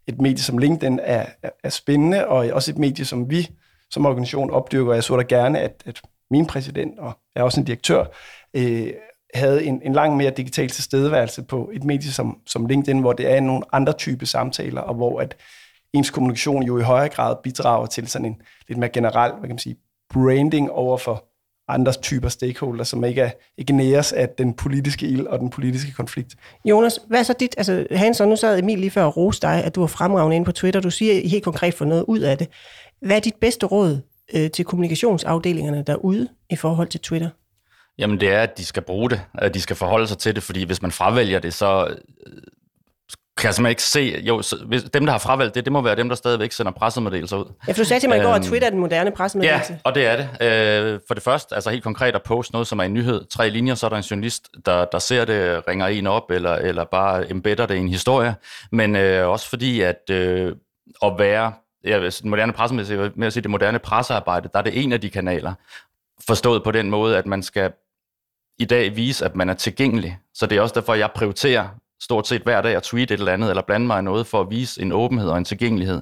et 0.08 0.21
medie 0.21 0.43
som 0.43 0.58
LinkedIn 0.58 0.99
er, 1.04 1.26
er, 1.63 1.69
spændende, 1.69 2.28
og 2.28 2.49
også 2.52 2.71
et 2.71 2.78
medie, 2.78 3.06
som 3.06 3.30
vi 3.30 3.49
som 3.91 4.06
organisation 4.06 4.52
opdyrker. 4.52 4.93
Jeg 4.93 5.04
så 5.04 5.17
da 5.17 5.23
gerne, 5.23 5.60
at, 5.60 5.84
at 5.86 6.02
min 6.32 6.45
præsident, 6.45 6.99
og 6.99 7.17
jeg 7.36 7.41
er 7.41 7.45
også 7.45 7.60
en 7.60 7.65
direktør, 7.65 8.06
øh, 8.54 8.93
havde 9.34 9.63
en, 9.63 9.82
en 9.84 9.93
lang 9.93 10.17
mere 10.17 10.32
digital 10.32 10.69
tilstedeværelse 10.69 11.43
på 11.43 11.69
et 11.73 11.84
medie 11.84 12.12
som, 12.12 12.39
som 12.45 12.65
LinkedIn, 12.65 12.99
hvor 12.99 13.13
det 13.13 13.32
er 13.32 13.39
nogle 13.39 13.63
andre 13.71 13.93
type 13.93 14.26
samtaler, 14.26 14.82
og 14.82 14.95
hvor 14.95 15.19
at 15.19 15.36
ens 15.93 16.10
kommunikation 16.10 16.63
jo 16.63 16.78
i 16.78 16.82
højere 16.82 17.10
grad 17.10 17.36
bidrager 17.43 17.86
til 17.86 18.08
sådan 18.08 18.26
en 18.26 18.41
lidt 18.67 18.80
mere 18.80 18.89
generel, 18.89 19.32
hvad 19.32 19.41
kan 19.41 19.49
man 19.49 19.60
sige, 19.60 19.76
branding 20.13 20.71
over 20.71 20.97
for 20.97 21.26
andre 21.67 21.93
typer 21.93 22.30
stakeholders, 22.30 22.88
som 22.88 23.04
ikke, 23.04 23.21
er, 23.21 23.32
ikke 23.58 23.73
næres 23.73 24.12
af 24.12 24.30
den 24.30 24.54
politiske 24.54 25.08
ild 25.08 25.28
og 25.28 25.39
den 25.39 25.49
politiske 25.49 25.91
konflikt. 25.91 26.36
Jonas, 26.65 26.99
hvad 27.08 27.19
er 27.19 27.23
så 27.23 27.34
dit, 27.39 27.56
altså 27.58 27.88
Hans, 27.91 28.21
og 28.21 28.28
nu 28.28 28.36
sad 28.36 28.60
Emil 28.60 28.80
lige 28.80 28.91
før 28.91 29.04
og 29.04 29.17
roste 29.17 29.47
dig, 29.47 29.63
at 29.63 29.76
du 29.76 29.80
var 29.80 29.88
fremragende 29.88 30.36
inde 30.36 30.45
på 30.45 30.52
Twitter, 30.52 30.80
du 30.80 30.89
siger 30.89 31.13
I 31.13 31.28
helt 31.28 31.43
konkret 31.43 31.73
for 31.73 31.86
noget 31.86 32.06
ud 32.08 32.19
af 32.19 32.38
det. 32.38 32.47
Hvad 33.02 33.15
er 33.15 33.19
dit 33.19 33.36
bedste 33.41 33.65
råd 33.65 34.02
øh, 34.36 34.52
til 34.52 34.65
kommunikationsafdelingerne 34.65 35.84
derude 35.88 36.28
i 36.49 36.56
forhold 36.56 36.88
til 36.88 36.99
Twitter? 36.99 37.30
Jamen 37.97 38.19
det 38.19 38.30
er, 38.30 38.41
at 38.41 38.58
de 38.58 38.65
skal 38.65 38.84
bruge 38.84 39.10
det, 39.10 39.21
at 39.34 39.54
de 39.54 39.62
skal 39.62 39.76
forholde 39.76 40.08
sig 40.08 40.17
til 40.17 40.36
det, 40.36 40.43
fordi 40.43 40.63
hvis 40.63 40.82
man 40.82 40.91
fravælger 40.91 41.39
det, 41.39 41.54
så 41.54 41.95
kan 43.37 43.47
jeg 43.47 43.53
simpelthen 43.53 43.71
ikke 43.71 43.83
se, 43.83 44.21
jo, 44.27 44.41
så, 44.41 44.57
hvis, 44.65 44.83
dem, 44.83 45.05
der 45.05 45.11
har 45.11 45.19
fravalgt 45.19 45.55
det, 45.55 45.65
det 45.65 45.73
må 45.73 45.81
være 45.81 45.95
dem, 45.95 46.09
der 46.09 46.15
stadigvæk 46.15 46.51
sender 46.51 46.71
pressemeddelelser 46.71 47.37
ud. 47.37 47.45
Ja, 47.67 47.73
for 47.73 47.77
du 47.77 47.83
sagde 47.83 47.99
til 47.99 48.09
mig 48.09 48.17
i 48.17 48.21
går, 48.21 48.29
at 48.29 48.35
øhm, 48.35 48.43
Twitter 48.43 48.67
er 48.67 48.71
den 48.71 48.79
moderne 48.79 49.11
pressemeddelelse. 49.11 49.73
Ja, 49.73 49.79
og 49.83 49.95
det 49.95 50.05
er 50.05 50.15
det. 50.15 50.93
Øh, 50.93 50.99
for 51.07 51.13
det 51.13 51.23
første, 51.23 51.55
altså 51.55 51.69
helt 51.69 51.83
konkret 51.83 52.15
at 52.15 52.23
poste 52.23 52.53
noget, 52.53 52.67
som 52.67 52.79
er 52.79 52.83
en 52.83 52.93
nyhed, 52.93 53.25
tre 53.25 53.49
linjer, 53.49 53.75
så 53.75 53.85
er 53.85 53.89
der 53.89 53.97
en 53.97 54.03
journalist, 54.03 54.49
der, 54.65 54.85
der 54.85 54.99
ser 54.99 55.25
det, 55.25 55.67
ringer 55.67 55.87
en 55.87 56.07
op, 56.07 56.31
eller, 56.31 56.55
eller 56.55 56.83
bare 56.83 57.31
embedder 57.31 57.65
det 57.65 57.75
i 57.75 57.79
en 57.79 57.89
historie. 57.89 58.35
Men 58.71 58.95
øh, 58.95 59.29
også 59.29 59.49
fordi, 59.49 59.81
at 59.81 60.09
øh, 60.11 60.55
at 61.03 61.13
være, 61.17 61.53
ja, 61.83 62.09
den 62.21 62.29
moderne 62.29 62.53
pressemeddelelse, 62.53 63.11
med 63.15 63.27
at 63.27 63.33
sige 63.33 63.43
det 63.43 63.51
moderne 63.51 63.79
pressearbejde, 63.79 64.49
der 64.53 64.59
er 64.59 64.63
det 64.63 64.83
en 64.83 64.93
af 64.93 65.01
de 65.01 65.09
kanaler, 65.09 65.53
forstået 66.27 66.63
på 66.63 66.71
den 66.71 66.89
måde, 66.89 67.17
at 67.17 67.25
man 67.25 67.43
skal 67.43 67.71
i 68.59 68.65
dag 68.65 68.95
vise, 68.95 69.25
at 69.25 69.35
man 69.35 69.49
er 69.49 69.53
tilgængelig. 69.53 70.17
Så 70.33 70.45
det 70.45 70.57
er 70.57 70.61
også 70.61 70.75
derfor, 70.75 70.93
jeg 70.93 71.11
prioriterer 71.15 71.67
stort 72.03 72.27
set 72.27 72.41
hver 72.41 72.61
dag 72.61 72.75
at 72.75 72.83
tweete 72.83 73.13
et 73.13 73.17
eller 73.17 73.33
andet, 73.33 73.49
eller 73.49 73.63
blande 73.63 73.87
mig 73.87 73.99
i 73.99 74.01
noget 74.03 74.27
for 74.27 74.41
at 74.41 74.49
vise 74.49 74.81
en 74.81 74.91
åbenhed 74.91 75.29
og 75.29 75.37
en 75.37 75.45
tilgængelighed. 75.45 76.01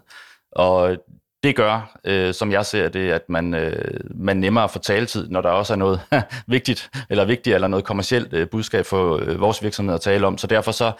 Og 0.51 0.97
det 1.43 1.55
gør, 1.55 1.99
øh, 2.03 2.33
som 2.33 2.51
jeg 2.51 2.65
ser 2.65 2.89
det, 2.89 3.11
at 3.11 3.21
man, 3.29 3.53
øh, 3.53 3.99
man 4.15 4.37
nemmere 4.37 4.69
får 4.69 4.79
taletid, 4.79 5.29
når 5.29 5.41
der 5.41 5.49
også 5.49 5.73
er 5.73 5.77
noget 5.77 6.01
vigtigt, 6.47 6.89
eller 7.09 7.25
vigtigt, 7.25 7.53
eller 7.53 7.67
noget 7.67 7.85
kommercielt 7.85 8.33
øh, 8.33 8.49
budskab 8.49 8.85
for 8.85 9.17
øh, 9.17 9.39
vores 9.39 9.63
virksomhed 9.63 9.95
at 9.95 10.01
tale 10.01 10.27
om. 10.27 10.37
Så 10.37 10.47
derfor 10.47 10.71
så 10.71 10.91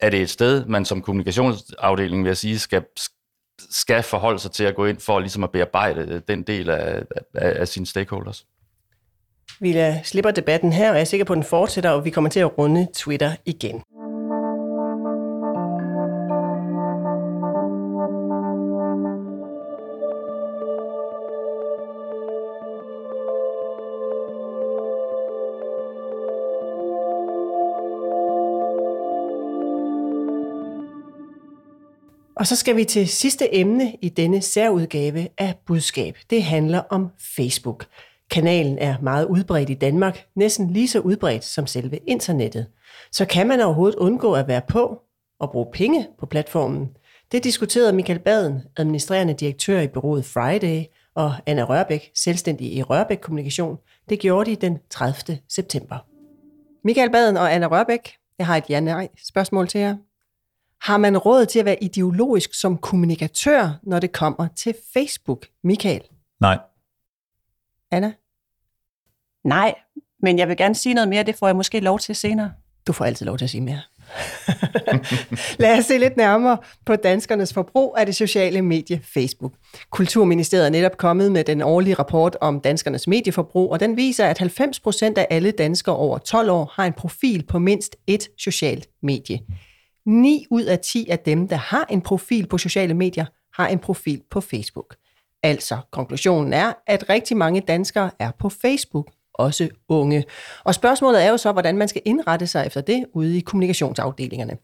er 0.00 0.10
det 0.10 0.22
et 0.22 0.30
sted, 0.30 0.64
man 0.64 0.84
som 0.84 1.02
kommunikationsafdeling, 1.02 2.22
vil 2.22 2.28
jeg 2.28 2.36
sige, 2.36 2.58
skal, 2.58 2.84
skal 3.70 4.02
forholde 4.02 4.38
sig 4.38 4.50
til 4.50 4.64
at 4.64 4.74
gå 4.74 4.86
ind 4.86 5.00
for 5.00 5.18
ligesom 5.18 5.44
at 5.44 5.50
bearbejde 5.50 6.00
øh, 6.00 6.20
den 6.28 6.42
del 6.42 6.70
af, 6.70 7.02
af, 7.34 7.60
af 7.60 7.68
sine 7.68 7.86
stakeholders. 7.86 8.46
Vi 9.60 9.76
slipper 10.04 10.30
debatten 10.30 10.72
her, 10.72 10.90
og 10.90 10.94
jeg 10.94 11.00
er 11.00 11.04
sikker 11.04 11.24
på, 11.24 11.32
at 11.32 11.36
den 11.36 11.44
fortsætter, 11.44 11.90
og 11.90 12.04
vi 12.04 12.10
kommer 12.10 12.30
til 12.30 12.40
at 12.40 12.58
runde 12.58 12.88
Twitter 12.94 13.32
igen. 13.44 13.82
Og 32.38 32.46
så 32.46 32.56
skal 32.56 32.76
vi 32.76 32.84
til 32.84 33.08
sidste 33.08 33.54
emne 33.54 33.94
i 34.02 34.08
denne 34.08 34.42
særudgave 34.42 35.28
af 35.38 35.54
Budskab. 35.66 36.16
Det 36.30 36.42
handler 36.42 36.82
om 36.90 37.08
Facebook. 37.36 37.86
Kanalen 38.30 38.78
er 38.78 38.96
meget 39.02 39.26
udbredt 39.26 39.70
i 39.70 39.74
Danmark, 39.74 40.26
næsten 40.36 40.70
lige 40.70 40.88
så 40.88 41.00
udbredt 41.00 41.44
som 41.44 41.66
selve 41.66 41.98
internettet. 42.06 42.66
Så 43.12 43.24
kan 43.24 43.48
man 43.48 43.60
overhovedet 43.60 43.98
undgå 43.98 44.32
at 44.32 44.48
være 44.48 44.62
på 44.68 45.02
og 45.40 45.50
bruge 45.50 45.66
penge 45.72 46.06
på 46.18 46.26
platformen? 46.26 46.88
Det 47.32 47.44
diskuterede 47.44 47.92
Michael 47.92 48.18
Baden, 48.18 48.62
administrerende 48.76 49.34
direktør 49.34 49.80
i 49.80 49.88
bureauet 49.88 50.24
Friday, 50.24 50.84
og 51.14 51.34
Anna 51.46 51.64
Rørbæk, 51.64 52.10
selvstændig 52.14 52.72
i 52.72 52.82
Rørbæk 52.82 53.18
Kommunikation. 53.18 53.76
Det 54.08 54.18
gjorde 54.18 54.50
de 54.50 54.56
den 54.56 54.78
30. 54.90 55.38
september. 55.48 55.96
Michael 56.84 57.10
Baden 57.10 57.36
og 57.36 57.54
Anna 57.54 57.66
Rørbæk, 57.66 58.12
jeg 58.38 58.46
har 58.46 58.56
et 58.56 58.70
ja-nej 58.70 59.08
spørgsmål 59.26 59.68
til 59.68 59.80
jer. 59.80 59.96
Har 60.82 60.96
man 60.96 61.18
råd 61.18 61.46
til 61.46 61.58
at 61.58 61.64
være 61.64 61.84
ideologisk 61.84 62.54
som 62.54 62.78
kommunikatør, 62.78 63.78
når 63.82 63.98
det 63.98 64.12
kommer 64.12 64.48
til 64.56 64.74
Facebook? 64.94 65.46
Michael? 65.64 66.02
Nej. 66.40 66.58
Anna? 67.90 68.12
Nej, 69.44 69.74
men 70.22 70.38
jeg 70.38 70.48
vil 70.48 70.56
gerne 70.56 70.74
sige 70.74 70.94
noget 70.94 71.08
mere. 71.08 71.22
Det 71.22 71.34
får 71.34 71.46
jeg 71.46 71.56
måske 71.56 71.80
lov 71.80 71.98
til 71.98 72.16
senere. 72.16 72.52
Du 72.86 72.92
får 72.92 73.04
altid 73.04 73.26
lov 73.26 73.38
til 73.38 73.44
at 73.44 73.50
sige 73.50 73.60
mere. 73.60 73.80
Lad 75.62 75.78
os 75.78 75.84
se 75.84 75.98
lidt 75.98 76.16
nærmere 76.16 76.58
på 76.86 76.96
danskernes 76.96 77.54
forbrug 77.54 77.94
af 77.98 78.06
det 78.06 78.16
sociale 78.16 78.62
medie 78.62 79.00
Facebook. 79.04 79.52
Kulturministeriet 79.90 80.66
er 80.66 80.70
netop 80.70 80.96
kommet 80.96 81.32
med 81.32 81.44
den 81.44 81.62
årlige 81.62 81.94
rapport 81.94 82.36
om 82.40 82.60
danskernes 82.60 83.06
medieforbrug, 83.06 83.72
og 83.72 83.80
den 83.80 83.96
viser, 83.96 84.26
at 84.26 84.38
90 84.38 84.80
procent 84.80 85.18
af 85.18 85.26
alle 85.30 85.50
danskere 85.50 85.96
over 85.96 86.18
12 86.18 86.50
år 86.50 86.72
har 86.74 86.86
en 86.86 86.92
profil 86.92 87.46
på 87.48 87.58
mindst 87.58 87.96
et 88.06 88.28
socialt 88.38 88.88
medie. 89.02 89.40
9 90.08 90.46
ud 90.50 90.62
af 90.62 90.78
10 90.78 91.08
af 91.10 91.18
dem, 91.18 91.48
der 91.48 91.56
har 91.56 91.86
en 91.90 92.00
profil 92.00 92.46
på 92.46 92.58
sociale 92.58 92.94
medier, 92.94 93.26
har 93.54 93.68
en 93.68 93.78
profil 93.78 94.22
på 94.30 94.40
Facebook. 94.40 94.96
Altså, 95.42 95.78
konklusionen 95.92 96.52
er, 96.52 96.72
at 96.86 97.08
rigtig 97.08 97.36
mange 97.36 97.60
danskere 97.60 98.10
er 98.18 98.30
på 98.38 98.48
Facebook, 98.48 99.10
også 99.34 99.68
unge. 99.88 100.24
Og 100.64 100.74
spørgsmålet 100.74 101.24
er 101.24 101.30
jo 101.30 101.36
så, 101.36 101.52
hvordan 101.52 101.76
man 101.76 101.88
skal 101.88 102.02
indrette 102.04 102.46
sig 102.46 102.66
efter 102.66 102.80
det 102.80 103.04
ude 103.14 103.36
i 103.36 103.40
kommunikationsafdelingerne. 103.40 104.56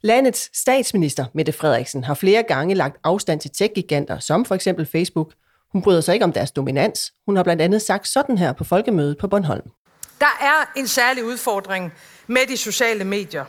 Landets 0.00 0.58
statsminister, 0.60 1.24
Mette 1.34 1.52
Frederiksen, 1.52 2.04
har 2.04 2.14
flere 2.14 2.42
gange 2.42 2.74
lagt 2.74 2.96
afstand 3.04 3.40
til 3.40 3.50
tech-giganter, 3.50 4.18
som 4.18 4.44
for 4.44 4.54
eksempel 4.54 4.86
Facebook. 4.86 5.32
Hun 5.72 5.82
bryder 5.82 6.00
sig 6.00 6.12
ikke 6.14 6.24
om 6.24 6.32
deres 6.32 6.50
dominans. 6.50 7.12
Hun 7.26 7.36
har 7.36 7.42
blandt 7.42 7.62
andet 7.62 7.82
sagt 7.82 8.08
sådan 8.08 8.38
her 8.38 8.52
på 8.52 8.64
Folkemødet 8.64 9.18
på 9.18 9.28
Bornholm. 9.28 9.70
Der 10.20 10.38
er 10.40 10.78
en 10.80 10.86
særlig 10.86 11.24
udfordring 11.24 11.92
med 12.26 12.40
de 12.48 12.56
sociale 12.56 13.04
medier. 13.04 13.44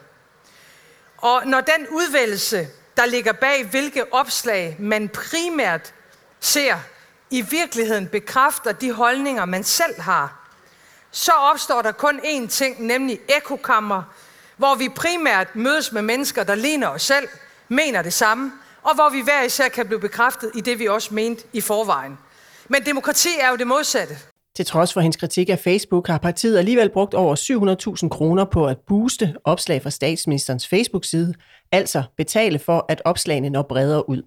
Og 1.18 1.48
når 1.48 1.62
den 1.62 1.88
udvælgelse, 1.90 2.68
der 2.98 3.06
ligger 3.06 3.34
bag 3.34 3.66
hvilke 3.66 4.14
opslag 4.14 4.76
man 4.80 5.10
primært 5.10 5.94
ser, 6.40 6.78
i 7.30 7.42
virkeligheden 7.42 8.08
bekræfter 8.08 8.72
de 8.72 8.92
holdninger, 8.92 9.46
man 9.46 9.64
selv 9.64 10.02
har, 10.02 10.48
så 11.12 11.32
opstår 11.32 11.82
der 11.82 11.92
kun 11.92 12.20
én 12.20 12.48
ting, 12.48 12.82
nemlig 12.86 13.20
ekokammer, 13.28 14.04
hvor 14.58 14.76
vi 14.76 14.90
primært 14.90 15.56
mødes 15.56 15.92
med 15.92 16.02
mennesker, 16.02 16.44
der 16.44 16.56
ligner 16.56 16.88
os 16.88 17.02
selv, 17.02 17.28
mener 17.70 18.02
det 18.02 18.14
samme, 18.14 18.52
og 18.84 18.96
hvor 18.96 19.10
vi 19.10 19.22
hver 19.22 19.44
især 19.44 19.70
kan 19.70 19.86
blive 19.86 20.00
bekræftet 20.00 20.52
i 20.54 20.62
det, 20.62 20.80
vi 20.80 20.88
også 20.88 21.14
mente 21.14 21.44
i 21.54 21.62
forvejen. 21.62 22.18
Men 22.68 22.86
demokrati 22.86 23.30
er 23.40 23.50
jo 23.50 23.56
det 23.56 23.68
modsatte. 23.68 24.18
Til 24.56 24.66
trods 24.66 24.94
for 24.94 25.02
hendes 25.02 25.16
kritik 25.16 25.50
af 25.50 25.60
Facebook 25.60 26.08
har 26.08 26.18
partiet 26.18 26.58
alligevel 26.58 26.90
brugt 26.90 27.14
over 27.14 27.36
700.000 28.04 28.10
kroner 28.10 28.46
på 28.46 28.68
at 28.68 28.78
booste 28.88 29.36
opslag 29.44 29.82
fra 29.82 29.90
statsministerens 29.90 30.68
Facebook-side, 30.68 31.34
altså 31.72 32.04
betale 32.18 32.60
for, 32.60 32.86
at 32.90 33.02
opslagene 33.06 33.50
når 33.50 33.62
bredere 33.62 34.10
ud. 34.10 34.22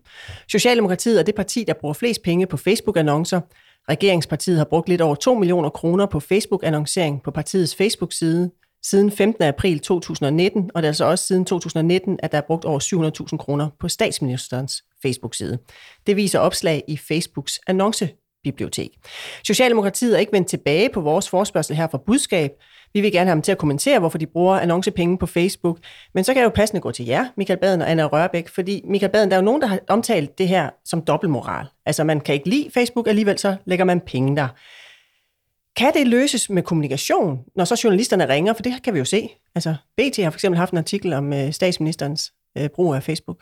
Socialdemokratiet 0.48 1.18
er 1.18 1.22
det 1.22 1.34
parti, 1.34 1.64
der 1.64 1.74
bruger 1.80 1.94
flest 1.94 2.22
penge 2.22 2.46
på 2.46 2.56
Facebook-annoncer. 2.56 3.40
Regeringspartiet 3.88 4.58
har 4.58 4.64
brugt 4.64 4.88
lidt 4.88 5.00
over 5.00 5.14
2 5.14 5.34
millioner 5.34 5.68
kroner 5.68 6.06
på 6.06 6.20
Facebook-annoncering 6.20 7.22
på 7.22 7.30
partiets 7.30 7.76
Facebook-side 7.76 8.50
siden 8.82 9.10
15. 9.10 9.42
april 9.42 9.80
2019, 9.80 10.70
og 10.74 10.82
det 10.82 10.86
er 10.86 10.90
altså 10.90 11.04
også 11.04 11.26
siden 11.26 11.44
2019, 11.44 12.18
at 12.22 12.32
der 12.32 12.38
er 12.38 12.42
brugt 12.46 12.64
over 12.64 12.80
700.000 13.30 13.36
kroner 13.36 13.68
på 13.80 13.88
statsministerens 13.88 14.84
Facebook-side. 15.02 15.58
Det 16.06 16.16
viser 16.16 16.38
opslag 16.38 16.84
i 16.88 16.96
Facebooks 16.96 17.60
annonce 17.66 18.08
bibliotek. 18.44 18.90
Socialdemokratiet 19.44 20.14
er 20.14 20.18
ikke 20.18 20.32
vendt 20.32 20.48
tilbage 20.48 20.88
på 20.94 21.00
vores 21.00 21.28
forspørgsel 21.28 21.76
her 21.76 21.88
for 21.90 21.98
budskab. 21.98 22.50
Vi 22.94 23.00
vil 23.00 23.12
gerne 23.12 23.28
have 23.28 23.34
dem 23.34 23.42
til 23.42 23.52
at 23.52 23.58
kommentere, 23.58 23.98
hvorfor 23.98 24.18
de 24.18 24.26
bruger 24.26 24.58
annoncepenge 24.58 25.18
på 25.18 25.26
Facebook. 25.26 25.78
Men 26.14 26.24
så 26.24 26.32
kan 26.32 26.40
jeg 26.40 26.44
jo 26.44 26.52
passende 26.54 26.80
gå 26.80 26.90
til 26.92 27.06
jer, 27.06 27.26
Michael 27.36 27.58
Baden 27.58 27.82
og 27.82 27.90
Anna 27.90 28.04
Rørbæk, 28.04 28.48
fordi 28.48 28.82
Michael 28.84 29.12
Baden, 29.12 29.30
der 29.30 29.36
er 29.36 29.40
jo 29.40 29.44
nogen, 29.44 29.62
der 29.62 29.68
har 29.68 29.78
omtalt 29.88 30.38
det 30.38 30.48
her 30.48 30.70
som 30.84 31.02
dobbeltmoral. 31.02 31.66
Altså 31.86 32.04
man 32.04 32.20
kan 32.20 32.34
ikke 32.34 32.48
lide 32.48 32.70
Facebook, 32.74 33.08
alligevel 33.08 33.38
så 33.38 33.56
lægger 33.64 33.84
man 33.84 34.00
penge 34.00 34.36
der. 34.36 34.48
Kan 35.76 35.94
det 35.94 36.06
løses 36.06 36.50
med 36.50 36.62
kommunikation, 36.62 37.38
når 37.56 37.64
så 37.64 37.80
journalisterne 37.84 38.28
ringer? 38.28 38.52
For 38.52 38.62
det 38.62 38.82
kan 38.84 38.94
vi 38.94 38.98
jo 38.98 39.04
se. 39.04 39.28
Altså, 39.54 39.74
BT 39.96 40.16
har 40.16 40.30
for 40.30 40.36
eksempel 40.36 40.58
haft 40.58 40.72
en 40.72 40.78
artikel 40.78 41.12
om 41.12 41.32
øh, 41.32 41.52
statsministerens 41.52 42.32
øh, 42.58 42.68
brug 42.68 42.94
af 42.94 43.02
Facebook. 43.02 43.38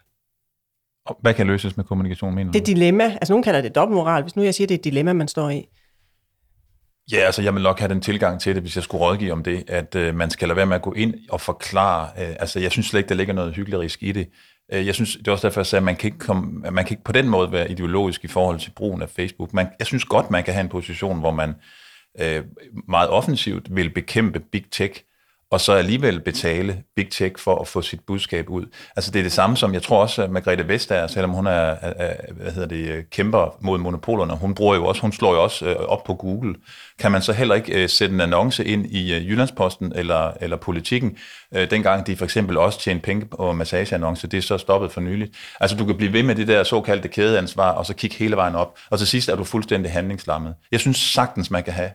Hvad 1.21 1.35
kan 1.35 1.47
løses 1.47 1.77
med 1.77 1.85
kommunikation, 1.85 2.35
mener 2.35 2.53
Det 2.53 2.61
er 2.61 2.65
dilemma. 2.65 3.05
Altså, 3.05 3.33
nogen 3.33 3.43
kalder 3.43 3.61
det 3.61 3.75
dobbeltmoral. 3.75 4.23
Hvis 4.23 4.37
nu 4.37 4.43
jeg 4.43 4.55
siger, 4.55 4.67
det 4.67 4.75
er 4.75 4.79
et 4.79 4.85
dilemma, 4.85 5.13
man 5.13 5.29
står 5.29 5.51
i. 5.51 5.69
Ja, 7.13 7.17
altså 7.17 7.43
jeg 7.43 7.55
vil 7.55 7.63
nok 7.63 7.79
have 7.79 7.89
den 7.89 8.01
tilgang 8.01 8.41
til 8.41 8.55
det, 8.55 8.63
hvis 8.63 8.77
jeg 8.77 8.85
skulle 8.85 9.05
rådgive 9.05 9.33
om 9.33 9.43
det, 9.43 9.65
at 9.69 9.95
øh, 9.95 10.15
man 10.15 10.31
skal 10.31 10.49
lade 10.49 10.57
være 10.57 10.67
med 10.67 10.77
at 10.77 10.83
gå 10.83 10.93
ind 10.93 11.15
og 11.31 11.41
forklare. 11.41 12.09
Øh, 12.19 12.37
altså 12.41 12.61
jeg 12.61 12.73
synes 12.73 12.87
slet 12.87 13.01
ikke, 13.01 13.09
der 13.09 13.15
ligger 13.15 13.35
noget 13.35 13.55
hyggelig 13.55 13.91
i 14.01 14.13
det. 14.13 14.29
Øh, 14.73 14.87
jeg 14.87 14.95
synes, 14.95 15.17
det 15.17 15.29
er 15.29 15.33
også 15.33 15.47
derfor, 15.47 15.61
jeg 15.61 15.67
sagde, 15.67 15.81
at 15.81 15.85
man 15.85 15.97
kan, 15.97 16.09
ikke 16.09 16.19
komme, 16.19 16.71
man 16.71 16.85
kan 16.85 16.93
ikke 16.93 17.05
på 17.05 17.13
den 17.13 17.29
måde 17.29 17.53
være 17.53 17.71
ideologisk 17.71 18.25
i 18.25 18.29
forhold 18.29 18.61
til 18.61 18.71
brugen 18.77 19.03
af 19.03 19.09
Facebook. 19.09 19.53
Man, 19.53 19.69
jeg 19.79 19.87
synes 19.87 20.05
godt, 20.05 20.31
man 20.31 20.45
kan 20.45 20.55
have 20.55 20.63
en 20.63 20.69
position, 20.69 21.21
hvor 21.21 21.31
man 21.31 21.55
øh, 22.21 22.45
meget 22.89 23.11
offensivt 23.11 23.77
vil 23.77 23.91
bekæmpe 23.91 24.41
big 24.41 24.65
tech, 24.71 25.03
og 25.51 25.61
så 25.61 25.73
alligevel 25.73 26.21
betale 26.21 26.83
Big 26.97 27.11
Tech 27.11 27.35
for 27.39 27.59
at 27.59 27.69
få 27.69 27.83
sit 27.83 28.01
budskab 28.07 28.51
ud. 28.51 28.67
Altså 28.97 29.11
det 29.11 29.19
er 29.19 29.23
det 29.23 29.33
samme 29.33 29.57
som, 29.57 29.75
jeg 29.75 29.83
tror 29.83 30.03
også, 30.03 30.23
at 30.23 30.31
Margrethe 30.31 30.69
Vestager, 30.69 31.07
selvom 31.07 31.31
hun 31.31 31.47
er, 31.47 31.77
er 31.83 32.33
hvad 32.33 32.53
hedder 32.53 32.69
det, 32.69 33.11
kæmper 33.11 33.57
mod 33.61 33.79
monopolerne, 33.79 34.37
hun 34.37 34.55
bruger 34.55 34.75
jo 34.75 34.87
også, 34.87 35.03
hun 35.03 35.13
slår 35.13 35.35
jo 35.35 35.43
også 35.43 35.67
øh, 35.67 35.77
op 35.77 36.05
på 36.05 36.15
Google. 36.15 36.55
Kan 36.99 37.13
man 37.13 37.23
så 37.23 37.33
heller 37.33 37.55
ikke 37.55 37.83
øh, 37.83 37.89
sætte 37.89 38.15
en 38.15 38.21
annonce 38.21 38.65
ind 38.65 38.87
i 38.87 39.15
øh, 39.15 39.29
Jyllandsposten 39.29 39.93
eller, 39.95 40.33
eller 40.41 40.57
Politikken, 40.57 41.17
dengang 41.71 42.07
de 42.07 42.17
for 42.17 42.25
eksempel 42.25 42.57
også 42.57 42.81
tjente 42.81 43.03
penge 43.03 43.27
på 43.27 43.53
massageannonce, 43.53 44.27
det 44.27 44.39
er 44.39 44.43
så 44.43 44.59
stoppet 44.59 44.93
for 44.93 45.01
nyligt. 45.01 45.37
Altså 45.61 45.77
du 45.77 45.87
kan 45.87 45.97
blive 45.97 46.13
ved 46.13 46.23
med 46.23 46.35
det 46.35 46.49
der 46.49 46.65
såkaldte 46.65 47.09
kædeansvar, 47.09 47.73
og 47.73 47.87
så 47.87 47.95
kigge 47.95 48.17
hele 48.17 48.37
vejen 48.37 48.55
op, 48.55 48.79
og 48.91 48.99
til 48.99 49.07
sidst 49.07 49.29
er 49.29 49.37
du 49.37 49.45
fuldstændig 49.45 49.93
handlingslammet. 49.93 50.55
Jeg 50.73 50.81
synes 50.81 50.97
sagtens, 50.97 51.51
man 51.51 51.65
kan 51.65 51.73
have, 51.73 51.91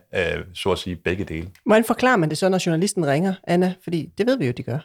så 0.54 0.72
at 0.72 0.78
sige, 0.78 0.96
begge 0.96 1.24
dele. 1.24 1.48
Hvordan 1.66 1.84
forklarer 1.84 2.16
man 2.16 2.30
det 2.30 2.38
så, 2.38 2.48
når 2.48 2.62
journalisten 2.66 3.06
ringer? 3.06 3.34
Anna? 3.44 3.74
Fordi 3.84 4.08
det 4.18 4.26
ved 4.26 4.38
vi 4.38 4.46
jo, 4.46 4.52
de 4.52 4.62
gør. 4.62 4.78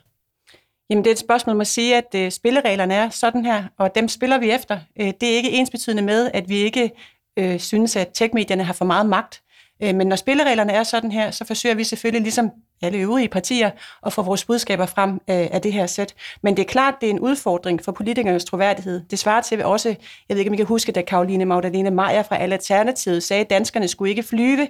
Jamen 0.90 1.04
det 1.04 1.10
er 1.10 1.14
et 1.14 1.20
spørgsmål 1.20 1.56
om 1.56 1.62
at 1.62 1.68
sige, 1.68 1.98
at 1.98 2.16
øh, 2.16 2.32
spillereglerne 2.32 2.94
er 2.94 3.10
sådan 3.10 3.46
her, 3.46 3.64
og 3.80 3.96
dem 3.96 4.08
spiller 4.08 4.38
vi 4.38 4.52
efter. 4.52 4.80
Øh, 5.00 5.14
det 5.22 5.30
er 5.30 5.36
ikke 5.36 5.52
ensbetydende 5.52 6.04
med, 6.04 6.32
at 6.34 6.50
vi 6.50 6.56
ikke 6.56 6.92
øh, 7.40 7.60
synes, 7.60 7.96
at 7.96 8.10
techmedierne 8.14 8.64
har 8.64 8.74
for 8.74 8.86
meget 8.86 9.06
magt. 9.06 9.42
Øh, 9.84 9.96
men 9.96 10.08
når 10.08 10.16
spillereglerne 10.16 10.74
er 10.74 10.84
sådan 10.84 11.12
her, 11.12 11.32
så 11.32 11.46
forsøger 11.46 11.76
vi 11.76 11.84
selvfølgelig, 11.84 12.22
ligesom 12.22 12.52
alle 12.82 12.98
øvrige 12.98 13.28
partier, 13.28 13.72
og 14.02 14.14
få 14.14 14.22
vores 14.22 14.46
budskaber 14.46 14.86
frem 14.86 15.14
øh, 15.14 15.20
af 15.28 15.62
det 15.62 15.74
her 15.74 15.88
sæt. 15.88 16.14
Men 16.42 16.58
det 16.58 16.64
er 16.64 16.68
klart, 16.68 16.94
det 17.02 17.08
er 17.08 17.14
en 17.14 17.20
udfordring 17.20 17.84
for 17.84 17.92
politikernes 17.92 18.46
troværdighed. 18.46 19.02
Det 19.12 19.20
svarer 19.20 19.42
til 19.42 19.66
også, 19.66 19.90
jeg 19.90 20.36
ved 20.36 20.38
ikke, 20.38 20.50
om 20.50 20.54
I 20.54 20.58
kan 20.58 20.66
huske, 20.66 20.92
da 20.92 21.02
Karoline 21.02 21.46
Magdalene 21.46 21.92
Meyer 21.92 22.24
fra 22.24 22.38
Alternativet 22.38 23.24
sagde, 23.24 23.42
at 23.42 23.50
danskerne 23.50 23.88
skulle 23.88 24.10
ikke 24.10 24.24
flyve 24.24 24.68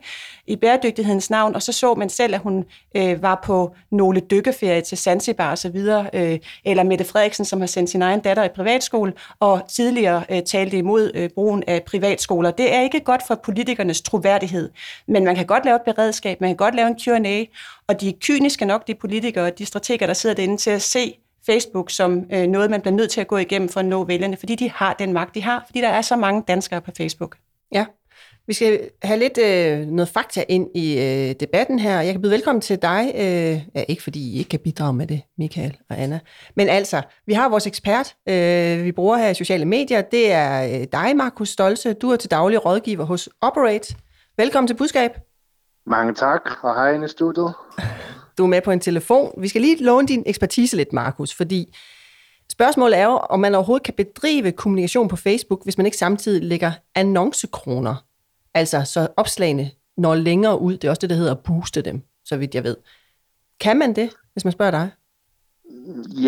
i 0.47 0.55
bæredygtighedens 0.55 1.29
navn, 1.29 1.55
og 1.55 1.61
så 1.61 1.71
så 1.71 1.95
man 1.95 2.09
selv, 2.09 2.35
at 2.35 2.41
hun 2.41 2.65
øh, 2.95 3.21
var 3.21 3.41
på 3.43 3.75
nogle 3.91 4.19
dykkeferie 4.19 4.81
til 4.81 4.97
Zanzibar 4.97 5.51
osv., 5.51 5.77
øh, 6.13 6.39
eller 6.65 6.83
Mette 6.83 7.05
Frederiksen, 7.05 7.45
som 7.45 7.59
har 7.59 7.67
sendt 7.67 7.89
sin 7.89 8.01
egen 8.01 8.19
datter 8.19 8.43
i 8.43 8.49
privatskole, 8.55 9.13
og 9.39 9.61
tidligere 9.69 10.23
øh, 10.29 10.41
talte 10.43 10.77
imod 10.77 11.11
øh, 11.15 11.29
brugen 11.29 11.63
af 11.67 11.83
privatskoler. 11.83 12.51
Det 12.51 12.73
er 12.73 12.81
ikke 12.81 12.99
godt 12.99 13.27
for 13.27 13.35
politikernes 13.35 14.01
troværdighed, 14.01 14.69
men 15.07 15.25
man 15.25 15.35
kan 15.35 15.45
godt 15.45 15.65
lave 15.65 15.75
et 15.75 15.81
beredskab, 15.85 16.41
man 16.41 16.49
kan 16.49 16.57
godt 16.57 16.75
lave 16.75 16.87
en 16.87 16.99
Q&A, 16.99 17.43
og 17.87 18.01
de 18.01 18.09
er 18.09 18.13
kyniske 18.21 18.65
nok, 18.65 18.87
de 18.87 18.95
politikere 18.95 19.45
og 19.45 19.57
de 19.57 19.65
strateger, 19.65 20.07
der 20.07 20.13
sidder 20.13 20.35
derinde 20.35 20.57
til 20.57 20.69
at 20.69 20.81
se 20.81 21.17
Facebook 21.45 21.91
som 21.91 22.25
øh, 22.33 22.47
noget, 22.47 22.69
man 22.69 22.81
bliver 22.81 22.95
nødt 22.95 23.11
til 23.11 23.21
at 23.21 23.27
gå 23.27 23.37
igennem 23.37 23.69
for 23.69 23.79
at 23.79 23.85
nå 23.85 24.03
vælgerne, 24.03 24.37
fordi 24.37 24.55
de 24.55 24.69
har 24.69 24.93
den 24.93 25.13
magt, 25.13 25.35
de 25.35 25.43
har, 25.43 25.63
fordi 25.65 25.81
der 25.81 25.89
er 25.89 26.01
så 26.01 26.15
mange 26.15 26.43
danskere 26.47 26.81
på 26.81 26.91
Facebook. 26.97 27.37
Ja, 27.71 27.85
vi 28.47 28.53
skal 28.53 28.89
have 29.03 29.19
lidt 29.19 29.37
øh, 29.37 29.87
noget 29.87 30.09
fakta 30.09 30.43
ind 30.49 30.67
i 30.75 30.99
øh, 30.99 31.35
debatten 31.39 31.79
her. 31.79 32.01
Jeg 32.01 32.13
kan 32.13 32.21
byde 32.21 32.31
velkommen 32.31 32.61
til 32.61 32.81
dig, 32.81 33.11
øh, 33.15 33.61
ja, 33.75 33.83
ikke 33.87 34.03
fordi 34.03 34.31
I 34.31 34.37
ikke 34.37 34.49
kan 34.49 34.59
bidrage 34.59 34.93
med 34.93 35.07
det, 35.07 35.21
Michael 35.37 35.77
og 35.89 35.99
Anna. 35.99 36.19
Men 36.55 36.69
altså, 36.69 37.01
vi 37.25 37.33
har 37.33 37.49
vores 37.49 37.67
ekspert, 37.67 38.15
øh, 38.29 38.83
vi 38.83 38.91
bruger 38.91 39.17
her 39.17 39.29
i 39.29 39.33
sociale 39.33 39.65
medier. 39.65 40.01
Det 40.01 40.31
er 40.31 40.79
øh, 40.79 40.87
dig, 40.91 41.15
Markus 41.15 41.49
Stolse. 41.49 41.93
Du 41.93 42.09
er 42.09 42.15
til 42.15 42.31
daglig 42.31 42.65
rådgiver 42.65 43.03
hos 43.03 43.29
Operate. 43.41 43.95
Velkommen 44.37 44.67
til 44.67 44.75
budskab. 44.75 45.26
Mange 45.89 46.13
tak, 46.13 46.41
og 46.61 46.75
hej 46.75 46.93
inde 46.93 47.05
i 47.05 47.09
studiet. 47.09 47.53
Du 48.37 48.43
er 48.43 48.47
med 48.47 48.61
på 48.61 48.71
en 48.71 48.79
telefon. 48.79 49.33
Vi 49.37 49.47
skal 49.47 49.61
lige 49.61 49.83
låne 49.83 50.07
din 50.07 50.23
ekspertise 50.25 50.75
lidt, 50.77 50.93
Markus, 50.93 51.33
fordi 51.33 51.75
spørgsmålet 52.51 52.97
er 52.99 53.05
jo, 53.05 53.17
om 53.17 53.39
man 53.39 53.55
overhovedet 53.55 53.85
kan 53.85 53.93
bedrive 53.93 54.51
kommunikation 54.51 55.07
på 55.07 55.15
Facebook, 55.15 55.63
hvis 55.63 55.77
man 55.77 55.85
ikke 55.85 55.97
samtidig 55.97 56.43
lægger 56.43 56.71
annoncekroner. 56.95 57.95
Altså, 58.53 58.83
så 58.83 59.07
opslagene 59.17 59.71
når 59.97 60.15
længere 60.15 60.61
ud. 60.61 60.77
Det 60.77 60.83
er 60.83 60.89
også 60.89 60.99
det, 60.99 61.09
der 61.09 61.15
hedder 61.15 61.31
at 61.31 61.43
booste 61.43 61.81
dem, 61.81 62.01
så 62.25 62.37
vidt 62.37 62.55
jeg 62.55 62.63
ved. 62.63 62.77
Kan 63.59 63.77
man 63.77 63.95
det, 63.95 64.09
hvis 64.33 64.43
man 64.43 64.51
spørger 64.51 64.71
dig? 64.71 64.89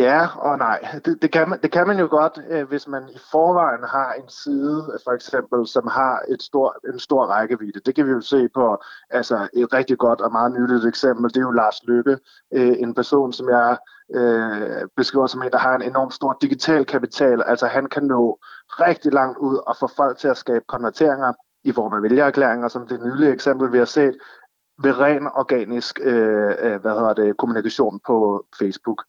Ja 0.02 0.28
og 0.36 0.58
nej. 0.58 0.80
Det, 1.06 1.22
det, 1.22 1.32
kan 1.32 1.50
man, 1.50 1.60
det 1.62 1.72
kan 1.72 1.88
man 1.88 2.00
jo 2.00 2.08
godt, 2.08 2.40
øh, 2.50 2.68
hvis 2.68 2.88
man 2.88 3.04
i 3.10 3.18
forvejen 3.32 3.84
har 3.84 4.14
en 4.14 4.30
side, 4.30 5.00
for 5.04 5.12
eksempel, 5.12 5.68
som 5.68 5.88
har 5.88 6.22
et 6.30 6.42
stor, 6.42 6.76
en 6.94 7.00
stor 7.00 7.26
rækkevidde. 7.26 7.80
Det 7.86 7.96
kan 7.96 8.06
vi 8.06 8.12
jo 8.12 8.22
se 8.22 8.50
på 8.50 8.78
altså 9.10 9.48
et 9.54 9.74
rigtig 9.74 9.98
godt 9.98 10.22
og 10.22 10.32
meget 10.32 10.52
nyttigt 10.52 10.86
eksempel. 10.86 11.30
Det 11.30 11.38
er 11.38 11.42
jo 11.42 11.52
Lars 11.52 11.84
Lykke, 11.88 12.18
øh, 12.54 12.76
en 12.80 12.94
person, 12.94 13.34
som 13.34 13.50
jeg 13.50 13.78
øh, 14.16 14.88
beskriver 14.98 15.28
som 15.28 15.44
en, 15.44 15.52
der 15.52 15.58
har 15.58 15.76
en 15.76 15.82
enorm 15.82 16.12
stor 16.12 16.38
digital 16.42 16.86
kapital. 16.86 17.44
Altså 17.46 17.68
han 17.68 17.86
kan 17.86 18.04
nå 18.04 18.40
rigtig 18.70 19.14
langt 19.14 19.38
ud 19.38 19.58
og 19.68 19.76
få 19.80 19.88
folk 19.98 20.18
til 20.18 20.28
at 20.28 20.38
skabe 20.38 20.66
konverteringer 20.68 21.34
i 21.64 21.72
form 21.72 21.94
af 21.94 22.02
vælgererklæringer, 22.02 22.68
som 22.68 22.88
det 22.88 23.04
nylige 23.04 23.32
eksempel, 23.32 23.72
vi 23.72 23.78
har 23.78 23.86
set, 23.86 24.18
ved 24.84 25.00
ren 25.00 25.28
organisk 25.36 26.00
øh, 26.04 26.52
øh, 26.60 26.82
hvad 26.82 26.92
hedder 26.92 27.14
det, 27.14 27.38
kommunikation 27.38 28.00
på 28.08 28.46
Facebook. 28.60 29.04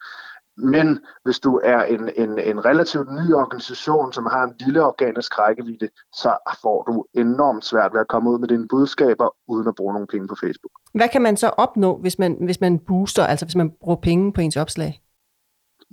Men 0.57 0.99
hvis 1.25 1.39
du 1.41 1.61
er 1.65 1.83
en, 1.83 2.11
en, 2.17 2.39
en 2.39 2.65
relativt 2.65 3.09
ny 3.13 3.35
organisation, 3.35 4.13
som 4.13 4.27
har 4.27 4.43
en 4.45 4.55
lille 4.61 4.85
organisk 4.85 5.39
rækkevidde, 5.39 5.89
så 6.15 6.37
får 6.63 6.83
du 6.83 7.05
enormt 7.21 7.65
svært 7.65 7.93
ved 7.93 8.01
at 8.01 8.09
komme 8.09 8.31
ud 8.31 8.39
med 8.39 8.49
dine 8.49 8.69
budskaber, 8.69 9.29
uden 9.49 9.69
at 9.69 9.75
bruge 9.75 9.93
nogle 9.93 10.07
penge 10.07 10.29
på 10.29 10.35
Facebook. 10.41 10.73
Hvad 10.95 11.09
kan 11.09 11.23
man 11.23 11.37
så 11.37 11.49
opnå, 11.49 11.99
hvis 11.99 12.19
man, 12.19 12.37
hvis 12.41 12.61
man 12.61 12.79
booster, 12.79 13.25
altså 13.25 13.47
hvis 13.47 13.57
man 13.57 13.71
bruger 13.81 13.97
penge 13.97 14.33
på 14.33 14.41
ens 14.41 14.57
opslag? 14.57 15.03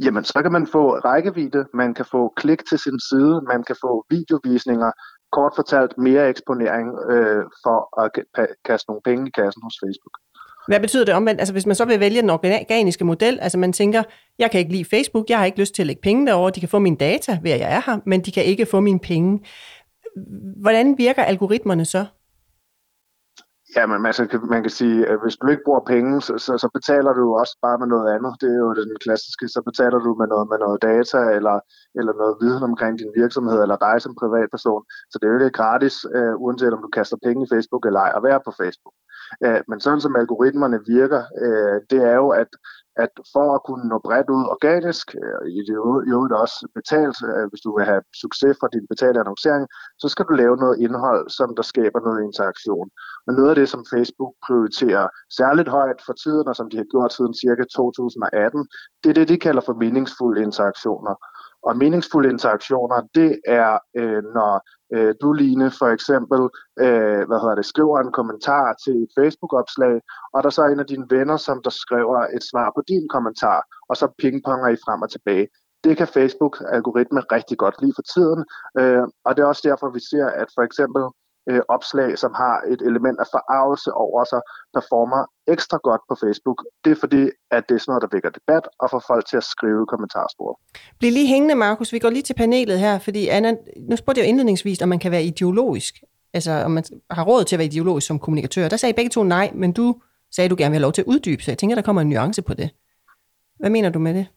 Jamen, 0.04 0.24
så 0.24 0.42
kan 0.42 0.52
man 0.52 0.68
få 0.68 0.98
rækkevidde, 0.98 1.66
man 1.74 1.94
kan 1.94 2.06
få 2.06 2.34
klik 2.36 2.62
til 2.70 2.80
sin 2.80 3.00
side, 3.10 3.42
man 3.42 3.64
kan 3.64 3.76
få 3.82 4.06
videovisninger, 4.10 4.92
kort 5.32 5.54
fortalt 5.56 5.98
mere 5.98 6.30
eksponering 6.30 6.88
øh, 7.12 7.44
for 7.64 7.78
at 8.04 8.12
kaste 8.66 8.90
nogle 8.90 9.02
penge 9.06 9.28
i 9.28 9.32
kassen 9.32 9.62
hos 9.64 9.76
Facebook. 9.84 10.16
Hvad 10.68 10.80
betyder 10.80 11.06
det 11.06 11.14
omvendt? 11.14 11.42
Altså 11.42 11.54
hvis 11.54 11.66
man 11.66 11.76
så 11.76 11.86
vil 11.86 12.00
vælge 12.00 12.22
den 12.22 12.30
organiske 12.30 13.06
model, 13.06 13.40
altså 13.42 13.58
man 13.58 13.74
tænker, 13.74 14.04
jeg 14.40 14.52
kan 14.52 14.60
ikke 14.60 14.72
lide 14.72 14.86
Facebook, 14.86 15.30
jeg 15.30 15.38
har 15.38 15.46
ikke 15.46 15.60
lyst 15.60 15.76
til 15.76 15.84
at 15.84 15.88
lægge 15.88 16.02
penge 16.02 16.28
derover, 16.28 16.50
de 16.50 16.60
kan 16.60 16.70
få 16.70 16.80
mine 16.80 16.98
data 16.98 17.40
ved 17.42 17.52
at 17.52 17.60
jeg 17.60 17.76
er 17.76 17.82
her, 17.86 18.00
men 18.06 18.22
de 18.22 18.32
kan 18.32 18.46
ikke 18.46 18.66
få 18.66 18.80
mine 18.80 19.00
penge. 19.00 19.46
Hvordan 20.62 20.98
virker 20.98 21.24
algoritmerne 21.24 21.86
så? 21.86 22.06
Ja, 23.76 23.84
men 23.86 24.02
man, 24.02 24.14
kan, 24.14 24.40
man 24.56 24.62
kan 24.64 24.72
sige, 24.82 25.08
at 25.12 25.18
hvis 25.24 25.38
du 25.42 25.48
ikke 25.48 25.66
bruger 25.66 25.84
penge, 25.94 26.22
så, 26.22 26.34
så, 26.46 26.52
så 26.64 26.68
betaler 26.78 27.14
du 27.14 27.26
også 27.42 27.56
bare 27.62 27.78
med 27.82 27.88
noget 27.88 28.08
andet. 28.16 28.34
Det 28.42 28.50
er 28.56 28.60
jo 28.66 28.74
den 28.74 28.92
klassiske. 29.04 29.46
Så 29.48 29.62
betaler 29.70 30.00
du 30.06 30.12
med 30.22 30.28
noget, 30.34 30.48
med 30.52 30.60
noget 30.66 30.82
data 30.82 31.20
eller, 31.38 31.58
eller 32.00 32.14
noget 32.22 32.36
viden 32.42 32.64
omkring 32.70 32.94
din 33.00 33.12
virksomhed 33.22 33.60
eller 33.62 33.78
dig 33.88 34.02
som 34.02 34.16
privatperson. 34.22 34.84
Så 35.12 35.16
det 35.20 35.26
er 35.26 35.32
jo 35.32 35.40
ikke 35.40 35.60
gratis, 35.62 35.96
uh, 36.18 36.34
uanset 36.44 36.74
om 36.74 36.82
du 36.82 36.90
kaster 36.98 37.18
penge 37.26 37.44
i 37.44 37.52
Facebook 37.54 37.84
eller 37.86 38.00
ej, 38.00 38.12
at 38.18 38.24
være 38.24 38.42
på 38.48 38.52
Facebook. 38.62 38.96
Øh, 39.46 39.62
men 39.70 39.80
sådan 39.80 40.02
som 40.02 40.16
algoritmerne 40.16 40.80
virker, 40.96 41.22
øh, 41.46 41.78
det 41.90 42.00
er 42.12 42.16
jo, 42.16 42.30
at 42.30 42.52
at 43.04 43.14
for 43.34 43.48
at 43.56 43.62
kunne 43.68 43.86
nå 43.92 43.98
bredt 44.08 44.30
ud 44.38 44.46
organisk, 44.56 45.06
øh, 45.24 45.44
i 45.58 45.60
det 45.68 45.76
øvrigt 46.14 46.36
også 46.44 46.58
betalt, 46.80 47.18
øh, 47.30 47.46
hvis 47.50 47.62
du 47.66 47.70
vil 47.76 47.86
have 47.92 48.04
succes 48.24 48.54
fra 48.60 48.70
din 48.76 48.86
betalte 48.92 49.20
annoncering, 49.24 49.66
så 50.02 50.08
skal 50.14 50.26
du 50.30 50.34
lave 50.34 50.56
noget 50.64 50.78
indhold, 50.86 51.24
som 51.38 51.50
der 51.58 51.66
skaber 51.72 52.00
noget 52.08 52.20
interaktion. 52.30 52.88
Og 53.28 53.32
noget 53.38 53.50
af 53.50 53.58
det, 53.60 53.70
som 53.74 53.86
Facebook 53.94 54.34
prioriterer 54.48 55.06
særligt 55.40 55.70
højt 55.78 56.00
for 56.06 56.14
tiden, 56.24 56.48
og 56.52 56.56
som 56.56 56.70
de 56.70 56.78
har 56.78 56.88
gjort 56.94 57.14
siden 57.14 57.34
cirka 57.44 57.64
2018, 57.64 58.68
det 59.02 59.10
er 59.10 59.18
det, 59.20 59.28
de 59.28 59.38
kalder 59.46 59.62
for 59.68 59.76
meningsfulde 59.84 60.42
interaktioner. 60.50 61.16
Og 61.68 61.78
meningsfulde 61.78 62.30
interaktioner, 62.30 62.98
det 63.16 63.32
er, 63.62 63.72
øh, 64.00 64.24
når 64.38 64.54
øh, 64.94 65.16
du, 65.22 65.34
Line, 65.34 65.72
for 65.80 65.88
eksempel 65.96 66.42
øh, 66.84 67.22
hvad 67.28 67.40
hedder 67.42 67.56
det, 67.56 67.66
skriver 67.66 67.98
en 68.00 68.12
kommentar 68.12 68.66
til 68.84 68.96
et 69.04 69.12
Facebook-opslag, 69.20 69.96
og 70.34 70.44
der 70.44 70.50
så 70.50 70.62
er 70.64 70.70
en 70.70 70.80
af 70.80 70.92
dine 70.94 71.08
venner, 71.10 71.38
som 71.38 71.62
der 71.64 71.70
skriver 71.70 72.20
et 72.36 72.44
svar 72.52 72.72
på 72.76 72.82
din 72.88 73.08
kommentar, 73.16 73.60
og 73.90 73.98
så 73.98 74.06
pingponger 74.22 74.68
I 74.68 74.78
frem 74.86 75.02
og 75.02 75.10
tilbage. 75.12 75.48
Det 75.84 75.98
kan 75.98 76.08
Facebook-algoritme 76.08 77.20
rigtig 77.36 77.58
godt 77.58 77.76
lige 77.82 77.98
for 77.98 78.06
tiden, 78.14 78.42
øh, 78.80 79.06
og 79.26 79.32
det 79.36 79.42
er 79.42 79.48
også 79.48 79.66
derfor, 79.70 79.90
vi 79.90 80.02
ser, 80.12 80.26
at 80.42 80.48
for 80.56 80.64
eksempel 80.68 81.04
øh, 81.50 81.62
opslag, 81.68 82.18
som 82.18 82.32
har 82.34 82.56
et 82.74 82.82
element 82.90 83.20
af 83.20 83.28
forarvelse 83.36 83.92
over 83.94 84.24
sig, 84.32 84.42
performer 84.74 85.22
ekstra 85.48 85.78
godt 85.84 86.02
på 86.10 86.16
Facebook. 86.24 86.60
Det 86.84 86.92
er 86.92 87.00
fordi, 87.00 87.24
at 87.52 87.64
det 87.68 87.76
er 87.76 87.80
sådan 87.80 87.92
noget, 87.92 88.02
der 88.02 88.16
vækker 88.16 88.30
debat 88.30 88.64
og 88.80 88.90
får 88.90 89.04
folk 89.08 89.26
til 89.30 89.38
at 89.38 89.44
skrive 89.44 89.86
kommentarspor. 89.86 90.60
Bliv 91.00 91.12
lige 91.12 91.28
hængende, 91.28 91.56
Markus. 91.56 91.94
Vi 91.94 92.00
går 92.00 92.10
lige 92.10 92.22
til 92.22 92.34
panelet 92.34 92.80
her, 92.80 93.00
fordi 93.00 93.28
Anna, 93.28 93.56
nu 93.90 93.96
spurgte 93.96 94.20
jeg 94.20 94.26
jo 94.26 94.30
indledningsvis, 94.30 94.82
om 94.82 94.90
man 94.90 95.00
kan 95.00 95.12
være 95.12 95.24
ideologisk. 95.24 95.94
Altså, 96.34 96.52
om 96.52 96.72
man 96.72 96.84
har 97.12 97.24
råd 97.24 97.44
til 97.44 97.56
at 97.56 97.60
være 97.60 97.66
ideologisk 97.66 98.08
som 98.08 98.20
kommunikatør. 98.20 98.70
Der 98.70 98.78
sagde 98.78 98.92
I 98.92 98.96
begge 98.96 99.10
to 99.10 99.24
nej, 99.24 99.52
men 99.54 99.72
du 99.72 99.96
sagde, 100.36 100.50
du 100.50 100.56
gerne 100.58 100.72
vil 100.72 100.78
have 100.78 100.82
lov 100.82 100.94
til 100.94 101.02
at 101.02 101.08
uddybe, 101.08 101.44
så 101.44 101.52
jeg 101.52 101.58
tænker, 101.58 101.76
der 101.76 101.82
kommer 101.82 102.02
en 102.02 102.10
nuance 102.10 102.42
på 102.42 102.54
det. 102.54 102.70
Hvad 103.60 103.70
mener 103.70 103.90
du 103.90 104.00
med 104.00 104.14
det? 104.14 104.28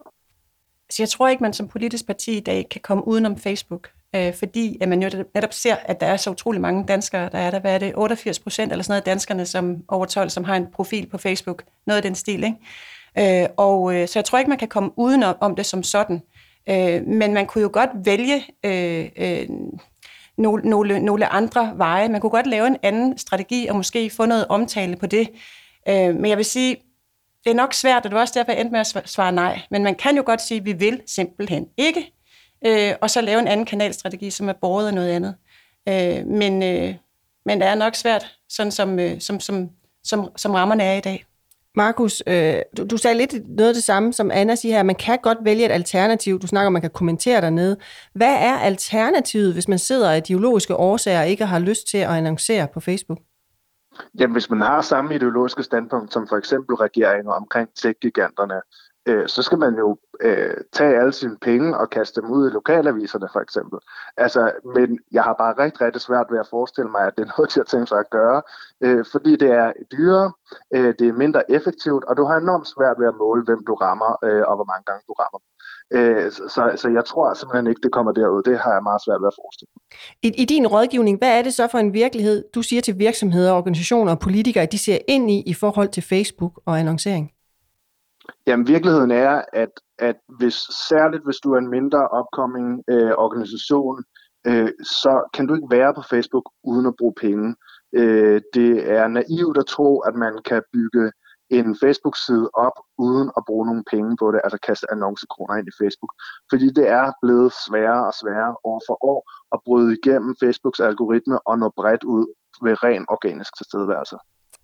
Altså, 0.88 1.02
jeg 1.02 1.08
tror 1.08 1.28
ikke, 1.28 1.42
man 1.42 1.52
som 1.52 1.68
politisk 1.68 2.06
parti 2.06 2.36
i 2.36 2.40
dag 2.40 2.66
kan 2.70 2.80
komme 2.80 3.08
udenom 3.08 3.36
Facebook, 3.36 3.88
øh, 4.16 4.34
fordi 4.34 4.78
at 4.80 4.88
man 4.88 5.02
jo 5.02 5.24
netop 5.34 5.52
ser, 5.52 5.76
at 5.84 6.00
der 6.00 6.06
er 6.06 6.16
så 6.16 6.30
utrolig 6.30 6.61
mange 6.61 6.84
danskere, 6.86 7.28
der 7.32 7.38
er 7.38 7.50
der, 7.50 7.61
hvad 7.61 7.74
er 7.74 7.78
det, 7.78 7.92
88 7.96 8.38
procent 8.38 8.72
eller 8.72 8.82
sådan 8.82 8.92
noget 8.92 9.06
danskerne 9.06 9.46
som 9.46 9.76
over 9.88 10.06
12, 10.06 10.30
som 10.30 10.44
har 10.44 10.56
en 10.56 10.66
profil 10.72 11.06
på 11.06 11.18
Facebook, 11.18 11.64
noget 11.86 11.96
af 11.96 12.02
den 12.02 12.14
stil, 12.14 12.44
ikke? 12.44 13.42
Øh, 13.42 13.48
og 13.56 13.94
øh, 13.94 14.08
så 14.08 14.18
jeg 14.18 14.24
tror 14.24 14.38
ikke, 14.38 14.48
man 14.48 14.58
kan 14.58 14.68
komme 14.68 14.90
udenom 14.96 15.36
om 15.40 15.56
det 15.56 15.66
som 15.66 15.82
sådan. 15.82 16.22
Øh, 16.68 17.06
men 17.06 17.34
man 17.34 17.46
kunne 17.46 17.62
jo 17.62 17.70
godt 17.72 17.90
vælge 18.04 18.44
øh, 18.64 19.08
øh, 19.16 19.48
nogle, 20.38 20.70
nogle, 20.70 21.00
nogle 21.00 21.26
andre 21.26 21.72
veje. 21.76 22.08
Man 22.08 22.20
kunne 22.20 22.30
godt 22.30 22.46
lave 22.46 22.66
en 22.66 22.76
anden 22.82 23.18
strategi 23.18 23.66
og 23.66 23.76
måske 23.76 24.11
få 24.11 24.26
noget 24.26 24.46
omtale 24.48 24.96
på 24.96 25.06
det. 25.06 25.28
Øh, 25.88 26.14
men 26.14 26.26
jeg 26.26 26.36
vil 26.36 26.44
sige, 26.44 26.76
det 27.44 27.50
er 27.50 27.54
nok 27.54 27.74
svært, 27.74 27.96
og 27.96 28.11
det 28.11 28.14
var 28.14 28.20
også 28.20 28.34
derfor, 28.36 28.52
jeg 28.52 28.61
endte 28.61 28.72
med 28.72 28.80
at 28.80 29.08
svare 29.08 29.32
nej. 29.32 29.61
Men 29.70 29.84
man 29.84 29.94
kan 29.94 30.16
jo 30.16 30.22
godt 30.26 30.42
sige, 30.42 30.58
at 30.58 30.64
vi 30.64 30.72
vil 30.72 31.00
simpelthen 31.06 31.66
ikke. 31.76 32.12
Øh, 32.66 32.92
og 33.00 33.11
så 33.11 33.20
lave 33.20 33.40
en 33.40 33.48
anden 33.48 33.66
kanalstrategi, 33.66 34.30
som 34.30 34.48
er 34.48 34.52
båret 34.52 34.86
af 34.86 34.94
noget 34.94 35.08
andet. 35.08 35.34
Øh, 35.88 36.26
men, 36.26 36.62
øh, 36.62 36.94
men 37.46 37.61
det 37.61 37.68
er 37.68 37.74
nok 37.74 37.94
svært, 37.94 38.36
sådan 38.48 38.72
som, 38.72 38.98
øh, 38.98 39.20
som, 39.20 39.40
som, 39.40 39.68
som, 40.04 40.28
som 40.36 40.54
rammerne 40.54 40.82
er 40.82 40.94
i 40.94 41.00
dag. 41.00 41.24
Markus, 41.76 42.22
øh, 42.26 42.56
du, 42.76 42.86
du 42.86 42.96
sagde 42.96 43.18
lidt 43.18 43.48
noget 43.56 43.68
af 43.68 43.74
det 43.74 43.84
samme, 43.84 44.12
som 44.12 44.30
Anna 44.30 44.54
siger 44.54 44.74
her. 44.74 44.82
Man 44.82 44.94
kan 44.94 45.18
godt 45.22 45.38
vælge 45.42 45.64
et 45.64 45.72
alternativ. 45.72 46.40
Du 46.40 46.46
snakker 46.46 46.66
om, 46.66 46.72
man 46.72 46.82
kan 46.82 46.90
kommentere 46.90 47.40
dernede. 47.40 47.76
Hvad 48.14 48.34
er 48.34 48.58
alternativet, 48.58 49.52
hvis 49.52 49.68
man 49.68 49.78
sidder 49.78 50.11
af 50.11 50.16
ideologiske 50.16 50.76
årsager 50.76 51.20
og 51.20 51.28
ikke 51.28 51.46
har 51.46 51.58
lyst 51.58 51.88
til 51.88 51.98
at 51.98 52.11
annoncere 52.11 52.68
på 52.74 52.80
Facebook? 52.80 53.18
Jamen, 54.18 54.32
hvis 54.32 54.50
man 54.50 54.61
har 54.61 54.80
samme 54.80 55.14
ideologiske 55.14 55.62
standpunkt 55.62 56.12
som 56.12 56.28
for 56.28 56.36
eksempel 56.36 56.74
regeringen 56.74 57.32
omkring 57.32 57.68
tech-giganterne, 57.74 58.61
øh, 59.11 59.28
så 59.28 59.42
skal 59.42 59.58
man 59.58 59.74
jo 59.74 59.96
øh, 60.20 60.56
tage 60.72 60.98
alle 61.00 61.12
sine 61.12 61.36
penge 61.42 61.78
og 61.78 61.90
kaste 61.90 62.20
dem 62.20 62.30
ud 62.30 62.50
i 62.50 62.52
lokalaviserne 62.52 63.28
for 63.32 63.40
eksempel. 63.40 63.78
Altså, 64.16 64.52
men 64.74 64.98
jeg 65.12 65.22
har 65.22 65.34
bare 65.42 65.54
rigtig, 65.64 65.80
rigtig 65.80 66.02
svært 66.02 66.26
ved 66.30 66.38
at 66.38 66.50
forestille 66.50 66.90
mig, 66.90 67.02
at 67.06 67.12
det 67.16 67.22
er 67.22 67.30
noget, 67.36 67.54
de 67.54 67.61
har 67.61 67.64
tænkt 67.64 67.88
sig 67.88 67.98
at 67.98 68.11
gøre, 68.11 68.42
øh, 68.80 69.04
fordi 69.12 69.36
det 69.36 69.50
er 69.50 69.72
dyrere, 69.92 70.32
øh, 70.74 70.94
det 70.98 71.08
er 71.08 71.12
mindre 71.12 71.50
effektivt, 71.50 72.04
og 72.04 72.16
du 72.16 72.24
har 72.24 72.36
enormt 72.36 72.68
svært 72.74 72.96
ved 73.00 73.06
at 73.08 73.18
måle, 73.22 73.42
hvem 73.44 73.64
du 73.66 73.74
rammer, 73.74 74.11
øh, 74.24 74.42
og 74.48 74.54
hvor 74.56 74.68
mange 74.72 74.84
gange 74.86 75.02
du 75.08 75.12
rammer. 75.22 75.40
Øh, 75.96 76.32
så, 76.32 76.62
så 76.76 76.88
jeg 76.88 77.04
tror 77.04 77.34
simpelthen 77.34 77.66
ikke, 77.66 77.80
det 77.82 77.92
kommer 77.92 78.12
derud. 78.12 78.42
Det 78.42 78.58
har 78.58 78.72
jeg 78.72 78.82
meget 78.82 79.02
svært 79.04 79.20
ved 79.22 79.28
at 79.32 79.38
forestille 79.42 79.70
mig. 79.74 79.82
I, 80.22 80.42
I 80.42 80.44
din 80.44 80.66
rådgivning, 80.66 81.18
hvad 81.18 81.38
er 81.38 81.42
det 81.42 81.54
så 81.54 81.68
for 81.68 81.78
en 81.78 81.92
virkelighed, 81.92 82.44
du 82.54 82.62
siger 82.62 82.82
til 82.82 82.98
virksomheder, 82.98 83.52
organisationer 83.52 84.12
og 84.12 84.18
politikere, 84.18 84.62
at 84.62 84.72
de 84.72 84.78
ser 84.78 84.98
ind 85.08 85.30
i 85.30 85.42
i 85.46 85.54
forhold 85.54 85.88
til 85.88 86.02
Facebook 86.02 86.52
og 86.66 86.78
annoncering? 86.80 87.30
Jamen, 88.51 88.68
virkeligheden 88.68 89.11
er, 89.11 89.42
at, 89.53 89.72
at 89.98 90.16
hvis, 90.38 90.59
særligt 90.88 91.24
hvis 91.24 91.40
du 91.44 91.53
er 91.53 91.59
en 91.59 91.74
mindre 91.76 92.03
upcoming 92.20 92.82
øh, 92.90 93.12
organisation, 93.24 94.05
øh, 94.46 94.70
så 95.03 95.12
kan 95.34 95.46
du 95.46 95.55
ikke 95.55 95.70
være 95.70 95.94
på 95.94 96.03
Facebook 96.11 96.46
uden 96.64 96.86
at 96.86 96.96
bruge 96.98 97.14
penge. 97.20 97.57
Øh, 98.01 98.40
det 98.55 98.72
er 98.98 99.09
naivt 99.09 99.59
at 99.59 99.66
tro, 99.66 99.98
at 99.98 100.14
man 100.14 100.34
kan 100.48 100.62
bygge 100.72 101.12
en 101.51 101.76
Facebook-side 101.82 102.51
op 102.55 102.76
uden 102.98 103.30
at 103.36 103.42
bruge 103.46 103.66
nogle 103.66 103.84
penge 103.90 104.16
på 104.20 104.32
det, 104.32 104.40
altså 104.44 104.59
kaste 104.68 104.86
annoncekroner 104.92 105.55
ind 105.57 105.68
i 105.68 105.78
Facebook. 105.82 106.12
Fordi 106.51 106.66
det 106.78 106.86
er 106.88 107.12
blevet 107.22 107.53
sværere 107.66 108.07
og 108.07 108.14
sværere 108.20 108.57
år 108.64 108.80
for 108.88 108.96
år 109.12 109.20
at 109.55 109.59
bryde 109.66 109.96
igennem 109.98 110.36
Facebooks 110.42 110.80
algoritme 110.80 111.36
og 111.48 111.59
nå 111.59 111.68
bredt 111.76 112.05
ud 112.05 112.26
ved 112.64 112.74
ren 112.84 113.05
organisk 113.09 113.53
tilstedeværelse 113.59 114.16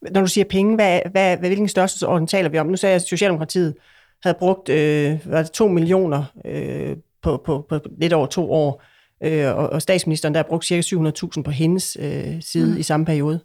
når 0.02 0.20
du 0.20 0.26
siger 0.26 0.44
penge, 0.44 0.74
hvad, 0.74 1.00
hvad, 1.10 1.36
hvilken 1.36 1.68
størrelsesorden 1.68 2.26
taler 2.26 2.48
vi 2.48 2.58
om? 2.58 2.66
Nu 2.66 2.76
sagde 2.76 2.90
jeg, 2.90 2.96
at 2.96 3.08
Socialdemokratiet 3.08 3.74
havde 4.22 4.36
brugt 4.38 4.68
øh, 4.68 5.18
var 5.24 5.42
det 5.42 5.50
2 5.50 5.68
millioner 5.68 6.24
øh, 6.44 6.96
på, 7.22 7.42
på, 7.44 7.66
på 7.68 7.78
lidt 7.98 8.12
over 8.12 8.26
to 8.26 8.52
år, 8.52 8.82
øh, 9.22 9.56
og, 9.56 9.70
og 9.70 9.82
statsministeren 9.82 10.34
der 10.34 10.38
har 10.38 10.48
brugt 10.48 10.64
cirka 10.64 11.10
700.000 11.36 11.42
på 11.42 11.50
hendes 11.50 11.96
øh, 12.00 12.42
side 12.42 12.72
mm. 12.72 12.78
i 12.78 12.82
samme 12.82 13.06
periode. 13.06 13.40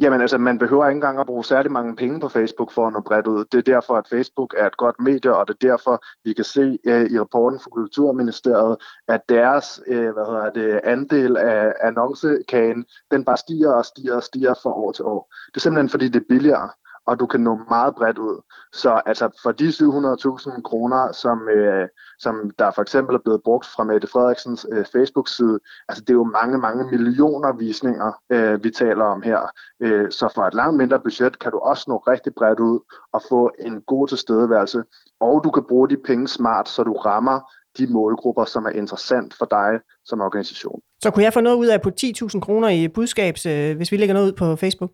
Jamen 0.00 0.20
altså, 0.20 0.38
man 0.38 0.58
behøver 0.58 0.86
ikke 0.86 0.96
engang 0.96 1.20
at 1.20 1.26
bruge 1.26 1.44
særlig 1.44 1.72
mange 1.72 1.96
penge 1.96 2.20
på 2.20 2.28
Facebook 2.28 2.72
for 2.72 2.86
at 2.86 2.92
nå 2.92 3.00
bredt 3.00 3.26
ud. 3.26 3.44
Det 3.44 3.58
er 3.58 3.72
derfor, 3.72 3.94
at 3.94 4.08
Facebook 4.10 4.54
er 4.58 4.66
et 4.66 4.76
godt 4.76 5.00
medie, 5.00 5.36
og 5.36 5.48
det 5.48 5.54
er 5.54 5.68
derfor, 5.68 6.04
vi 6.24 6.32
kan 6.32 6.44
se 6.44 6.78
uh, 6.88 7.12
i 7.12 7.18
rapporten 7.20 7.60
fra 7.60 7.70
Kulturministeriet, 7.70 8.76
at 9.08 9.20
deres 9.28 9.80
uh, 9.88 9.94
hvad 9.96 10.26
hedder 10.26 10.50
det, 10.50 10.80
andel 10.84 11.36
af 11.36 11.72
annoncekagen, 11.82 12.84
den 13.10 13.24
bare 13.24 13.36
stiger 13.36 13.72
og 13.72 13.84
stiger 13.84 14.16
og 14.16 14.22
stiger 14.22 14.54
fra 14.62 14.70
år 14.70 14.92
til 14.92 15.04
år. 15.04 15.34
Det 15.46 15.56
er 15.56 15.60
simpelthen 15.60 15.88
fordi, 15.88 16.08
det 16.08 16.20
er 16.20 16.26
billigere 16.28 16.70
og 17.06 17.20
du 17.20 17.26
kan 17.26 17.40
nå 17.40 17.58
meget 17.68 17.94
bredt 17.94 18.18
ud. 18.18 18.42
Så 18.72 19.02
altså 19.06 19.40
for 19.42 19.52
de 19.52 19.68
700.000 19.68 20.62
kroner, 20.62 21.12
som, 21.12 21.48
øh, 21.48 21.88
som 22.18 22.50
der 22.58 22.70
for 22.70 22.82
eksempel 22.82 23.14
er 23.14 23.24
blevet 23.24 23.42
brugt 23.44 23.66
fra 23.66 23.84
Mette 23.84 24.08
Frederiksens 24.08 24.66
øh, 24.72 24.84
Facebook-side, 24.92 25.58
altså 25.88 26.00
det 26.04 26.10
er 26.10 26.14
jo 26.14 26.24
mange, 26.24 26.58
mange 26.58 26.84
millioner 26.90 27.52
visninger, 27.52 28.12
øh, 28.32 28.64
vi 28.64 28.70
taler 28.70 29.04
om 29.04 29.22
her. 29.22 29.40
Øh, 29.80 30.10
så 30.10 30.32
for 30.34 30.42
et 30.42 30.54
langt 30.54 30.76
mindre 30.76 31.00
budget 31.00 31.38
kan 31.38 31.52
du 31.52 31.58
også 31.58 31.84
nå 31.88 31.96
rigtig 31.96 32.32
bredt 32.34 32.60
ud 32.60 32.78
og 33.12 33.22
få 33.28 33.50
en 33.58 33.82
god 33.82 34.08
tilstedeværelse, 34.08 34.82
og 35.20 35.44
du 35.44 35.50
kan 35.50 35.64
bruge 35.68 35.88
de 35.88 35.96
penge 35.96 36.28
smart, 36.28 36.68
så 36.68 36.82
du 36.82 36.92
rammer 36.92 37.40
de 37.78 37.86
målgrupper, 37.86 38.44
som 38.44 38.64
er 38.64 38.70
interessant 38.70 39.34
for 39.38 39.46
dig 39.50 39.80
som 40.04 40.20
organisation. 40.20 40.80
Så 41.02 41.10
kunne 41.10 41.24
jeg 41.24 41.32
få 41.32 41.40
noget 41.40 41.56
ud 41.56 41.66
af 41.66 41.82
på 41.82 41.90
10.000 42.00 42.40
kroner 42.40 42.68
i 42.68 42.88
budskabs, 42.88 43.46
øh, 43.46 43.76
hvis 43.76 43.92
vi 43.92 43.96
lægger 43.96 44.14
noget 44.14 44.26
ud 44.26 44.32
på 44.32 44.56
Facebook? 44.56 44.90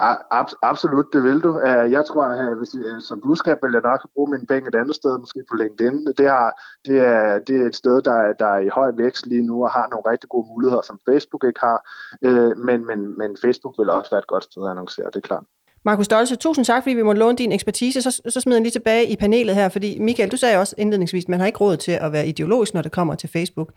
Ab- 0.00 0.58
absolut, 0.62 1.06
det 1.12 1.22
vil 1.22 1.40
du. 1.40 1.60
Øh, 1.60 1.92
jeg 1.92 2.04
tror, 2.06 2.24
at 2.24 2.50
øh, 2.50 2.58
hvis, 2.58 2.74
øh, 2.74 3.00
som 3.00 3.20
budskab 3.20 3.58
vil 3.62 3.72
jeg 3.72 3.82
nok 3.82 4.08
bruge 4.14 4.30
mine 4.30 4.46
penge 4.46 4.68
et 4.68 4.74
andet 4.74 4.96
sted, 4.96 5.18
måske 5.18 5.40
på 5.50 5.56
LinkedIn. 5.56 6.06
Det, 6.18 6.28
har, 6.28 6.48
det, 6.86 6.98
er, 6.98 7.38
det 7.38 7.56
er 7.62 7.66
et 7.66 7.76
sted, 7.76 8.02
der, 8.02 8.32
der 8.32 8.46
er 8.46 8.58
i 8.58 8.68
høj 8.68 8.90
vækst 8.96 9.26
lige 9.26 9.46
nu 9.46 9.64
og 9.64 9.70
har 9.70 9.86
nogle 9.90 10.10
rigtig 10.12 10.28
gode 10.28 10.46
muligheder, 10.48 10.82
som 10.82 10.98
Facebook 11.08 11.44
ikke 11.44 11.60
har. 11.60 11.78
Men, 12.66 12.86
men, 12.86 13.18
men 13.18 13.36
Facebook 13.42 13.74
vil 13.78 13.90
også 13.90 14.10
være 14.10 14.18
et 14.18 14.26
godt 14.26 14.44
sted 14.44 14.64
at 14.64 14.70
annoncere, 14.70 15.06
det 15.06 15.16
er 15.16 15.28
klart. 15.30 15.44
Markus 15.84 16.08
Dolce, 16.08 16.36
tusind 16.36 16.64
tak, 16.64 16.82
fordi 16.82 16.94
vi 16.94 17.02
måtte 17.02 17.18
låne 17.18 17.36
din 17.36 17.52
ekspertise. 17.52 18.02
Så, 18.02 18.22
så 18.28 18.40
smider 18.40 18.58
jeg 18.58 18.62
lige 18.62 18.72
tilbage 18.72 19.06
i 19.06 19.16
panelet 19.16 19.54
her, 19.54 19.68
fordi 19.68 19.98
Michael, 19.98 20.30
du 20.32 20.36
sagde 20.36 20.58
også 20.58 20.74
indledningsvis, 20.78 21.24
at 21.24 21.28
man 21.28 21.40
har 21.40 21.46
ikke 21.46 21.58
råd 21.58 21.76
til 21.76 21.92
at 21.92 22.12
være 22.12 22.26
ideologisk, 22.26 22.74
når 22.74 22.82
det 22.82 22.92
kommer 22.92 23.14
til 23.14 23.28
Facebook. 23.28 23.72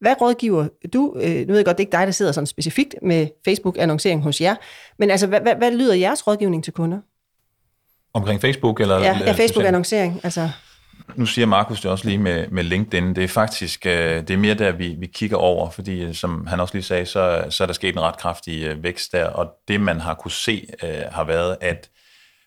Hvad 0.00 0.20
rådgiver 0.20 0.68
du? 0.92 1.16
Øh, 1.20 1.30
nu 1.30 1.46
ved 1.46 1.56
jeg 1.56 1.64
godt, 1.64 1.78
det 1.78 1.84
er 1.84 1.86
ikke 1.86 1.96
dig, 1.96 2.06
der 2.06 2.12
sidder 2.12 2.32
sådan 2.32 2.46
specifikt 2.46 2.94
med 3.02 3.26
Facebook-annoncering 3.48 4.22
hos 4.22 4.40
jer, 4.40 4.54
men 4.98 5.10
altså, 5.10 5.26
hvad, 5.26 5.40
hvad, 5.40 5.54
hvad 5.54 5.72
lyder 5.72 5.94
jeres 5.94 6.26
rådgivning 6.26 6.64
til 6.64 6.72
kunder? 6.72 7.00
Omkring 8.12 8.40
Facebook? 8.40 8.80
Eller, 8.80 8.98
ja, 8.98 9.18
ja 9.18 9.32
Facebook-annoncering. 9.32 10.20
Altså. 10.22 10.50
Nu 11.14 11.26
siger 11.26 11.46
Markus 11.46 11.80
det 11.80 11.90
også 11.90 12.08
lige 12.08 12.18
med, 12.18 12.48
med 12.48 12.64
LinkedIn. 12.64 13.14
Det 13.14 13.24
er 13.24 13.28
faktisk 13.28 13.86
øh, 13.86 13.92
det 13.92 14.30
er 14.30 14.36
mere 14.36 14.54
der, 14.54 14.72
vi, 14.72 14.96
vi 14.98 15.06
kigger 15.06 15.36
over, 15.36 15.70
fordi 15.70 16.02
øh, 16.02 16.14
som 16.14 16.46
han 16.46 16.60
også 16.60 16.74
lige 16.74 16.84
sagde, 16.84 17.06
så, 17.06 17.44
så 17.50 17.64
er 17.64 17.66
der 17.66 17.74
sket 17.74 17.94
en 17.94 18.00
ret 18.00 18.18
kraftig 18.18 18.82
vækst 18.82 19.12
der, 19.12 19.26
og 19.26 19.48
det 19.68 19.80
man 19.80 20.00
har 20.00 20.14
kunne 20.14 20.30
se 20.30 20.66
har 21.10 21.24
været, 21.24 21.56
at 21.60 21.90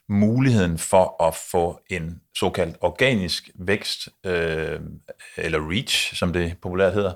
muligheden 0.10 0.78
for 0.78 1.24
at 1.24 1.36
få 1.36 1.80
en 1.89 2.22
såkaldt 2.36 2.78
organisk 2.82 3.50
vækst, 3.56 4.10
øh, 4.26 4.80
eller 5.38 5.72
reach, 5.72 6.16
som 6.16 6.34
det 6.34 6.56
populært 6.62 6.93
hedder, 6.93 7.14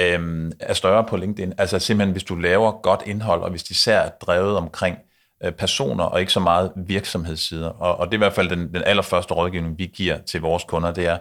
øh, 0.00 0.52
er 0.60 0.74
større 0.74 1.04
på 1.04 1.16
LinkedIn. 1.16 1.52
Altså 1.58 1.78
simpelthen, 1.78 2.12
hvis 2.12 2.24
du 2.24 2.34
laver 2.34 2.72
godt 2.72 3.02
indhold, 3.06 3.42
og 3.42 3.50
hvis 3.50 3.62
de 3.62 3.72
især 3.72 4.00
er 4.00 4.08
drevet 4.08 4.56
omkring 4.56 4.98
øh, 5.44 5.52
personer, 5.52 6.04
og 6.04 6.20
ikke 6.20 6.32
så 6.32 6.40
meget 6.40 6.72
virksomhedssider. 6.76 7.68
Og, 7.68 7.96
og 7.96 8.06
det 8.06 8.12
er 8.14 8.18
i 8.18 8.24
hvert 8.24 8.32
fald 8.32 8.50
den, 8.50 8.74
den 8.74 8.82
allerførste 8.86 9.34
rådgivning, 9.34 9.78
vi 9.78 9.86
giver 9.86 10.18
til 10.18 10.40
vores 10.40 10.64
kunder, 10.64 10.92
det 10.92 11.06
er, 11.06 11.18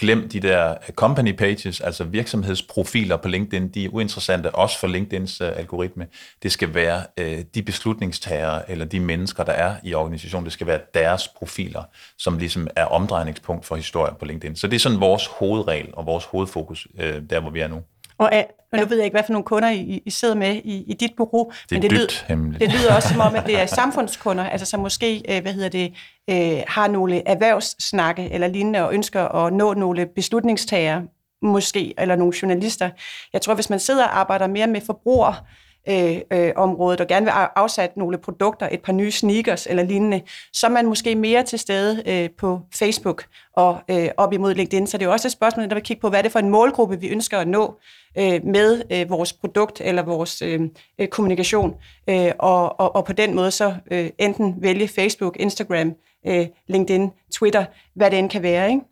glem 0.00 0.28
de 0.28 0.40
der 0.40 0.70
øh, 0.70 0.94
company 0.94 1.36
pages, 1.36 1.80
altså 1.80 2.04
virksomhedsprofiler 2.04 3.16
på 3.16 3.28
LinkedIn, 3.28 3.68
de 3.68 3.84
er 3.84 3.88
uinteressante 3.88 4.54
også 4.54 4.78
for 4.78 4.86
LinkedIns 4.86 5.40
øh, 5.40 5.52
algoritme. 5.56 6.06
Det 6.42 6.52
skal 6.52 6.74
være 6.74 7.02
øh, 7.16 7.44
de 7.54 7.62
beslutningstagere 7.62 8.70
eller 8.70 8.84
de 8.84 9.00
mennesker, 9.00 9.44
der 9.44 9.52
er 9.52 9.76
i 9.82 9.94
organisationen, 9.94 10.44
det 10.44 10.52
skal 10.52 10.66
være 10.66 10.80
deres 10.94 11.28
profiler, 11.28 11.82
som 12.18 12.38
ligesom 12.38 12.68
er 12.76 12.84
omdrejningspunkt 12.84 13.66
for 13.66 13.76
historier 13.76 14.14
på 14.14 14.24
LinkedIn. 14.24 14.56
Så 14.56 14.66
det 14.66 14.74
er 14.74 14.80
sådan 14.80 15.00
vores 15.00 15.26
hovedregel 15.26 15.88
og 15.92 16.06
vores 16.06 16.24
hovedfokus, 16.24 16.86
øh, 16.98 17.22
der 17.30 17.40
hvor 17.40 17.50
vi 17.50 17.60
er 17.60 17.68
nu. 17.68 17.82
Og 18.20 18.28
ja. 18.32 18.42
nu 18.78 18.84
ved 18.86 18.96
jeg 18.96 19.04
ikke, 19.04 19.14
hvad 19.14 19.22
for 19.24 19.32
nogle 19.32 19.44
kunder 19.44 19.70
I, 19.70 20.02
I 20.06 20.10
sidder 20.10 20.34
med 20.34 20.54
i, 20.64 20.84
i 20.86 20.94
dit 20.94 21.10
bureau. 21.16 21.52
Det 21.70 21.76
er 21.76 21.80
men 21.80 21.82
det, 21.82 21.90
dybt 21.90 22.26
lyder, 22.28 22.58
det 22.58 22.72
lyder 22.72 22.94
også 22.94 23.08
som 23.08 23.20
om, 23.20 23.34
at 23.34 23.46
det 23.46 23.60
er 23.60 23.66
samfundskunder, 23.66 24.44
altså 24.44 24.66
som 24.66 24.80
måske 24.80 25.22
øh, 25.28 25.42
hvad 25.42 25.52
hedder 25.52 25.68
det, 25.68 25.92
øh, 26.30 26.62
har 26.68 26.88
nogle 26.88 27.28
erhvervssnakke 27.28 28.30
eller 28.30 28.48
lignende 28.48 28.84
og 28.86 28.94
ønsker 28.94 29.22
at 29.22 29.52
nå 29.52 29.74
nogle 29.74 30.06
beslutningstagere, 30.06 31.02
måske, 31.42 31.94
eller 31.98 32.16
nogle 32.16 32.34
journalister. 32.42 32.90
Jeg 33.32 33.42
tror, 33.42 33.54
hvis 33.54 33.70
man 33.70 33.80
sidder 33.80 34.04
og 34.04 34.18
arbejder 34.18 34.46
mere 34.46 34.66
med 34.66 34.80
forbruger, 34.80 35.46
øh, 35.88 36.20
øh, 36.32 36.52
området 36.56 37.00
og 37.00 37.06
gerne 37.06 37.26
vil 37.26 37.32
afsætte 37.56 37.98
nogle 37.98 38.18
produkter, 38.18 38.68
et 38.72 38.82
par 38.82 38.92
nye 38.92 39.10
sneakers 39.10 39.66
eller 39.66 39.82
lignende, 39.82 40.20
så 40.52 40.66
er 40.66 40.70
man 40.70 40.86
måske 40.86 41.14
mere 41.14 41.42
til 41.42 41.58
stede 41.58 42.02
øh, 42.06 42.30
på 42.38 42.60
Facebook 42.74 43.24
og 43.56 43.78
øh, 43.90 44.08
op 44.16 44.32
imod 44.32 44.54
LinkedIn. 44.54 44.86
Så 44.86 44.98
det 44.98 45.04
er 45.04 45.06
jo 45.06 45.12
også 45.12 45.28
et 45.28 45.32
spørgsmål, 45.32 45.68
der 45.68 45.74
vil 45.74 45.82
kigge 45.82 46.00
på, 46.00 46.08
hvad 46.08 46.18
er 46.18 46.22
det 46.22 46.32
for 46.32 46.38
en 46.38 46.50
målgruppe, 46.50 47.00
vi 47.00 47.08
ønsker 47.08 47.38
at 47.38 47.48
nå 47.48 47.78
øh, 48.18 48.44
med 48.44 48.82
øh, 48.92 49.10
vores 49.10 49.32
produkt 49.32 49.80
eller 49.80 50.02
vores 50.02 50.42
øh, 50.42 50.60
øh 50.98 51.08
kommunikation. 51.08 51.74
Øh, 52.08 52.32
og, 52.38 52.80
og, 52.80 52.96
og 52.96 53.04
på 53.04 53.12
den 53.12 53.34
måde 53.34 53.50
så 53.50 53.74
øh, 53.90 54.10
enten 54.18 54.54
vælge 54.58 54.88
Facebook, 54.88 55.36
Instagram, 55.40 55.94
øh, 56.26 56.46
LinkedIn, 56.68 57.10
Twitter, 57.32 57.64
hvad 57.94 58.10
det 58.10 58.18
end 58.18 58.30
kan 58.30 58.42
være. 58.42 58.70
Ikke? 58.70 58.82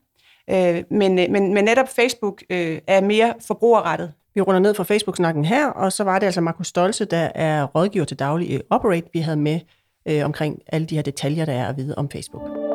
Øh, 0.51 0.85
men, 0.91 1.19
øh, 1.19 1.31
men, 1.31 1.55
men 1.55 1.65
netop 1.65 1.89
Facebook 1.89 2.43
øh, 2.51 2.79
er 2.87 3.01
mere 3.01 3.35
forbrugerrettet. 3.47 4.13
Vi 4.35 4.41
runder 4.41 4.61
ned 4.61 4.75
fra 4.75 4.85
Facebook-snakken 4.85 5.45
her, 5.45 5.67
og 5.69 5.93
så 5.93 6.05
var 6.05 6.19
det 6.19 6.27
altså 6.27 6.41
Markus 6.41 6.67
Stolse, 6.67 7.05
der 7.05 7.31
er 7.35 7.65
rådgiver 7.65 8.05
til 8.05 8.19
daglig 8.19 8.51
i 8.51 8.61
Operate, 8.71 9.09
vi 9.13 9.19
havde 9.19 9.37
med 9.37 9.61
øh, 10.09 10.25
omkring 10.25 10.59
alle 10.67 10.87
de 10.87 10.95
her 10.95 11.03
detaljer, 11.03 11.45
der 11.45 11.53
er 11.53 11.69
at 11.69 11.77
vide 11.77 11.95
om 11.95 12.11
Facebook. 12.11 12.68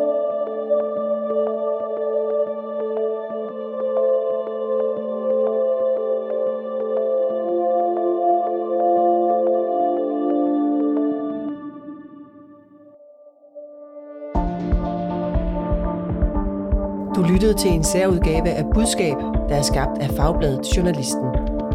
Lyttet 17.33 17.57
til 17.57 17.71
en 17.71 17.83
særudgave 17.83 18.49
af 18.49 18.65
Budskab, 18.73 19.15
der 19.49 19.55
er 19.55 19.61
skabt 19.61 19.97
af 20.01 20.09
Fagbladet 20.09 20.77
Journalisten. 20.77 21.25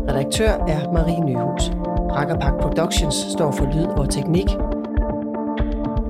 Redaktør 0.09 0.49
er 0.49 0.93
Marie 0.93 1.21
Nyhus. 1.25 1.73
Rakkerpak 2.17 2.53
Productions 2.61 3.15
står 3.15 3.51
for 3.51 3.65
lyd 3.65 3.87
og 3.87 4.11
teknik. 4.11 4.47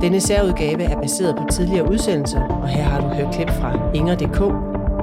Denne 0.01 0.21
særudgave 0.21 0.83
er 0.83 1.01
baseret 1.01 1.37
på 1.37 1.45
tidligere 1.51 1.91
udsendelser, 1.91 2.41
og 2.41 2.69
her 2.69 2.83
har 2.83 3.01
du 3.01 3.07
hørt 3.07 3.35
klip 3.35 3.51
fra 3.51 3.91
Inger.dk, 3.95 4.39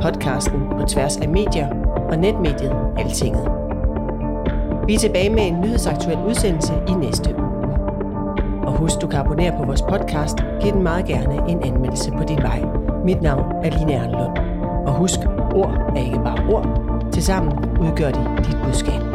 podcasten 0.01 0.61
på 0.79 0.85
tværs 0.87 1.17
af 1.17 1.29
medier 1.29 1.69
og 2.09 2.17
netmediet 2.17 2.75
Altinget. 2.97 3.51
Vi 4.87 4.93
er 4.93 4.99
tilbage 4.99 5.29
med 5.29 5.47
en 5.47 5.61
nyhedsaktuel 5.61 6.17
udsendelse 6.27 6.73
i 6.87 6.91
næste 6.91 7.35
uge. 7.37 7.45
Og 8.67 8.77
husk, 8.77 9.01
du 9.01 9.07
kan 9.07 9.19
abonnere 9.19 9.57
på 9.57 9.65
vores 9.65 9.81
podcast. 9.81 10.37
Giv 10.61 10.71
den 10.71 10.83
meget 10.83 11.05
gerne 11.05 11.49
en 11.49 11.63
anmeldelse 11.63 12.11
på 12.11 12.23
din 12.27 12.41
vej. 12.41 12.84
Mit 13.05 13.21
navn 13.21 13.63
er 13.63 13.69
Line 13.69 13.93
Erlund. 13.93 14.37
Og 14.87 14.93
husk, 14.93 15.19
ord 15.55 15.93
er 15.95 16.01
ikke 16.01 16.19
bare 16.23 16.53
ord. 16.53 16.67
Tilsammen 17.11 17.53
udgør 17.79 18.11
de 18.11 18.43
dit 18.43 18.57
budskab. 18.63 19.14